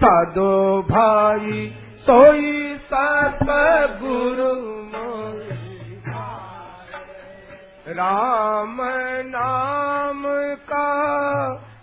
सदो 0.00 0.82
भाई 0.82 1.74
सोई 2.06 2.78
सत 2.92 3.46
गुरु 4.02 4.52
राम 7.88 8.76
नाम 9.26 10.22
का 10.70 10.88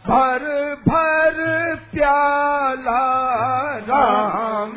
भर 0.07 0.45
भर 0.87 1.37
प्याला। 1.93 3.03
राम 3.89 4.75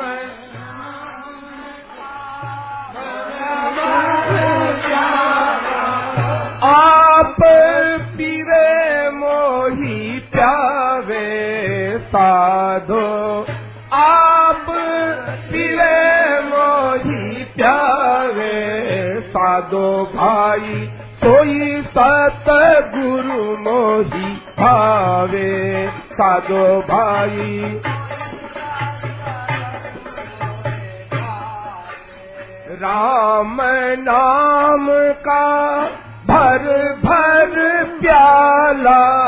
साधो। 12.16 13.46
आप 13.92 14.66
पीरे 15.50 16.40
मोही 16.40 17.44
प्यावे 17.44 18.86
साधो 19.20 20.04
भाई 20.04 20.90
सोई 21.24 21.82
सत 21.82 22.44
गुरु 22.94 23.42
मोही 23.42 24.36
भावे। 24.36 25.90
साधो 26.12 26.80
भाई। 26.80 27.80
राम 32.70 33.58
नाम 33.98 34.86
का 35.12 35.84
भर 36.26 36.92
भर 37.04 37.84
प्याला 38.02 39.26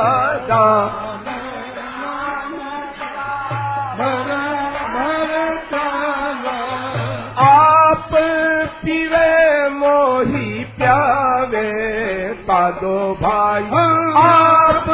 आप 7.40 8.10
पीवे 8.84 9.68
मोही 9.68 10.64
प्यावे 10.64 11.68
साधो 12.34 13.14
भाई। 13.14 13.62
आप 14.22 14.84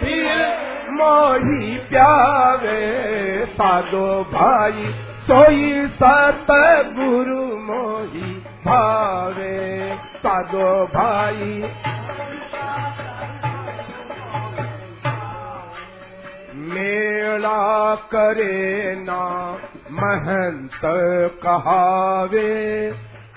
पीवे 0.00 0.46
मोही 0.90 1.78
प्यावे 1.78 2.80
साधो 3.46 4.06
भाई। 4.24 4.94
सोई 5.22 5.86
सत 5.86 6.46
गुरु 6.98 7.42
मोही 7.56 8.42
साधो 10.24 10.86
भाई 10.86 11.62
मेला 16.70 17.94
करे 18.14 18.94
ना 18.96 19.22
महंत 19.90 20.80
कहावे, 21.42 22.50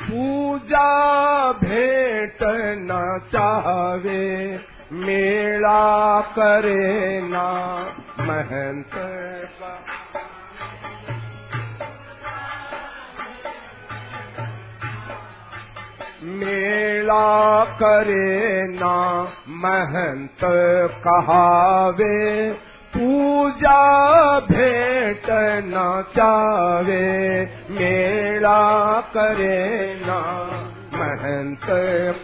पूजा 0.01 0.89
भेंट 1.63 2.43
न 2.89 2.99
चाहवे, 3.31 4.25
मेला 4.91 6.21
करे 6.37 7.21
ना 7.29 7.47
महंत 8.27 8.93
मेला 16.23 17.63
करे 17.81 18.67
ना 18.73 18.95
महंत 19.63 20.39
कहावे 21.07 22.15
पूजा 22.95 23.81
भेंट 24.39 25.25
न 25.65 26.03
चावे 26.15 27.07
मेला 27.69 29.01
करे 29.01 29.59
ना 30.05 30.19
महंत 30.93 31.67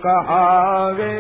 कहावे। 0.06 1.16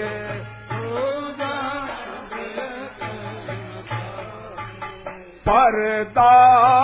पर्दा 5.48 6.34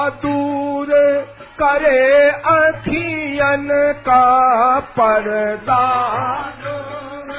दूर 0.10 0.88
करे 1.62 2.30
अखियन 2.30 3.68
का 4.00 4.80
पर्दा। 4.80 5.84
दूर 6.64 7.32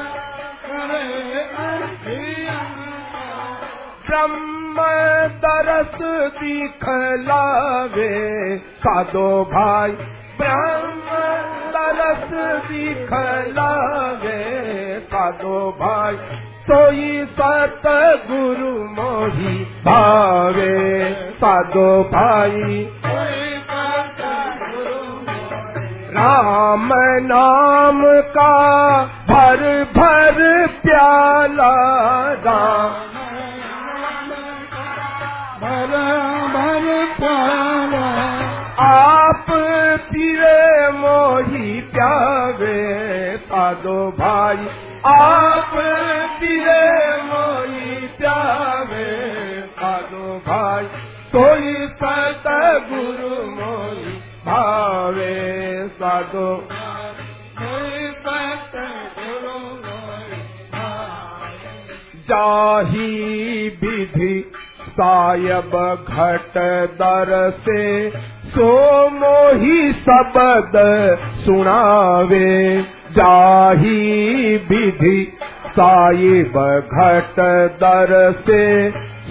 करे 0.66 1.40
अखियन 1.66 2.74
ब्रह्म 4.68 5.28
दरस 5.28 5.94
दिखलावे। 6.42 8.10
साधो 8.58 9.44
भाई 9.44 9.90
ब्रह्म 10.40 11.08
दरस 11.76 12.28
दिखलावे। 12.68 14.40
साधो 15.00 15.70
भाई 15.80 16.16
सोई 16.62 17.26
सत 17.26 17.82
गुरु 18.30 18.84
मोही 18.84 19.64
भावे। 19.64 21.12
साधो 21.32 22.04
भाई 22.04 22.88
राम 26.12 26.90
नाम 27.22 28.02
का 28.04 28.54
भर 29.04 29.84
भर 29.96 30.66
प्याला 30.66 31.74
राम 32.32 33.07
साधो 43.38 44.10
भाई। 44.10 44.68
आप 45.06 45.70
पिए 46.40 47.16
मोही 47.22 48.06
प्यावे 48.06 49.14
साधो 49.62 50.38
भाई। 50.38 50.84
कोई 51.36 51.74
सत 51.86 52.42
गुरु 52.92 53.50
मोही 53.50 54.12
भावे 54.46 55.88
साधो। 55.88 56.68
जाही 62.16 63.68
विधि 63.68 64.52
सायब 65.00 65.74
घट 66.08 66.58
दर 67.00 67.32
से 67.66 67.82
सो 68.54 68.70
मोही 69.18 69.92
सबद 70.06 70.78
सुनावे। 71.44 72.48
जाही 73.16 74.56
विधि 74.70 75.20
साहिब 75.76 76.56
घट 76.94 77.38
दर 77.82 78.10
से 78.48 78.64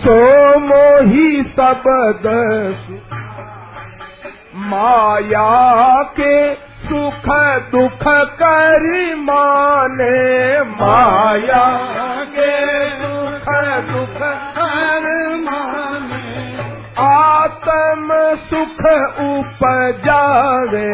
सो 0.03 0.15
मोही 0.59 1.43
सबद 1.59 2.23
सु 2.83 2.95
माया 4.69 6.03
के 6.19 6.37
सुख 6.87 7.27
दुख 7.71 8.03
करी 8.41 9.13
माने 9.21 10.61
माया 10.71 11.65
के 12.37 12.51
सुख 18.35 18.85
उपजावे। 19.19 20.87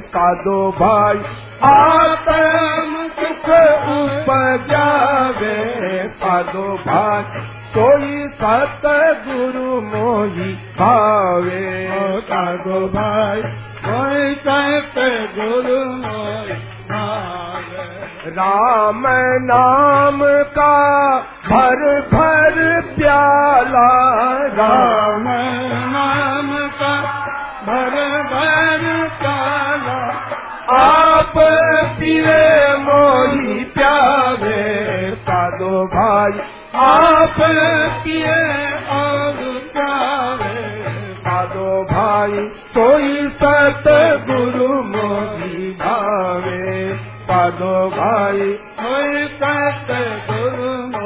साधो 0.00 0.70
भाई, 0.70 1.18
आत्म 1.64 3.08
सुख 3.08 3.50
उपजावे। 3.88 5.66
साधो 6.08 6.76
भाई 6.76 7.22
कोई 7.78 8.28
सत 8.28 8.82
गुरु 9.26 9.80
मोही 9.80 10.54
भावे। 10.54 11.88
साधो 12.20 12.88
भाई 12.88 13.42
कोई 13.88 14.34
सत 14.34 14.94
गुरु 15.38 15.84
मोही 15.84 16.76
राम 18.26 19.02
नाम 19.42 20.20
का 20.24 21.18
भर 21.18 22.00
भर 22.00 22.80
प्याला। 22.98 24.12
राम 24.46 25.24
नाम 25.68 26.65
भर 27.66 28.22
भर 28.22 28.56
आप 30.70 31.32
पिए 32.00 32.76
मोही 32.76 33.64
प्यावे 33.64 35.10
साधो 35.14 35.86
भाई। 35.86 36.40
आप 36.74 37.36
किए 38.04 38.34
और 38.88 39.32
प्यारे 39.72 40.90
साधो 41.14 41.84
भाई। 41.84 42.36
कोई 42.78 43.28
सत 43.28 43.84
गुरु 44.30 44.82
मोही 44.82 45.70
भावे। 45.70 46.96
साधो 46.96 47.90
भाई, 47.90 48.52
कोई 48.80 49.26
सत 49.26 49.86
गुरु 50.30 50.72
मोही 50.72 51.05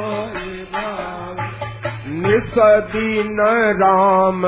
निस 2.31 2.53
दिन 2.91 3.37
राम 3.79 4.41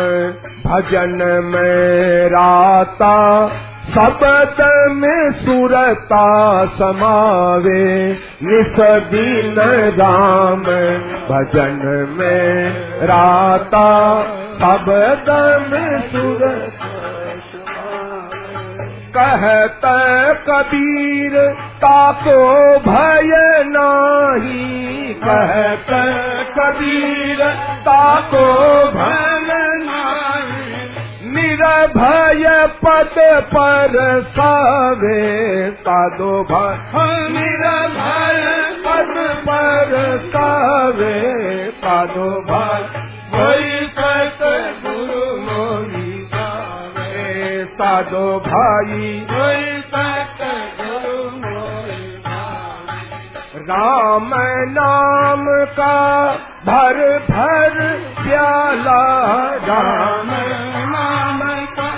भजन 0.66 1.18
में 1.46 2.28
राता 2.34 3.16
सबद 3.96 4.60
में 4.92 5.32
सुरता 5.40 6.26
समावे। 6.76 7.84
निस 8.44 8.80
दिन 9.12 9.60
राम 10.00 10.64
भजन 11.32 11.82
में 12.20 12.70
राता 13.12 13.90
सबद 14.64 15.30
में 15.74 16.00
सुरता 16.12 17.23
कहत 19.16 19.82
कबीर 20.48 21.36
ताको 21.84 22.38
भय 22.88 23.32
नाही। 23.74 25.14
कहत 25.24 25.92
कबीर 26.58 27.44
ताको 27.88 28.46
भय 28.96 29.52
नाही। 29.88 30.82
निरभय 31.36 32.46
पद 32.84 33.16
पर 33.54 33.96
सावे 34.38 35.22
साधो 35.86 36.34
भाई 36.52 37.30
निरभय 37.34 38.44
पद 38.86 39.14
पर 39.48 39.94
सावे 40.34 41.16
साधो 41.84 42.30
भाई 42.50 42.84
वही 43.34 43.86
सत 44.00 44.44
गावे 47.82 48.40
साधो 48.40 48.40
भाई। 48.40 49.26
राम 53.56 54.32
नाम 54.70 55.46
का 55.48 56.34
भर 56.66 57.20
भर 57.32 57.74
प्याला 58.24 59.26
राम 59.56 60.28
नाम 60.90 61.40
का 61.66 61.90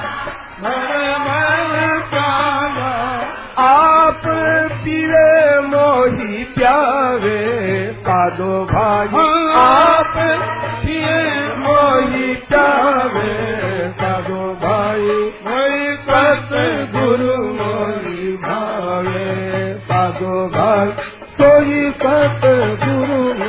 भर 0.62 1.20
भर 1.20 2.00
प्याला। 2.10 3.06
आप 3.64 4.22
पिए 4.86 5.60
मोही 5.60 6.44
प्यावे 6.44 7.66
साधो 7.94 8.66
भाई। 8.66 9.08
आप 9.56 10.14
पिए 10.86 11.48
मोही 11.56 12.36
प्यावे 12.36 13.56
साधो 13.90 14.54
भाई। 14.54 14.96
वही 15.06 15.45
सत 16.16 16.50
गुरु 16.96 17.38
मोही 17.54 18.38
भावे। 18.38 19.24
साधो 19.80 20.48
भाई 20.48 20.92
सोई 21.40 21.92
सत 21.92 22.46
गुरु। 22.84 23.44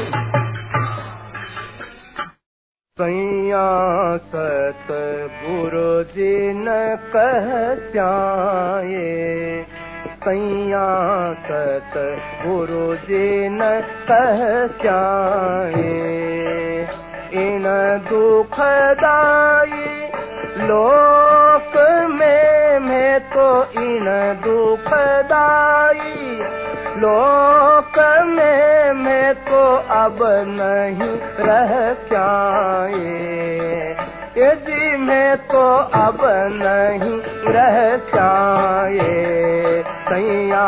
सैया 2.99 3.69
सत 4.17 4.89
गुरु 5.43 6.03
जी 6.03 6.53
न 6.55 6.67
कह 7.17 7.49
श्याए 7.93 9.05
सैया 10.25 10.89
सत 11.47 11.95
गुरु 12.47 12.95
जी 12.97 13.49
न 13.49 13.61
कह 14.11 14.43
श्याए 14.83 15.97
इन 17.45 17.65
दुखदाई 18.11 19.87
तो 20.69 21.36
इन 23.81 24.06
दुखदाई 24.44 26.14
लोक 26.98 27.98
में 28.27 28.93
मैं 28.94 29.35
तो 29.44 29.62
अब 29.94 30.18
नहीं 30.48 31.16
रह 31.47 31.73
जाए। 32.10 33.14
ये 34.36 34.51
जी 34.64 34.97
मैं 34.97 35.36
तो 35.51 35.60
अब 35.98 36.18
नहीं 36.55 37.18
रह 37.52 37.77
जाए, 38.14 39.12
सैया 40.09 40.66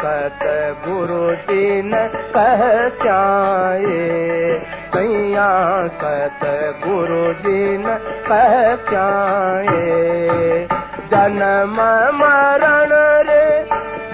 सत 0.00 0.42
गुरु 0.86 1.30
जी 1.44 1.82
न 1.82 2.06
कह 2.34 2.64
जाए। 3.04 4.00
सैया 4.96 5.50
सत 6.00 6.42
गुरु 6.86 7.24
जी 7.42 7.60
न 7.78 7.98
कह 8.28 8.74
जाए। 8.90 10.68
जन्म 11.12 11.76
मरण 12.20 12.92
रे। 13.28 13.46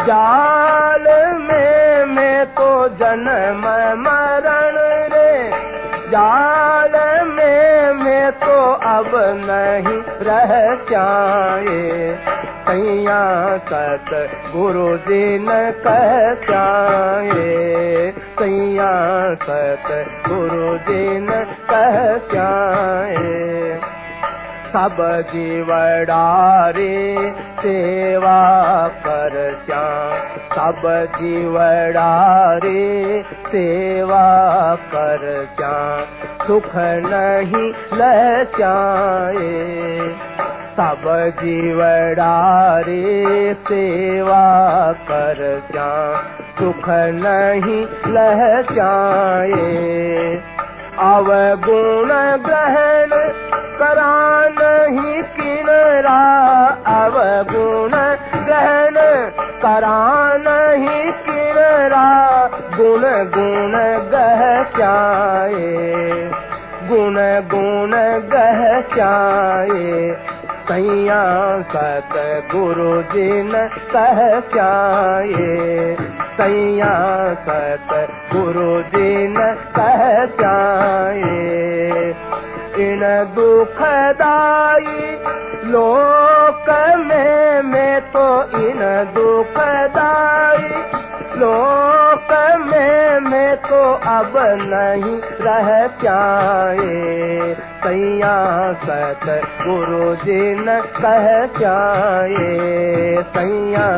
जाल 0.06 1.04
में 1.38 2.04
मैं 2.04 2.46
तो 2.46 2.88
जन्म 2.88 3.64
मरण 4.00 4.78
रे। 5.14 5.50
जाल 6.10 7.26
में 7.26 7.92
मैं 7.92 8.32
तो 8.32 8.58
अब 8.72 9.10
नहीं 9.40 10.00
रह 10.28 10.52
जाए। 10.90 12.18
सैया 12.66 13.22
सत 13.68 14.10
गुरु 14.56 14.96
जी 14.96 15.38
न 15.38 15.48
कह 15.86 16.34
जाए 16.50 18.12
सैया 18.38 18.92
सत 19.42 19.88
गुरु 20.28 20.74
दिन 20.90 21.26
कह 21.70 21.98
जाए 22.34 23.91
सब 24.72 24.96
जीवड़ारे 25.30 26.92
सेवा 27.60 28.38
कर 28.88 29.34
श्याम। 29.66 30.38
सब 30.54 30.82
जीवड़ारे 31.16 32.78
सेवा 33.46 34.24
कर 34.94 35.26
श्याम। 35.58 36.46
सुख 36.46 36.70
नहीं 36.76 37.68
लचाए 37.98 39.50
सब 40.76 41.02
जीवड़ारे 41.42 43.02
सेवा 43.54 44.46
कर 44.92 45.62
श्याम। 45.72 46.16
सुख 46.58 46.88
नहीं 47.20 47.82
लचाए 48.16 49.52
अवगुण 51.02 52.08
ग्रहण 52.46 53.10
करा 53.78 54.41
नहीं 54.82 55.22
किनरा 55.34 56.20
अवगुण 56.92 57.92
ग्रहण 58.46 58.96
करा 59.62 59.98
नहीं 60.46 61.02
किनरा 61.26 62.06
गुण 62.76 63.04
गुण 63.34 63.76
गह 64.14 64.42
चाए 64.76 65.68
गुण 66.88 67.18
गुण 67.52 67.94
गह 68.32 68.64
चाए 68.96 70.10
सैया 70.70 71.22
सत 71.74 72.18
गुरु 72.54 72.90
जिन 73.12 73.52
कह 73.94 74.20
चाए 74.56 75.48
सैया 76.40 76.92
सत 77.46 77.94
गुरु 78.32 78.70
जिन 78.96 79.40
कह 79.78 80.04
चाए 80.42 82.21
इन 82.82 83.02
दुखदाई 83.34 85.00
लोक 85.72 86.70
में 87.06 87.62
मैं 87.62 88.00
तो 88.12 88.26
इन 88.58 88.80
दुखदाई। 89.14 90.68
लोक 91.40 92.32
में 92.60 93.20
मैं 93.20 93.56
तो 93.56 93.80
अब 94.10 94.32
नहीं 94.62 95.16
रह 95.46 95.70
जाए 96.02 97.54
सैया 97.84 98.36
सत 98.82 99.24
गुरु 99.62 100.14
जी 100.14 100.40
न 100.54 100.78
कह 101.00 101.26
जाए 101.58 102.52
सैया 103.36 103.88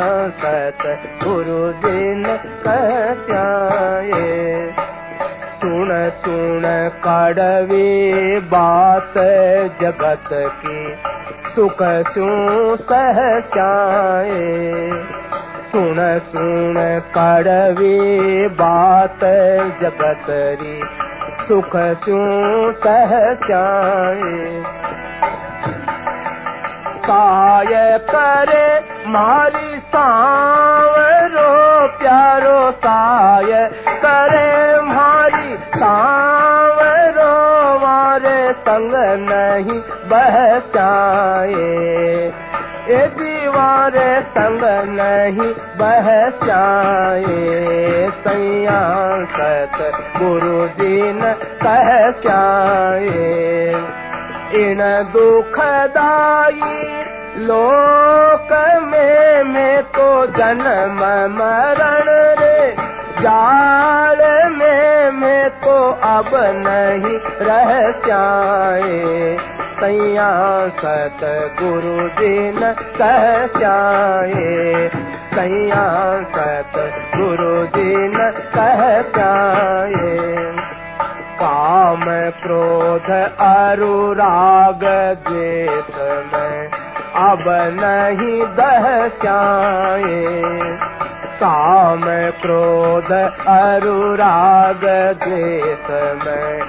सत 0.43 0.87
गुरु 1.25 1.63
जी 1.85 2.15
न 2.15 2.37
कह 2.67 2.91
जाए 3.29 4.94
सुन 5.65 6.11
सुन 6.25 6.63
कड़वी 7.07 8.41
बात 8.41 9.15
जगत 9.83 10.29
की. 10.33 10.97
सुख 11.55 11.83
सू 11.83 12.27
सह 12.77 13.39
जाए 13.57 14.91
सुन 15.73 16.21
सुन 16.27 16.75
कड़वी 17.17 18.49
बात 18.49 19.25
जगत 19.83 20.27
री 20.31 20.83
सुख 21.49 21.77
सू 21.77 22.19
सह 22.73 23.17
जाए 23.49 24.63
काय 27.09 27.99
करे 27.99 28.81
मारी 29.07 29.79
सांवरो, 29.79 31.51
प्यारो 31.99 32.71
काय 32.87 33.71
करे 34.05 34.81
मारी 34.81 35.24
सांवरो 35.77 37.31
मारे 37.85 38.41
संग 38.67 38.93
नहीं 39.29 39.79
बहचाए 40.11 41.69
ए 42.97 43.01
दीवारे 43.17 44.11
संग 44.37 44.63
नहीं 44.99 45.53
बहचाए 45.81 47.39
सैया 48.25 48.81
सत 49.37 49.79
गुरु 50.19 50.67
दीन 50.81 51.21
कह 51.65 51.91
इन 54.63 54.81
दुखदाई 55.13 56.61
लोक 57.47 58.53
में 58.91 59.43
मैं 59.53 59.83
तो 59.95 60.09
जन्म 60.37 61.01
मरण 61.39 62.11
रे। 62.41 62.61
मैं 63.23 64.44
तो 65.49 65.91
अब 65.91 66.31
नहीं 66.35 67.19
रह 67.47 67.91
जाए। 67.91 69.37
सैया 69.81 70.69
सत 70.69 71.21
गुरु 71.63 72.09
दिन 72.09 72.75
कह 72.83 73.47
जाए। 73.61 74.89
सैया 75.35 76.23
सत 76.23 76.73
गुरु 77.17 77.67
दिन 77.67 78.13
कह 78.57 79.03
जाए। 79.03 80.35
काम 81.35 82.05
क्रोध 82.31 83.11
अरुराग 83.41 84.81
द्वेष 85.29 85.95
में 86.35 86.69
अब 87.15 87.45
नहीं 87.81 88.43
दह 88.43 89.09
जाए। 89.09 90.35
काम 91.35 92.03
क्रोध 92.43 93.11
अरुराग 93.53 94.85
देश 95.23 95.87
में 96.21 96.61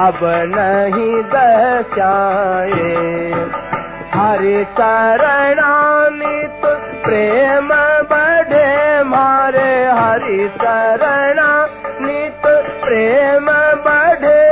अब 0.00 0.18
नहीं 0.54 1.16
दह 1.32 1.80
जाए 1.96 2.92
हरि 4.14 4.64
शरणानित 4.78 6.60
प्रेम 7.04 7.68
बढ़े 8.12 9.02
मारे। 9.04 9.72
हरि 9.98 10.48
शरणानित 10.54 12.46
प्रेम 12.84 13.46
बढ़े 13.86 14.42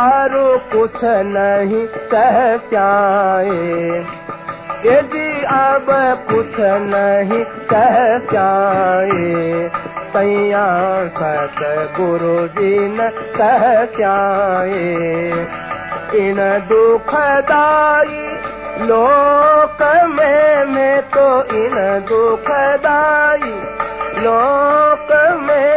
और 0.00 0.36
कुछ 0.72 1.00
नहीं 1.04 1.86
सह 2.10 2.56
जाए 2.72 4.04
यदि 4.84 5.28
अब 5.54 5.86
कुछ 6.30 6.54
नहीं 6.60 7.44
कह 7.72 7.96
जाए 8.32 9.70
सैया 10.12 10.66
सत 11.18 11.58
गुरु 11.96 12.36
जी 12.54 12.72
न 12.94 13.08
कह 13.36 13.66
जाए 13.98 14.86
इन 16.20 16.38
दुखदाई 16.68 18.22
लोक 18.86 19.82
में, 20.08 20.64
मैं 20.64 20.96
तो 21.14 21.28
इन 21.56 21.76
दुखदाई 22.08 23.52
लोक 24.24 25.12
में 25.42 25.69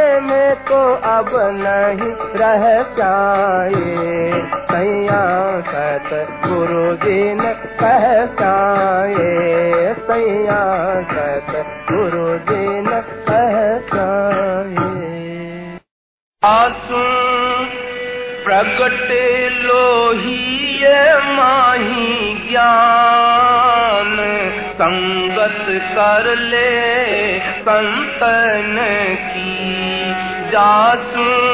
तो 0.54 0.80
अब 0.96 1.30
नहीं 1.56 2.12
रह 2.36 2.66
जाए। 2.98 4.42
सैया 4.72 5.22
सत 5.62 6.10
गुरु 6.46 6.96
जी 6.96 7.34
ने 7.34 7.54
कह 7.54 8.06
जाए 8.42 9.94
सैया 10.00 10.62
सत 11.12 11.52
गुरु 11.92 12.28
जी 12.50 12.66
ने 12.82 13.02
कह 13.30 13.58
जाए 13.94 14.92
आसू 16.44 17.23
प्रगटे 18.46 19.50
लोहिय 19.50 20.90
माही 21.24 22.34
ज्ञान। 22.52 24.18
संगत 24.74 25.66
कर 25.70 26.36
ले 26.36 27.40
संतन 27.40 28.78
की। 29.28 29.74
जासू 30.52 31.54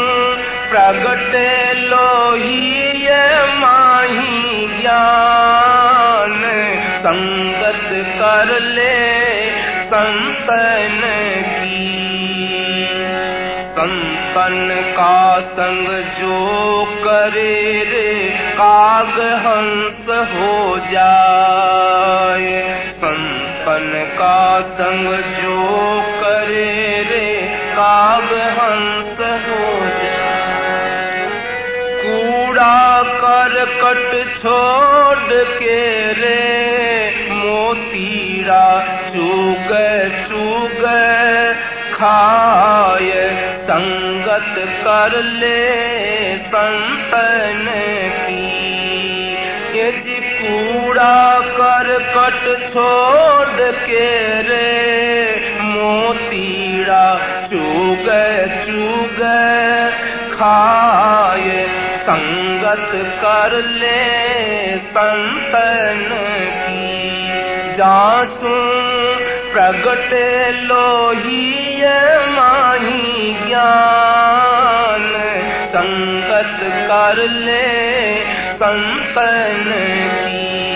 प्रगटे 0.72 1.74
लोहिय 1.74 3.10
माही 3.60 4.68
ज्ञान। 4.82 6.42
संगत 7.00 7.90
कर 8.20 8.60
ले 8.60 9.20
संतन 9.86 11.02
की। 11.48 12.09
संतन 13.80 14.56
का 14.96 15.18
संग 15.58 15.88
जो 16.16 16.40
करे 17.04 17.84
रे 17.92 18.10
काग 18.56 19.20
हंस 19.46 20.10
हो 20.32 20.56
जाए 20.92 22.58
संतन 23.04 23.88
का 24.18 24.42
संग 24.80 25.08
जो 25.38 25.62
करे 26.24 26.74
रे 27.12 27.30
काग 27.78 28.34
हंस 28.60 29.24
हो 29.46 29.72
जाए 30.04 31.30
कूड़ा 32.04 32.78
करकट 33.24 34.12
छोड़ 34.42 35.44
के 35.64 35.80
रे 36.20 36.38
मोतीरा 37.32 38.68
चुग 39.16 39.74
चुग 40.28 40.86
खाय 41.94 43.12
संगत 43.80 44.56
कर 44.84 45.14
ले 45.24 45.60
संतन 46.38 47.66
की। 48.26 48.48
यदि 49.80 50.18
कूड़ा 50.40 51.40
कर 51.40 51.88
कट 52.16 52.44
छोड़ 52.74 53.72
के 53.86 54.10
रे 54.42 54.74
मोतीरा 55.62 57.06
चुग 57.46 58.10
चुग 58.66 59.22
खाय 60.34 61.48
संगत 62.02 62.92
कर 63.24 63.58
ले 63.64 64.06
संतन 64.78 66.06
की। 66.66 66.98
जासू 67.78 68.58
प्रगट 69.54 70.14
लोही 70.64 71.82
माही 72.30 73.34
ज्ञान। 73.48 75.14
संगत 75.70 76.60
कर 76.64 77.28
ले 77.28 78.20
संतन 78.54 79.66
की। 80.26 80.76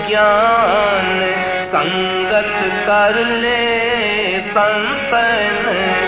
ज्ञान। 0.08 1.34
संगत 1.76 2.60
कर 2.88 3.26
ले 3.26 3.94
संतन 4.40 6.03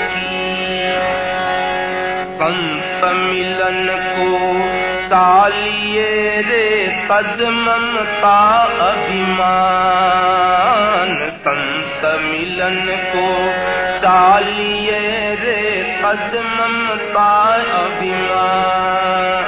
तालिए 5.16 6.42
रे 6.42 6.88
तज 6.88 7.42
ममता 7.42 8.64
अभिमान। 8.64 11.30
संत 11.30 12.06
मिलन 12.06 13.12
को 13.16 13.54
तालिए 14.00 15.36
रे 15.36 15.84
तज 15.84 16.36
ममता 16.36 17.56
अभिमान। 17.86 19.46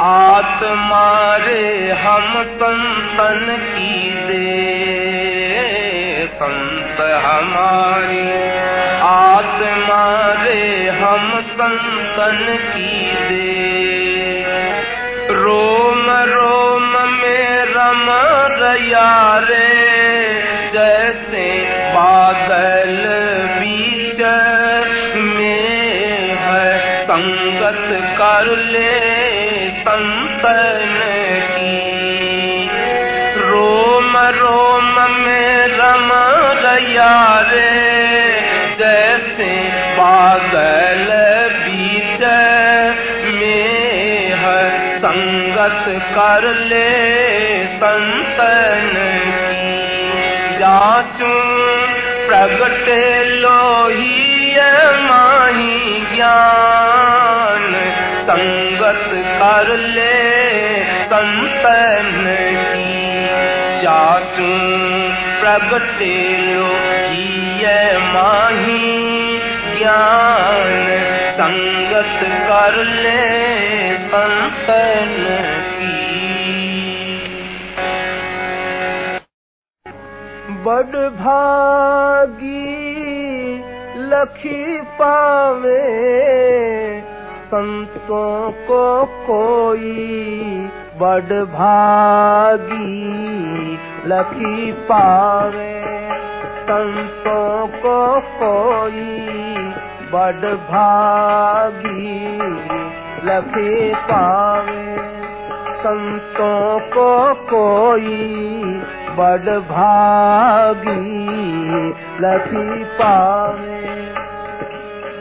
आत्मा 0.00 1.36
रे, 1.36 1.92
हम 1.92 2.42
संतन 2.42 3.56
की 3.60 4.10
दे। 4.10 4.78
संत 6.26 7.00
हमारी। 7.00 8.30
आत्मा 9.00 10.32
रे, 10.44 10.88
हम 10.88 11.40
संतन 11.40 12.58
की 12.60 13.12
दे। 13.28 13.68
रोम 15.34 16.10
रोम 16.10 16.82
में 16.92 17.64
रम 17.64 18.06
रया 18.64 19.38
रे। 19.38 19.88
जैसे 20.72 21.64
बादल 21.94 23.06
बीच 23.48 24.20
में 25.16 25.68
है, 26.34 27.02
संगत 27.04 28.14
कर 28.18 28.56
ले। 28.56 29.27
संतन 29.88 30.96
की। 31.50 32.68
रोम 33.38 34.16
रोम 34.16 34.94
में 35.10 35.68
रम 35.68 36.10
रया 36.56 37.40
रे, 37.40 37.70
जैसे 38.78 39.48
बादल 39.96 41.06
बीच 41.58 42.20
में 43.34 44.34
है 44.34 44.98
संगत 44.98 45.84
कर 46.14 46.54
ले 46.54 46.90
संतन 47.76 48.92
जाचू 50.60 51.32
प्रगट 52.28 52.88
लोही 53.28 54.28
माही 55.08 56.06
ज्ञान 56.16 57.74
संगत 58.30 59.10
कर 59.14 59.76
ले, 59.76 60.84
संतन 60.84 62.36
की 62.70 63.26
चाचू 63.82 64.58
प्रगटे 65.40 66.38
ये 67.58 67.98
माही 67.98 68.98
ज्ञान। 69.78 70.98
संगत 71.40 72.20
कर 72.48 72.84
ले, 72.84 73.38
संतन 73.96 75.26
की। 75.70 76.08
बड़ 80.50 81.08
भागी 81.08 82.68
लखी 83.96 84.80
पावे 84.80 86.08
संतों 87.48 88.50
को 88.50 89.04
कोई 89.06 89.86
बड़ 90.96 91.44
भागी 91.44 93.12
लखी 94.06 94.72
पावे। 94.72 95.84
संतों 96.62 97.66
को 97.66 98.20
कोई 98.20 99.18
बड़ 100.12 100.54
भागी 100.54 102.38
लखी 103.24 103.94
पावे। 103.94 104.96
संतों 105.78 106.80
को 106.80 107.34
कोई 107.34 108.34
बड़ 109.18 109.58
भागी 109.58 111.28
लखी 112.20 112.84
पावे। 112.84 113.77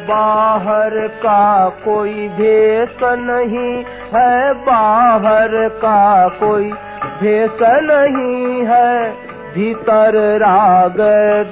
बाहर 0.08 0.96
का 1.08 1.70
कोई 1.70 2.28
भेष 2.30 3.00
नहीं 3.04 3.74
है, 4.14 4.54
बाहर 4.66 5.56
का 5.78 6.28
कोई 6.28 6.72
भेष 7.22 7.62
नहीं 7.84 8.66
है, 8.66 9.12
भीतर 9.54 10.16
राग 10.38 10.98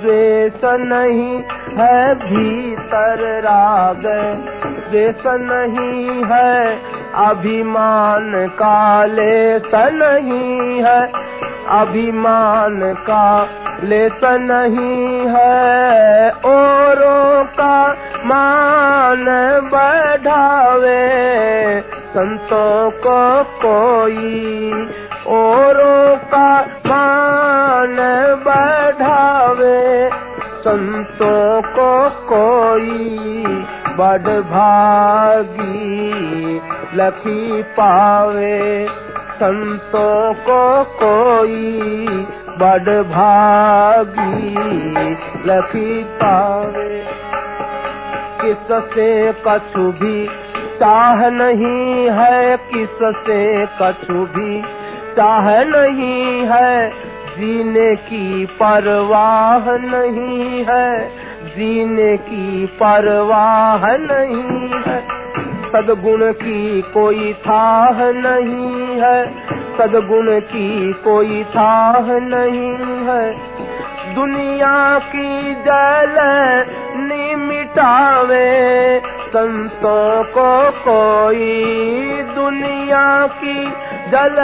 द्वेष 0.02 0.64
नहीं 0.82 1.36
है, 1.78 2.16
भीतर 2.16 3.24
राग 3.42 4.04
द्वेष 4.90 5.26
नहीं 5.26 6.24
है। 6.24 7.05
अभिमान 7.16 8.48
का 8.48 9.06
लेस 9.06 9.72
नहीं 9.76 10.84
है। 10.84 11.12
अभिमान 11.70 12.94
का 12.94 13.48
लेस 13.84 14.20
नहीं 14.24 15.28
है। 15.28 16.30
औरों 16.32 17.44
का 17.44 17.92
मान 18.26 19.26
बढ़ावे, 19.74 21.10
संतों 21.82 22.92
को 22.92 23.44
कोई 23.44 24.72
औरों 25.28 26.18
का 26.18 26.62
मान 26.62 27.96
बढ़ावे, 28.46 30.10
संतों 30.68 31.62
को 31.62 32.10
कोई 32.10 33.16
बड़ 33.98 34.40
भागी, 34.42 36.02
लखी 36.96 37.64
पावे। 37.64 38.88
संतों 39.36 40.34
को 40.34 40.84
कोई 40.84 41.88
बड़ 42.60 43.04
भागी, 43.04 44.56
लखी 45.46 46.04
पावे। 46.04 47.06
किस 48.42 48.58
किससे 48.58 49.34
कछु 49.48 49.92
भी 49.92 50.28
चाह 50.80 51.30
नहीं 51.30 52.10
है 52.10 52.58
किस 52.58 52.90
किससे 52.90 53.66
कछु 53.82 54.14
भी 54.14 54.62
चाह 55.16 55.64
नहीं 55.64 56.46
है। 56.46 56.90
जीने 57.36 57.96
की 57.96 58.46
परवाह 58.46 59.72
नहीं 59.72 60.66
है 60.70 61.12
जीने 61.56 62.18
की 62.18 62.66
परवाह 62.66 63.98
नहीं 63.98 64.70
है। 64.88 65.26
सदगुण 65.72 66.32
की 66.32 66.82
कोई 66.82 67.34
थाह 67.34 68.02
नहीं 68.02 69.00
है। 69.02 69.26
सदगुण 69.78 70.40
की 70.40 70.94
कोई 70.94 71.44
थाह 71.44 72.12
नहीं 72.12 72.74
है। 73.06 73.55
दुनिया 74.16 75.00
की 75.00 75.56
जल 75.56 76.16
मिटावे। 77.40 79.02
संतों 79.28 80.24
को 80.24 80.72
कोई 80.72 81.76
दुनिया 82.36 83.28
की 83.28 83.74
जल 84.12 84.36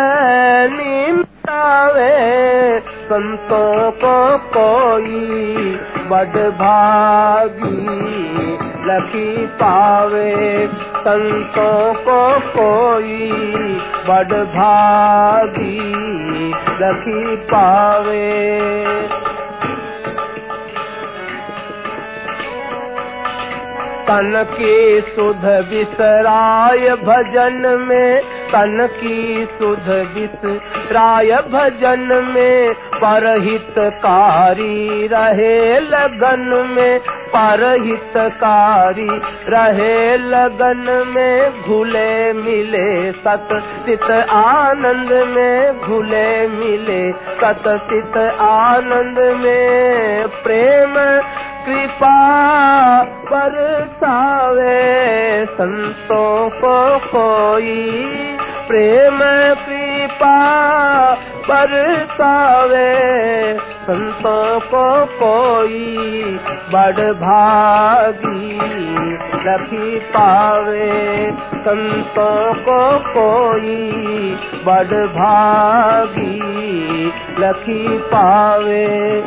मिटावे। 0.73 2.79
संतों 2.79 3.91
को 3.91 4.37
कोई 4.37 5.79
बड़ 6.09 6.49
भागी 6.49 8.11
लखी 8.85 9.45
पावे। 9.45 10.69
संतों 10.97 11.93
को 11.93 12.39
कोई 12.39 13.31
बड़ 14.07 14.43
भागी 14.43 16.11
लखी 16.81 17.35
पावे। 17.35 18.61
तन 24.07 24.45
की 24.51 25.01
सुध 25.15 25.45
विसराय 25.69 26.95
भजन 27.03 27.85
में 27.89 28.21
तन 28.51 28.87
की 28.91 29.45
सुध 29.45 30.13
विसराय 30.13 31.41
भजन 31.51 32.31
में, 32.35 32.73
परहितकारी 32.73 33.47
रहे 35.07 35.79
लगन 35.79 36.67
में, 36.69 36.99
परहितकारी 37.35 39.09
रहे 39.49 40.17
लगन 40.17 41.03
में, 41.07 41.61
घुले 41.61 42.33
मिले 42.33 43.11
सत 43.11 43.75
चित 43.85 44.11
आनंद 44.29 45.27
में, 45.27 45.81
घुले 45.81 46.47
मिले 46.47 47.11
सत 47.11 47.87
चित 47.89 48.17
आनंद 48.41 49.37
में, 49.37 50.27
प्रेम 50.43 50.93
कृपा 51.65 52.17
बरसावे 53.03 54.81
संतों 55.45 56.49
को 56.49 56.99
कोई। 56.99 57.91
प्रेम 58.67 59.19
कृपा 59.65 60.37
बरसावे 61.49 62.91
संतों 63.59 64.59
को 64.59 65.05
कोई। 65.05 65.97
बड़ 66.73 67.13
भागी 67.13 68.59
लखी 69.49 69.99
पावे 69.99 71.31
संतों 71.55 72.53
को 72.53 72.99
कोई। 72.99 73.91
बड़ 74.65 75.07
भागी 75.07 76.41
लखी 77.39 77.97
पावे 77.97 79.23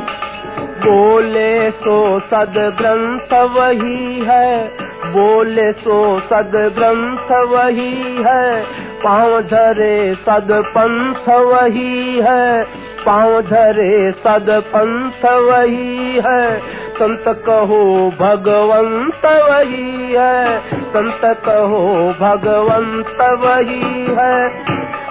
बोले 0.60 1.70
सो 1.70 2.20
सद 2.20 2.76
ग्रंथ 2.80 3.50
वही 3.50 4.20
है। 4.20 4.68
बोले 5.04 5.72
सो 5.72 6.20
सद 6.20 6.74
ग्रंथ 6.78 7.32
वही 7.48 8.22
है। 8.22 8.62
पाँव 9.04 9.40
धरे 9.40 10.14
सद 10.14 10.48
पंथ 10.50 11.28
वही 11.28 12.20
है। 12.20 12.64
पाँव 13.06 13.40
धरे 13.40 14.10
सद 14.10 14.46
पंथ 14.50 15.24
वही 15.24 16.22
है। 16.26 16.58
संत 16.94 17.24
कहो 17.28 18.12
भगवंत 18.20 19.26
वही 19.26 20.12
है। 20.12 20.60
संत 20.82 21.20
कहो 21.24 22.14
भगवंत 22.20 23.20
वही 23.20 24.06
है। 24.18 24.48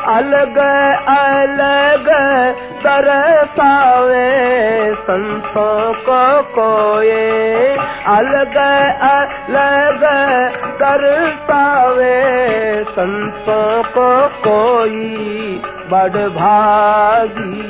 अलग 0.07 0.57
अलग 1.09 2.07
तरसावे 2.84 4.31
संतों 5.03 5.93
को 6.07 6.23
कोये 6.55 7.67
अलग 8.13 8.57
अलग 9.09 10.03
तरसावे 10.81 12.17
संतों 12.89 13.84
को 13.93 14.09
कोई 14.39 15.55
बड़ 15.91 16.27
भागी 16.35 17.61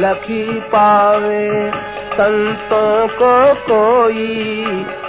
लखी 0.00 0.44
पावे 0.68 1.70
संतों 2.14 3.08
को 3.18 3.36
कोई 3.64 4.64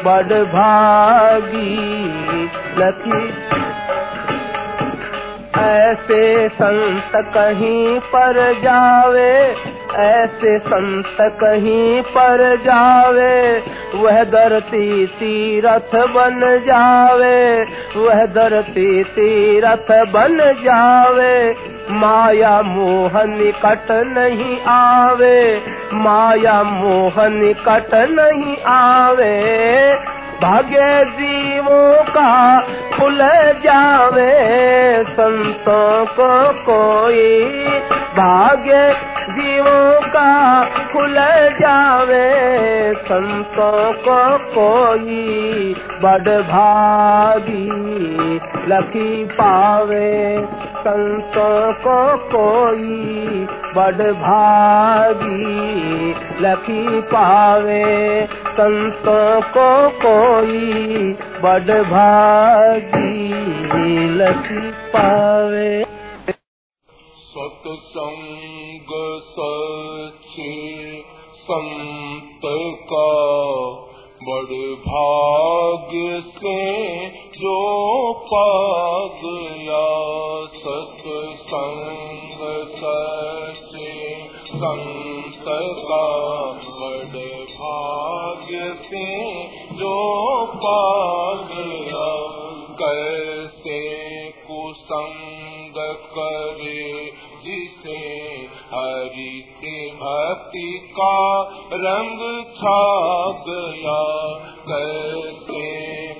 बड़ 0.05 0.43
भागी 0.51 1.75
लखी 2.77 3.23
ऐसे 5.59 6.49
संत 6.49 7.11
कहीं 7.15 7.99
पर 7.99 8.53
जावे, 8.53 9.55
ऐसे 9.95 10.59
संत 10.59 11.17
कहीं 11.21 12.01
पर 12.01 12.55
जावे, 12.55 13.63
वह 13.95 14.23
धरती 14.23 15.07
तीरथ 15.07 15.95
बन 15.95 16.63
जावे, 16.67 17.67
वह 17.97 18.25
धरती 18.25 19.03
तीरथ 19.03 20.05
बन 20.05 20.37
जावे। 20.63 21.55
माया 21.89 22.61
मोह 22.61 23.23
निकट 23.23 23.91
नहीं 23.91 24.61
आवे, 24.61 25.61
माया 25.93 26.63
मोह 26.63 27.27
निकट 27.27 27.95
नहीं 27.95 28.57
आवे। 28.67 30.14
भाग्य 30.41 30.87
जीवों 31.17 31.91
का 32.09 32.31
खुल 32.95 33.19
जावे 33.63 34.31
संतों 35.09 36.05
को 36.15 36.31
कोई 36.63 37.27
भाग्य 38.17 38.81
जीवों 39.29 40.07
का 40.07 40.63
खुल 40.93 41.15
जावे, 41.61 42.33
संतों 42.93 43.93
को 43.93 44.37
कोई 44.37 45.75
बड़ 46.03 46.41
भागी 46.41 47.69
लखी 48.67 49.25
पावे। 49.25 50.45
संतों 50.77 51.73
को 51.73 52.17
कोई 52.17 53.05
बड़ 53.75 54.11
भागी 54.11 55.45
लखी 56.41 57.01
पावे। 57.01 58.27
संतों 58.47 59.41
को 59.41 59.89
कोई 59.89 60.63
बड़ 61.43 61.83
भागी 61.83 63.29
लखी 64.15 64.71
पावे। 64.71 65.85
सत्संग 67.35 68.44
सच्चे 68.91 70.51
संत 71.37 72.41
का 72.91 73.07
बड़ 74.27 74.57
भाग्य 74.85 76.21
से 76.27 76.57
जो 77.37 77.57
पा 78.13 78.47
गया 79.23 79.85
सत्संग 80.57 82.41
सच्चे 82.75 83.91
संत 84.55 85.45
का 85.87 86.03
बड़ 86.79 87.23
भाग्य 87.55 88.73
से 88.87 89.05
जो 89.75 89.95
हरि 98.75 99.33
के 99.57 99.75
भक्ति 99.95 100.69
का 100.91 101.17
रंग 101.73 102.21
छा 102.55 102.79
गया 103.47 103.99
कैसे 104.67 105.67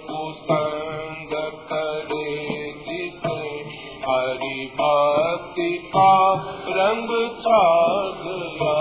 कुसंग 0.04 1.34
करे 1.72 2.28
जिसे 2.86 3.55
हरि 4.08 4.66
भक्ति 4.80 5.70
का 5.94 6.10
रंग 6.70 7.12
छा 7.38 7.62
गया 8.24 8.74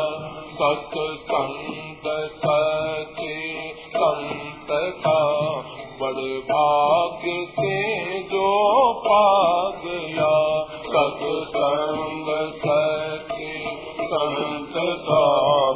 सत्संग 0.56 2.08
सचे 2.40 3.36
संत 3.94 4.68
का 5.06 5.20
बड़े 6.00 6.36
भाग्य 6.50 7.36
से 7.50 7.78
जो 8.32 8.50
पा 9.06 9.22
गया 9.84 10.34
सत्संग 10.86 12.28
सचे 12.58 13.52
संत 14.04 14.76
का 15.08 15.24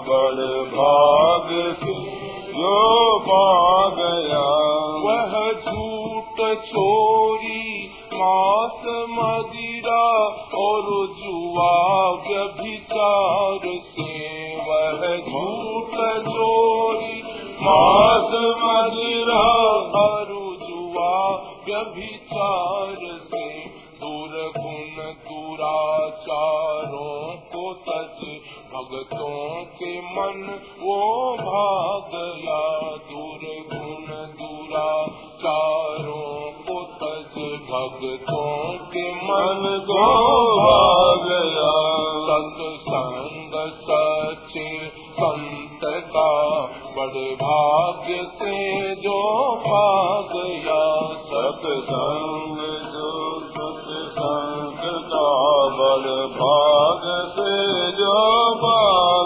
बड़े 0.08 0.52
भाग्य 0.76 1.72
से 1.82 1.96
जो 2.58 3.18
पा 3.18 3.88
गया 3.88 4.46
वह 5.04 5.52
झूठ 5.52 6.58
चोरी, 6.58 7.90
मांस 8.14 8.82
मदिरा 9.10 10.24
और 10.58 11.06
जुआ 11.06 12.10
व्यभिचार 12.10 13.60
से। 13.64 14.56
वह 14.56 15.16
झूठ 15.16 15.94
चोरी, 16.26 17.22
मांस 17.62 18.56
मदिरा 18.64 19.46
और 20.00 20.26
जुआ 20.68 21.30
व्यभिचार 21.66 23.18
से। 23.34 23.87
दूर 24.00 24.34
गुण 24.56 24.96
दुराचारों 25.28 27.14
को 27.52 27.62
तज 27.86 28.20
भगतों 28.72 29.64
के 29.78 29.90
मन, 30.08 30.42
वो 30.82 30.98
भाग 31.36 32.12
गया 32.14 32.60
दूर 33.08 33.42
गुण 33.72 34.06
दुराचारों 34.38 36.22
को 36.62 36.76
तज 37.00 37.34
भगतों 37.70 38.54
के 38.92 39.04
मन 39.24 39.64
को 39.90 40.04
भाग 40.60 41.26
गया 41.28 41.72
सत्संग 42.28 43.58
सचे 43.80 44.68
संत 45.12 45.84
का 46.14 46.30
बड़े 46.96 47.28
भाग्य 47.34 48.22
से 48.34 48.54
जो 48.96 49.18
पा 49.66 49.86
गया 50.32 50.80
सत्संग 51.26 52.58
जो 52.94 53.08
सत्संग 53.88 54.80
का 55.10 55.28
बड़े 55.76 56.16
से 57.36 57.52
जो 57.92 58.16
पा 58.62 58.80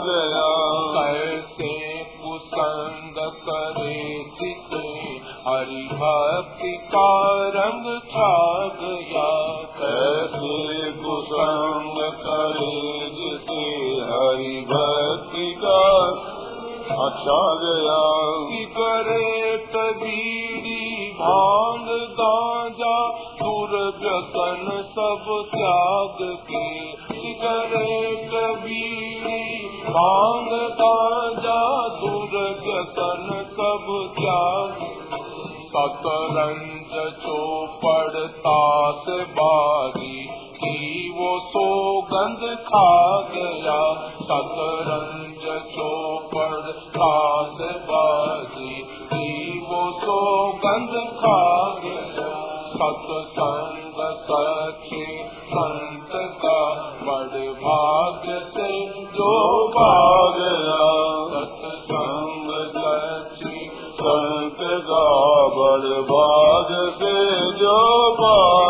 गया 0.05 0.51
कैसे 0.95 1.71
कुसंग 2.19 3.19
करे 3.49 3.97
जिसे 4.37 4.85
हरि 5.47 5.83
भक्ति 5.95 6.73
का 6.95 7.11
रंग 7.57 7.89
छा 8.13 8.31
गया 8.83 9.27
कैसे 9.81 10.93
कुसंग 11.01 11.99
करे 12.23 12.71
जिसे 13.19 13.65
हरि 14.13 14.55
भक्ति 14.71 15.51
का 15.65 15.81
अच्छा 16.93 17.37
गया 17.61 18.01
सिगरेट 18.49 19.77
बीड़ी 20.01 21.11
भाँग 21.21 21.87
गांजा 22.19 22.97
दुर्व्यसन 23.41 24.67
सब 24.97 25.25
त्याग 25.55 26.19
के। 26.51 26.65
सिगरेट 27.07 28.35
बीड़ी 28.65 29.43
भाँग 29.89 30.51
गांजा 30.83 31.59
दुर्व्यसन 32.03 33.27
सब 33.57 33.89
त्याग 34.19 34.87
सतरंज 35.73 36.95
चौपड़ 37.25 38.27
तास 38.47 39.05
बारी 39.39 40.17
की 40.63 41.09
वो 41.17 41.31
सौगंध 41.41 42.43
खा 42.67 42.91
गया 43.35 43.81
सतरंज 44.23 45.45
चौपड़ 45.75 46.71
तास 46.97 47.59
बारी 47.91 48.83
की 49.13 49.59
वो 49.61 49.83
सौगंध 50.01 50.95
खा 51.21 51.41
गया, 51.85 52.29
सत्संग 52.73 53.99
सचे 54.21 55.07
संत 55.47 56.13
का 56.45 56.61
बड़ 57.03 57.43
भाग्य 57.63 58.39
से 58.55 58.71
जो 59.17 59.33
पा 59.77 59.91
सत्संग 61.33 62.51
सचे 62.77 63.69
संत 64.01 64.63
का 64.91 65.05
बड़ 65.57 66.01
भाग्य 66.13 66.91
से 66.91 67.15
जो 67.53 67.79
पा 68.13 68.63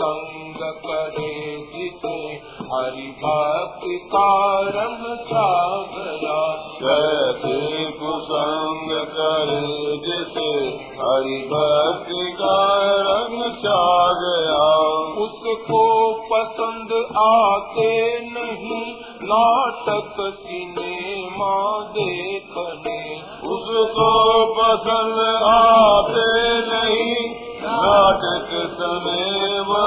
कुसंग 0.00 0.60
करे 0.84 1.32
जिसे 1.72 2.12
हरि 2.72 3.08
भक्ति 3.24 3.96
का 4.12 4.26
रंग 4.60 5.06
छा 5.28 5.46
गया 5.94 6.36
कैसे 6.82 7.84
कुसंग 7.90 8.92
करे 9.16 9.62
जिसे 10.04 10.50
हरि 11.00 11.38
भक्ति 11.52 12.22
का 12.32 12.60
रंग 13.08 13.42
छा 13.56 13.80
गया 14.22 14.68
उसको 15.24 15.82
पसंद 16.32 16.92
आते 17.16 17.90
नहीं, 18.20 18.94
नाटक 19.22 20.14
सिनेमा 20.36 21.54
देखने। 21.90 22.98
उसको 23.48 24.10
पसंद 24.54 25.20
आते 25.44 26.26
नहीं, 26.70 27.18
नाटक 27.62 28.50
सिनेमा 28.72 29.86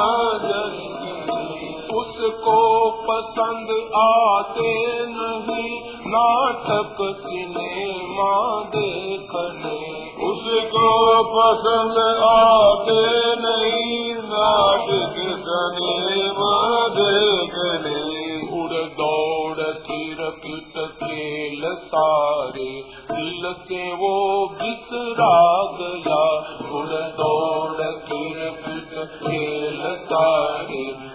उसको 2.24 2.92
पसंद 2.92 3.70
आते 3.96 4.70
नहीं, 5.06 5.72
नाटक 6.08 6.98
सिनेमा 7.20 8.36
देखने। 8.76 9.80
उसको 10.26 10.88
पसंद 11.24 12.00
आते 12.24 13.02
नहीं, 13.36 14.16
नाटक 14.16 15.16
सिनेमा 15.42 16.54
देखने। 16.88 18.14
उड़ 18.62 18.74
दौड़ 18.74 19.58
किरकिट 19.58 20.80
खेल 21.04 21.62
सारे, 21.76 22.84
दिल 23.12 23.54
से 23.54 23.94
वो 23.94 24.16
बिसरा 24.62 25.34
गया। 25.80 26.24
उड़ 26.72 27.02
दौड़ 27.18 27.82
किरकिट 27.82 28.94
खेल 29.14 29.82
सारे 29.96 31.13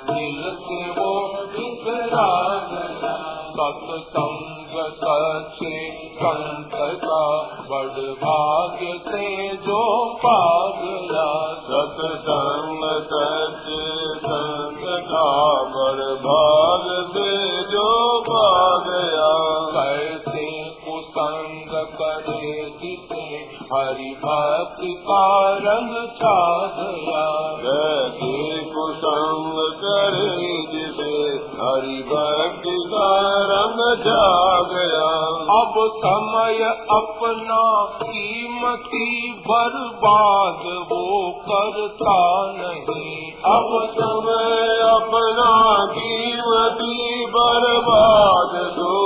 सत्संग 3.59 4.75
सच्चे 4.99 6.01
संत 6.17 6.75
का 7.05 7.23
बड़ 7.71 8.03
भाग्य 8.15 8.99
से 8.99 9.57
जो 9.57 9.81
पागला, 10.25 11.29
सत्संग 11.69 12.85
सच्चे 13.13 13.83
संत 14.19 14.85
का 15.11 15.29
बड़ 15.77 16.05
भाग 16.27 16.87
से 17.13 17.63
जो 17.63 18.21
पागया 18.29 19.33
कैसे 19.71 20.47
कुसंग 20.85 21.71
करे 21.95 22.71
जिसे 22.83 23.58
हरि 23.73 24.11
भक्ति 24.21 24.93
का 25.07 25.25
रंग 25.65 25.97
छा 26.19 26.37
गया 26.77 27.25
जैसे 27.63 28.31
कुसंग 28.69 29.59
करे 29.83 30.31
जिसे 30.73 31.17
हरि 31.59 31.99
भक्ति 32.09 32.77
का 32.93 33.11
रंग 33.51 33.83
जा 34.07 34.23
गया 34.71 35.11
अब 35.59 35.77
समय 35.97 36.65
अपना 36.97 37.61
कीमती 38.03 39.33
बर्बाद 39.51 40.65
वो 40.93 41.05
करता 41.51 42.17
नहीं। 42.57 43.33
अब 43.53 43.71
समय 44.01 44.81
अपना 44.89 45.51
कीमती 45.93 47.27
बर्बाद 47.37 48.59
तो 48.79 48.97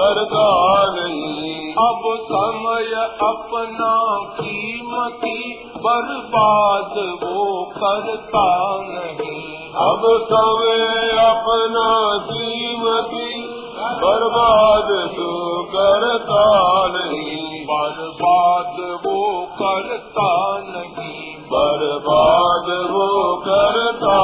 करता 0.00 0.48
नहीं। 0.96 1.56
अब 1.78 2.02
समय 2.30 2.94
अपना 3.28 3.97
कीमती 4.40 5.64
बर्बाद 5.76 6.92
वो 7.22 7.64
करता 7.76 8.48
नहीं। 8.80 9.58
अब 9.68 10.02
सवे 10.32 11.10
अपना 11.26 12.18
कीमती 12.32 13.57
बर्बाद 13.78 14.88
तो 15.16 15.30
करता 15.72 16.44
नहीं, 16.88 17.64
बर्बाद 17.64 18.76
वो 19.06 19.46
करता 19.58 20.30
नहीं। 20.58 21.28
बर्बाद 21.52 22.70
वो 22.90 23.36
करता 23.36 24.16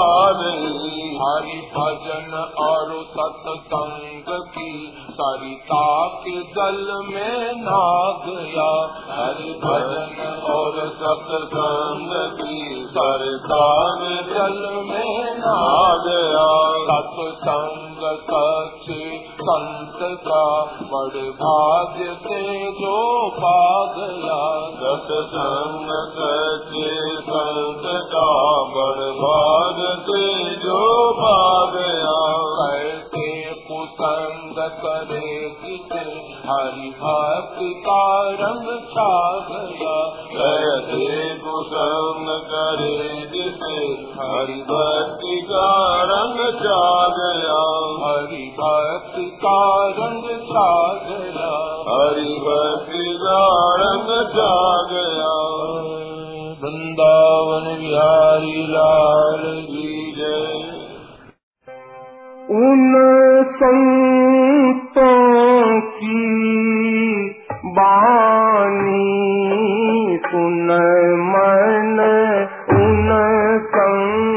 नहीं। 0.43 1.05
हरि 1.15 1.59
भजन 1.77 2.33
और 2.59 2.91
सत्संग 3.05 4.25
की 4.29 4.93
सरिता 5.11 6.07
के 6.07 6.43
जल 6.43 6.81
में 7.09 7.53
ना 7.57 7.85
गया 8.27 8.71
हरि 9.11 9.53
भजन 9.65 10.43
और 10.51 10.81
सत्संग 10.89 12.13
की 12.41 12.87
सरता 12.91 13.65
में 14.01 14.21
जल 14.35 14.61
में 14.85 15.35
ना 15.39 15.59
गया 16.07 16.49
सत्संग 16.91 17.85
सच्चे 18.05 19.19
संत 19.45 19.99
का 20.27 20.45
बड़े 20.93 21.25
भाग्य 21.41 22.15
से 22.23 22.41
जो 22.79 22.99
पा 23.39 23.59
गया 23.97 24.41
सत्संग 24.79 25.91
सच्चे 26.17 26.95
संत 27.29 27.87
का 28.15 28.29
बर्बाद 28.77 29.83
से 30.09 30.25
जो 30.65 30.81
पा 31.21 31.37
गया 31.75 32.15
कैसे 32.57 33.29
कुसंग 33.67 34.59
करे 34.81 35.29
जिसे 35.61 36.03
हरि 36.47 36.89
भक्ति 36.99 37.69
का 37.87 38.03
रंग 38.41 38.67
छा 38.91 39.13
गया 39.49 39.95
कैसे 40.35 41.09
कुसंग 41.45 42.29
करे 42.53 42.97
जिसे 43.35 43.77
हरि 44.19 44.61
भक्ति 44.71 45.41
का 45.53 45.69
रंग 46.13 46.43
जा 46.61 46.83
गया 47.19 47.61
हरि 48.05 48.45
भक्ति 48.61 49.27
का 49.35 49.59
रंग 49.99 50.27
छा 50.49 50.71
गया 51.07 51.53
हरि 51.89 52.35
भक्ति 52.45 53.07
का 53.23 53.41
रंग 53.81 54.11
जा 54.35 54.55
गया 54.93 55.33
वृंदावन 56.63 57.67
बिहारी 57.81 58.63
लाल 58.67 59.43
जी 59.71 60.13
जय। 60.19 60.55
उन 62.57 62.93
संतों 63.55 65.25
की 65.91 66.23
बानी 67.79 69.05
सुन 70.27 70.71
मन 71.31 71.99
उन 72.77 73.09
संतों 73.67 74.34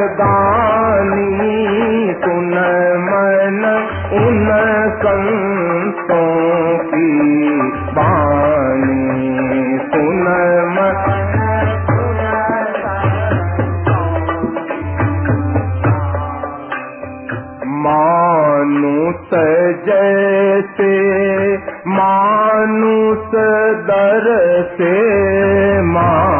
सुनमन 2.22 3.60
उन 4.20 4.48
संतो 5.02 6.22
पी 6.90 7.06
सुन 9.92 10.26
मानो 17.84 18.96
त 19.30 19.44
ज 19.86 21.71
मानुष 22.02 23.34
दर 23.88 24.24
से 24.76 24.94
मानुष 25.88 26.31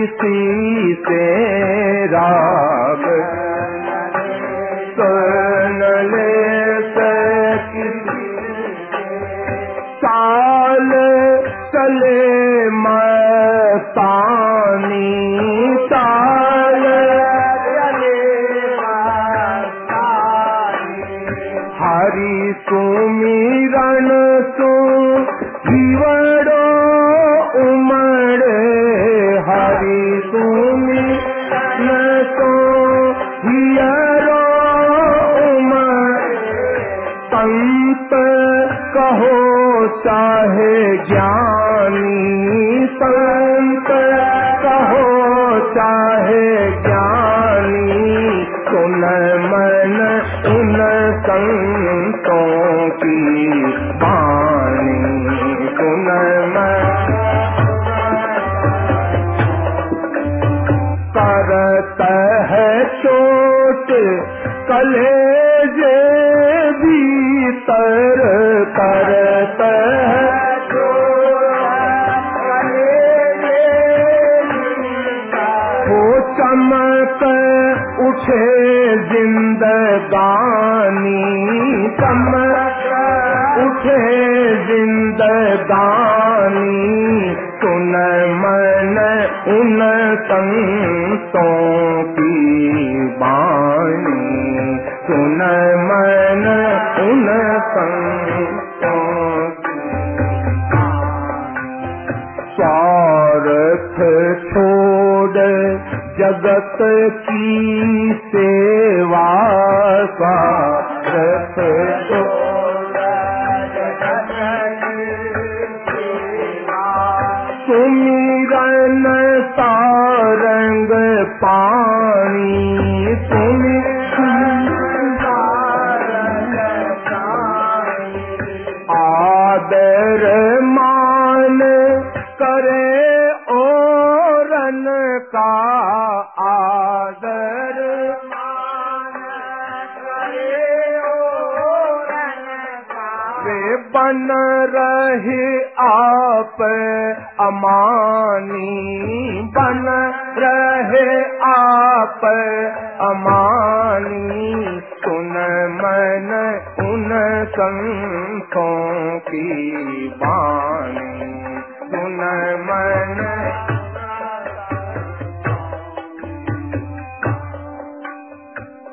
किसी 0.00 0.49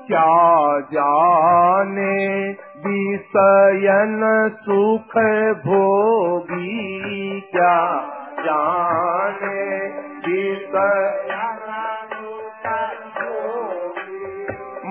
क्या 0.08 0.36
जाने 0.92 2.18
विषयन 2.84 4.22
सुख 4.58 5.16
भोगी 5.64 7.40
क्या 7.52 7.80
जाने 8.46 9.66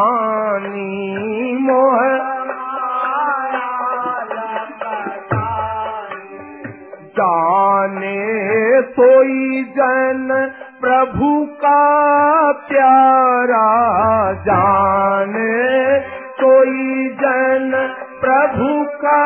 मोह 1.61 2.01
जाने 7.17 8.17
सोई 8.91 9.63
जन 9.77 10.29
प्रभु 10.83 11.27
का 11.59 11.81
प्यारा 12.69 13.67
जाने 14.47 15.53
सोई 16.39 17.05
जन 17.21 17.69
प्रभु 18.23 18.67
का 19.03 19.21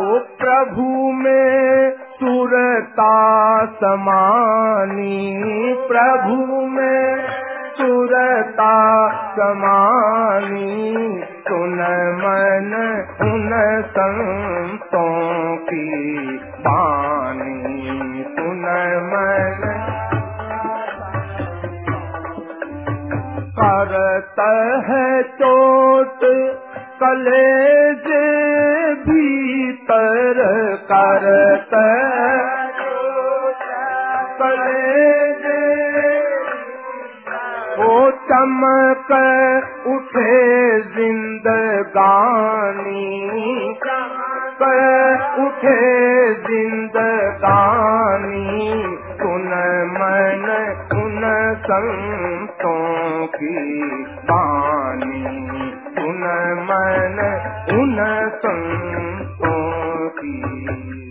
ओ 0.00 0.18
प्रभु 0.40 0.88
में 1.12 1.90
सुरता 2.16 3.14
समानी 3.78 5.22
प्रभु 5.88 6.60
में 6.74 7.26
सुरता 7.78 8.74
समानी 9.38 10.70
सुन 11.48 11.80
मन 12.22 12.78
उन 13.30 13.50
संतों 13.96 15.10
की 15.66 15.86
बानी 16.66 18.09
सुन 18.60 18.66
मन 18.66 19.62
करत 23.58 24.40
है 24.88 25.22
चोट 25.22 26.20
कलेज 27.02 28.08
भीतर 29.08 30.40
करत 30.92 31.70
कलेज। 34.42 35.46
ओ 37.80 38.10
चमक 38.10 39.12
उठे 39.86 40.80
जिंदगानी। 40.80 41.80
चमक 44.60 45.38
उठे 45.38 45.76
जिंदगानी। 46.34 47.20
सुन 49.14 49.46
मन 49.92 50.44
सुन 50.82 51.22
संतों 51.62 53.26
की 53.26 53.54
बानी 54.30 55.22
सुन 55.94 56.24
मन 56.68 57.18
उन 57.78 57.96
संतों 58.36 60.08
की 60.08 61.09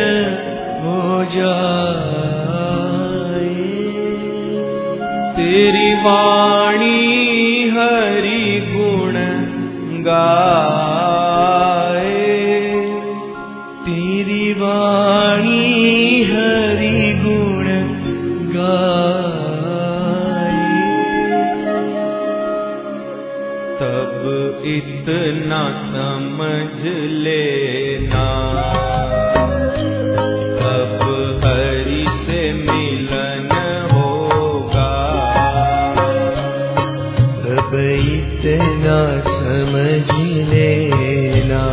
हो 0.85 1.05
जाए 1.35 1.53
तेरी 5.37 5.93
वाणी 6.07 6.99
हरि 7.77 8.45
गुण 8.73 9.21
गा 10.09 10.27
तेरी 13.87 14.53
वाणी 14.61 15.54
इतना 25.05 25.63
समझ 25.69 26.83
लेना। 26.97 28.29
अब 30.59 31.01
से 32.27 32.53
मिलन 32.53 33.49
होगा। 33.93 34.93
अब 37.45 37.75
इतना 37.75 39.21
समझ 39.21 40.25
लेना। 40.49 41.65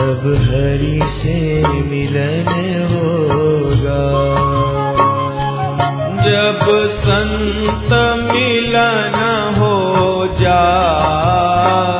अब 0.00 0.48
हरि 0.50 1.00
से 1.22 1.62
मिलन 1.68 2.48
होगा। 2.92 4.26
जब 6.22 6.60
संत 6.90 7.92
मिलना 8.32 9.45
जा। 10.40 11.95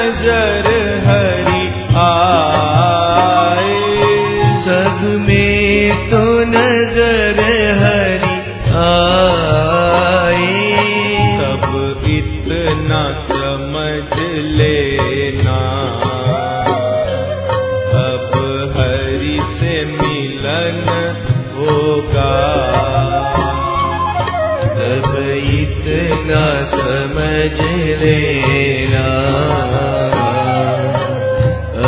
भज 27.40 27.60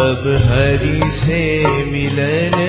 अब 0.01 0.27
हरी 0.49 0.99
से 1.21 1.41
मिलन 1.91 2.60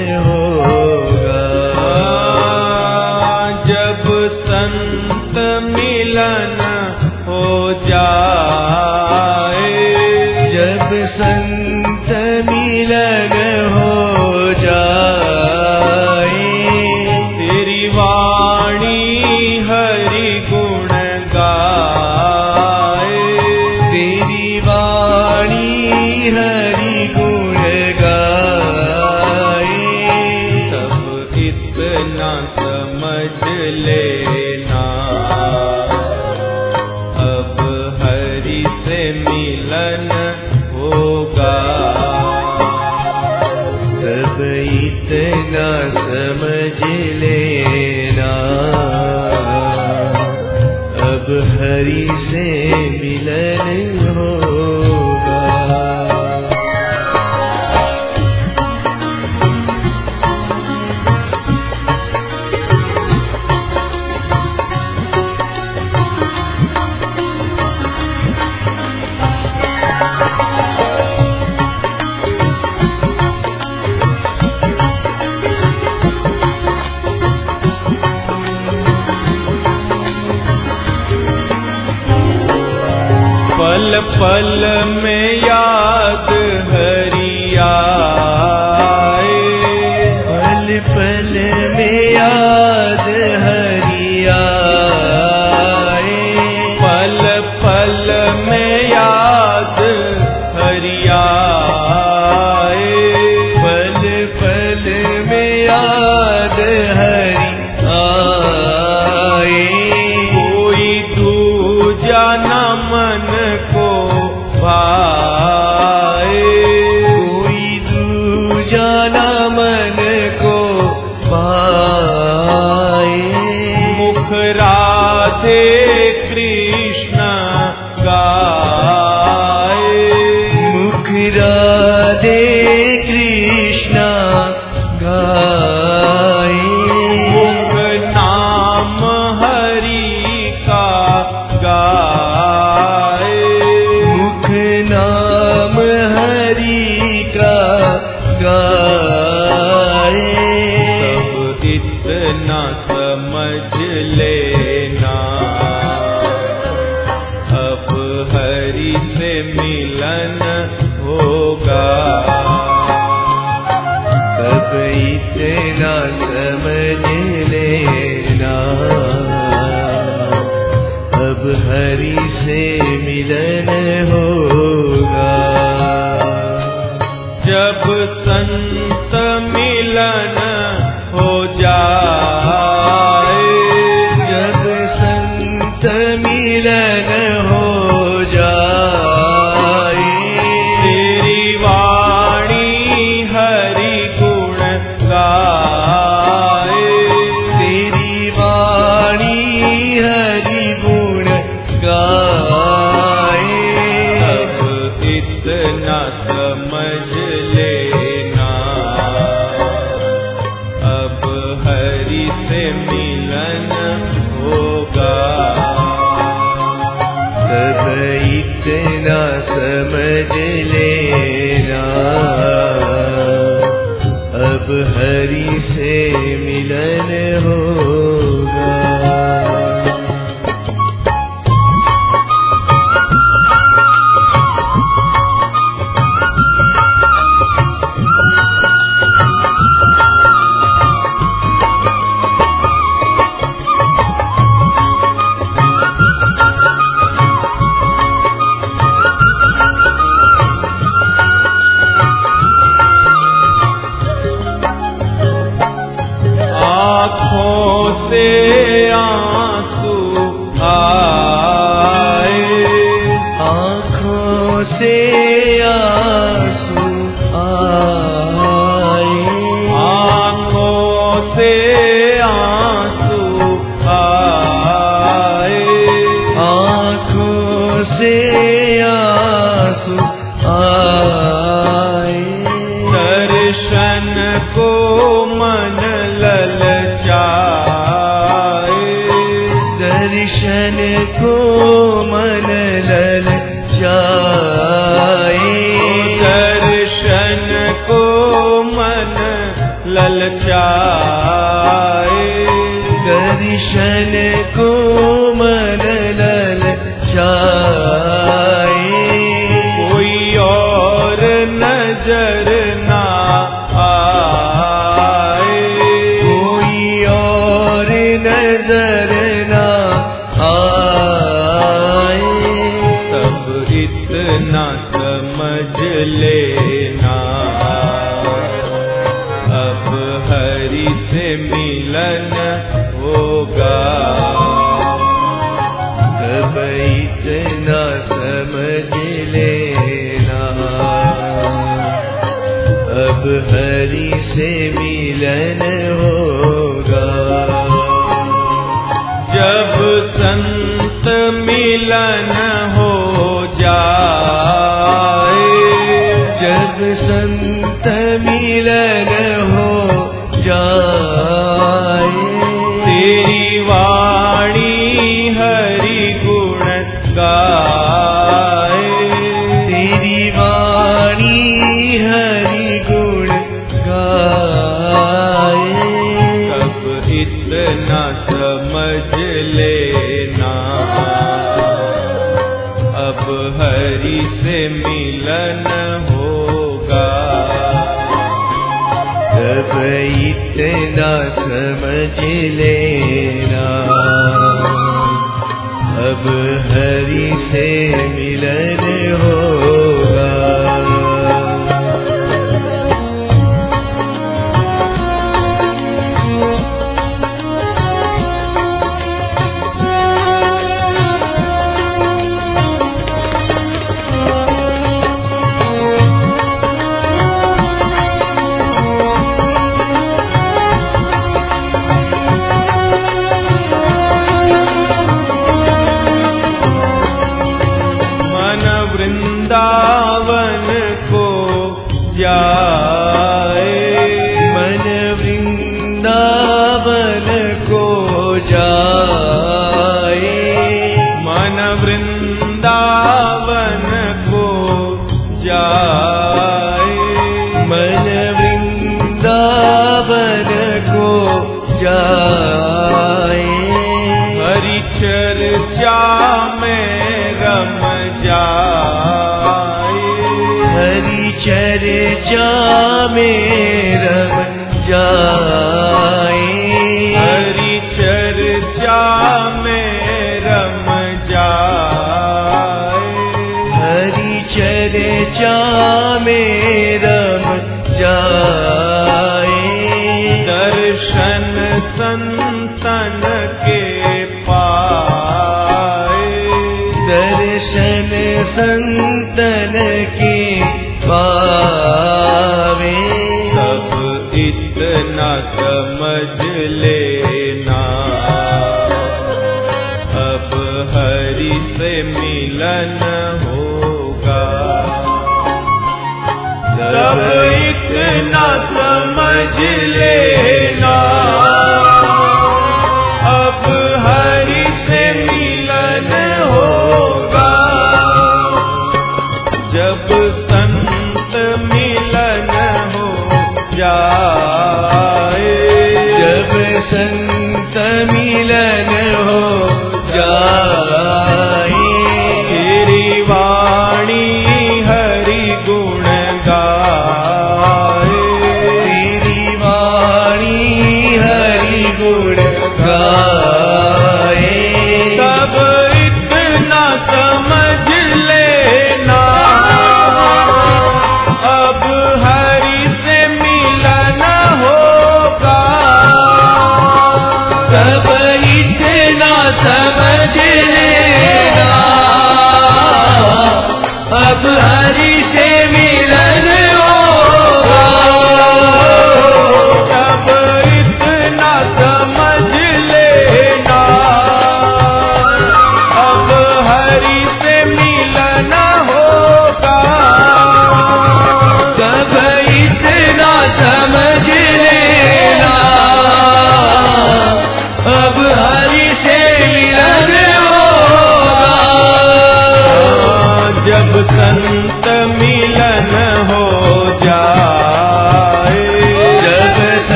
समझ 508.75 509.82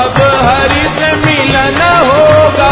अब 0.00 0.16
हरि 0.48 0.84
से 0.98 1.12
मिलन 1.16 1.80
होगा। 1.82 2.70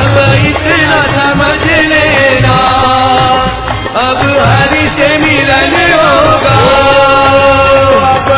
अब 0.00 0.34
इतना 0.46 1.00
समझ 1.18 1.70
लेना। 1.70 2.56
अब 4.00 4.22
हरि 4.48 4.82
से 4.82 5.18
मिलन 5.18 5.92
होगा। 5.92 6.58
अब 8.14 8.32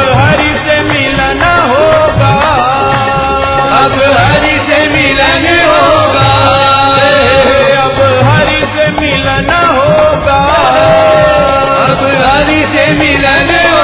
होगा। 1.70 2.32
अब 3.84 4.02
से 4.70 4.89
मिलन 4.89 5.47
होगा। 5.68 6.32
अब 7.82 8.02
हरि 8.26 8.66
से 8.74 8.91
होगा। 9.70 10.39
अब 11.84 12.00
हरि 12.26 12.76
से 12.76 12.92
मिलन 12.99 13.82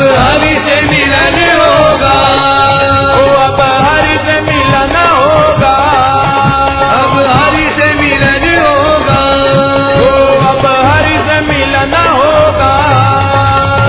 हरि 0.00 0.54
से 0.66 0.82
मिलन 0.82 1.36
होगा। 1.60 2.14
ओ 3.18 3.24
अब 3.46 3.60
हरि 3.60 4.18
से 4.26 4.40
मिलन 4.40 4.96
होगा। 4.96 5.74
अब 7.00 7.14
हरि 7.30 7.68
से 7.68 7.94
मिलन 7.94 8.44
होगा। 8.64 9.20
ओ 10.02 10.40
अब 10.50 10.66
हरि 10.66 11.18
से 11.28 11.40
मिलन 11.40 11.94
होगा। 11.94 12.72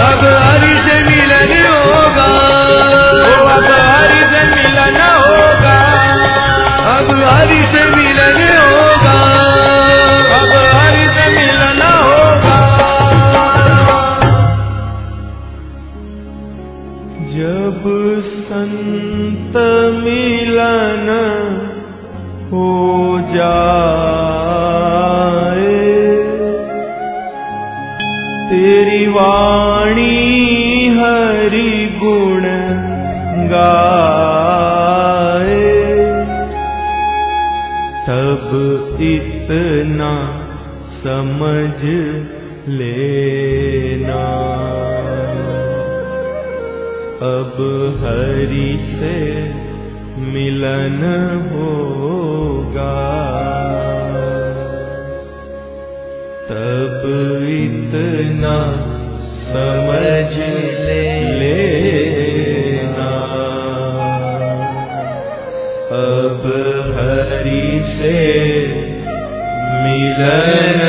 अब 0.09 0.23
हरि 0.43 0.75
से 0.77 1.03
मिलन 1.03 1.51
होगा। 1.67 2.29
ओ 3.29 3.47
अब 3.47 3.67
हरि 3.71 4.21
से 4.33 4.43
मिलन 4.55 5.01
होगा। 5.01 5.77
अब 6.95 7.23
हरि 7.29 7.61
से 7.75 7.89
मिलन 7.89 8.08
समझ 41.09 41.83
लेना। 42.69 44.25
अब 47.21 47.55
हरि 48.01 48.77
से 48.91 49.15
मिलन 50.19 50.99
होगा। 51.51 52.99
तब 56.49 57.01
इतना 57.49 58.57
समझ 59.45 60.37
ले 60.85 61.23
लेना। 61.39 63.11
अब 65.91 66.41
हरि 66.95 67.79
से 67.97 68.19
मिलन 69.83 70.88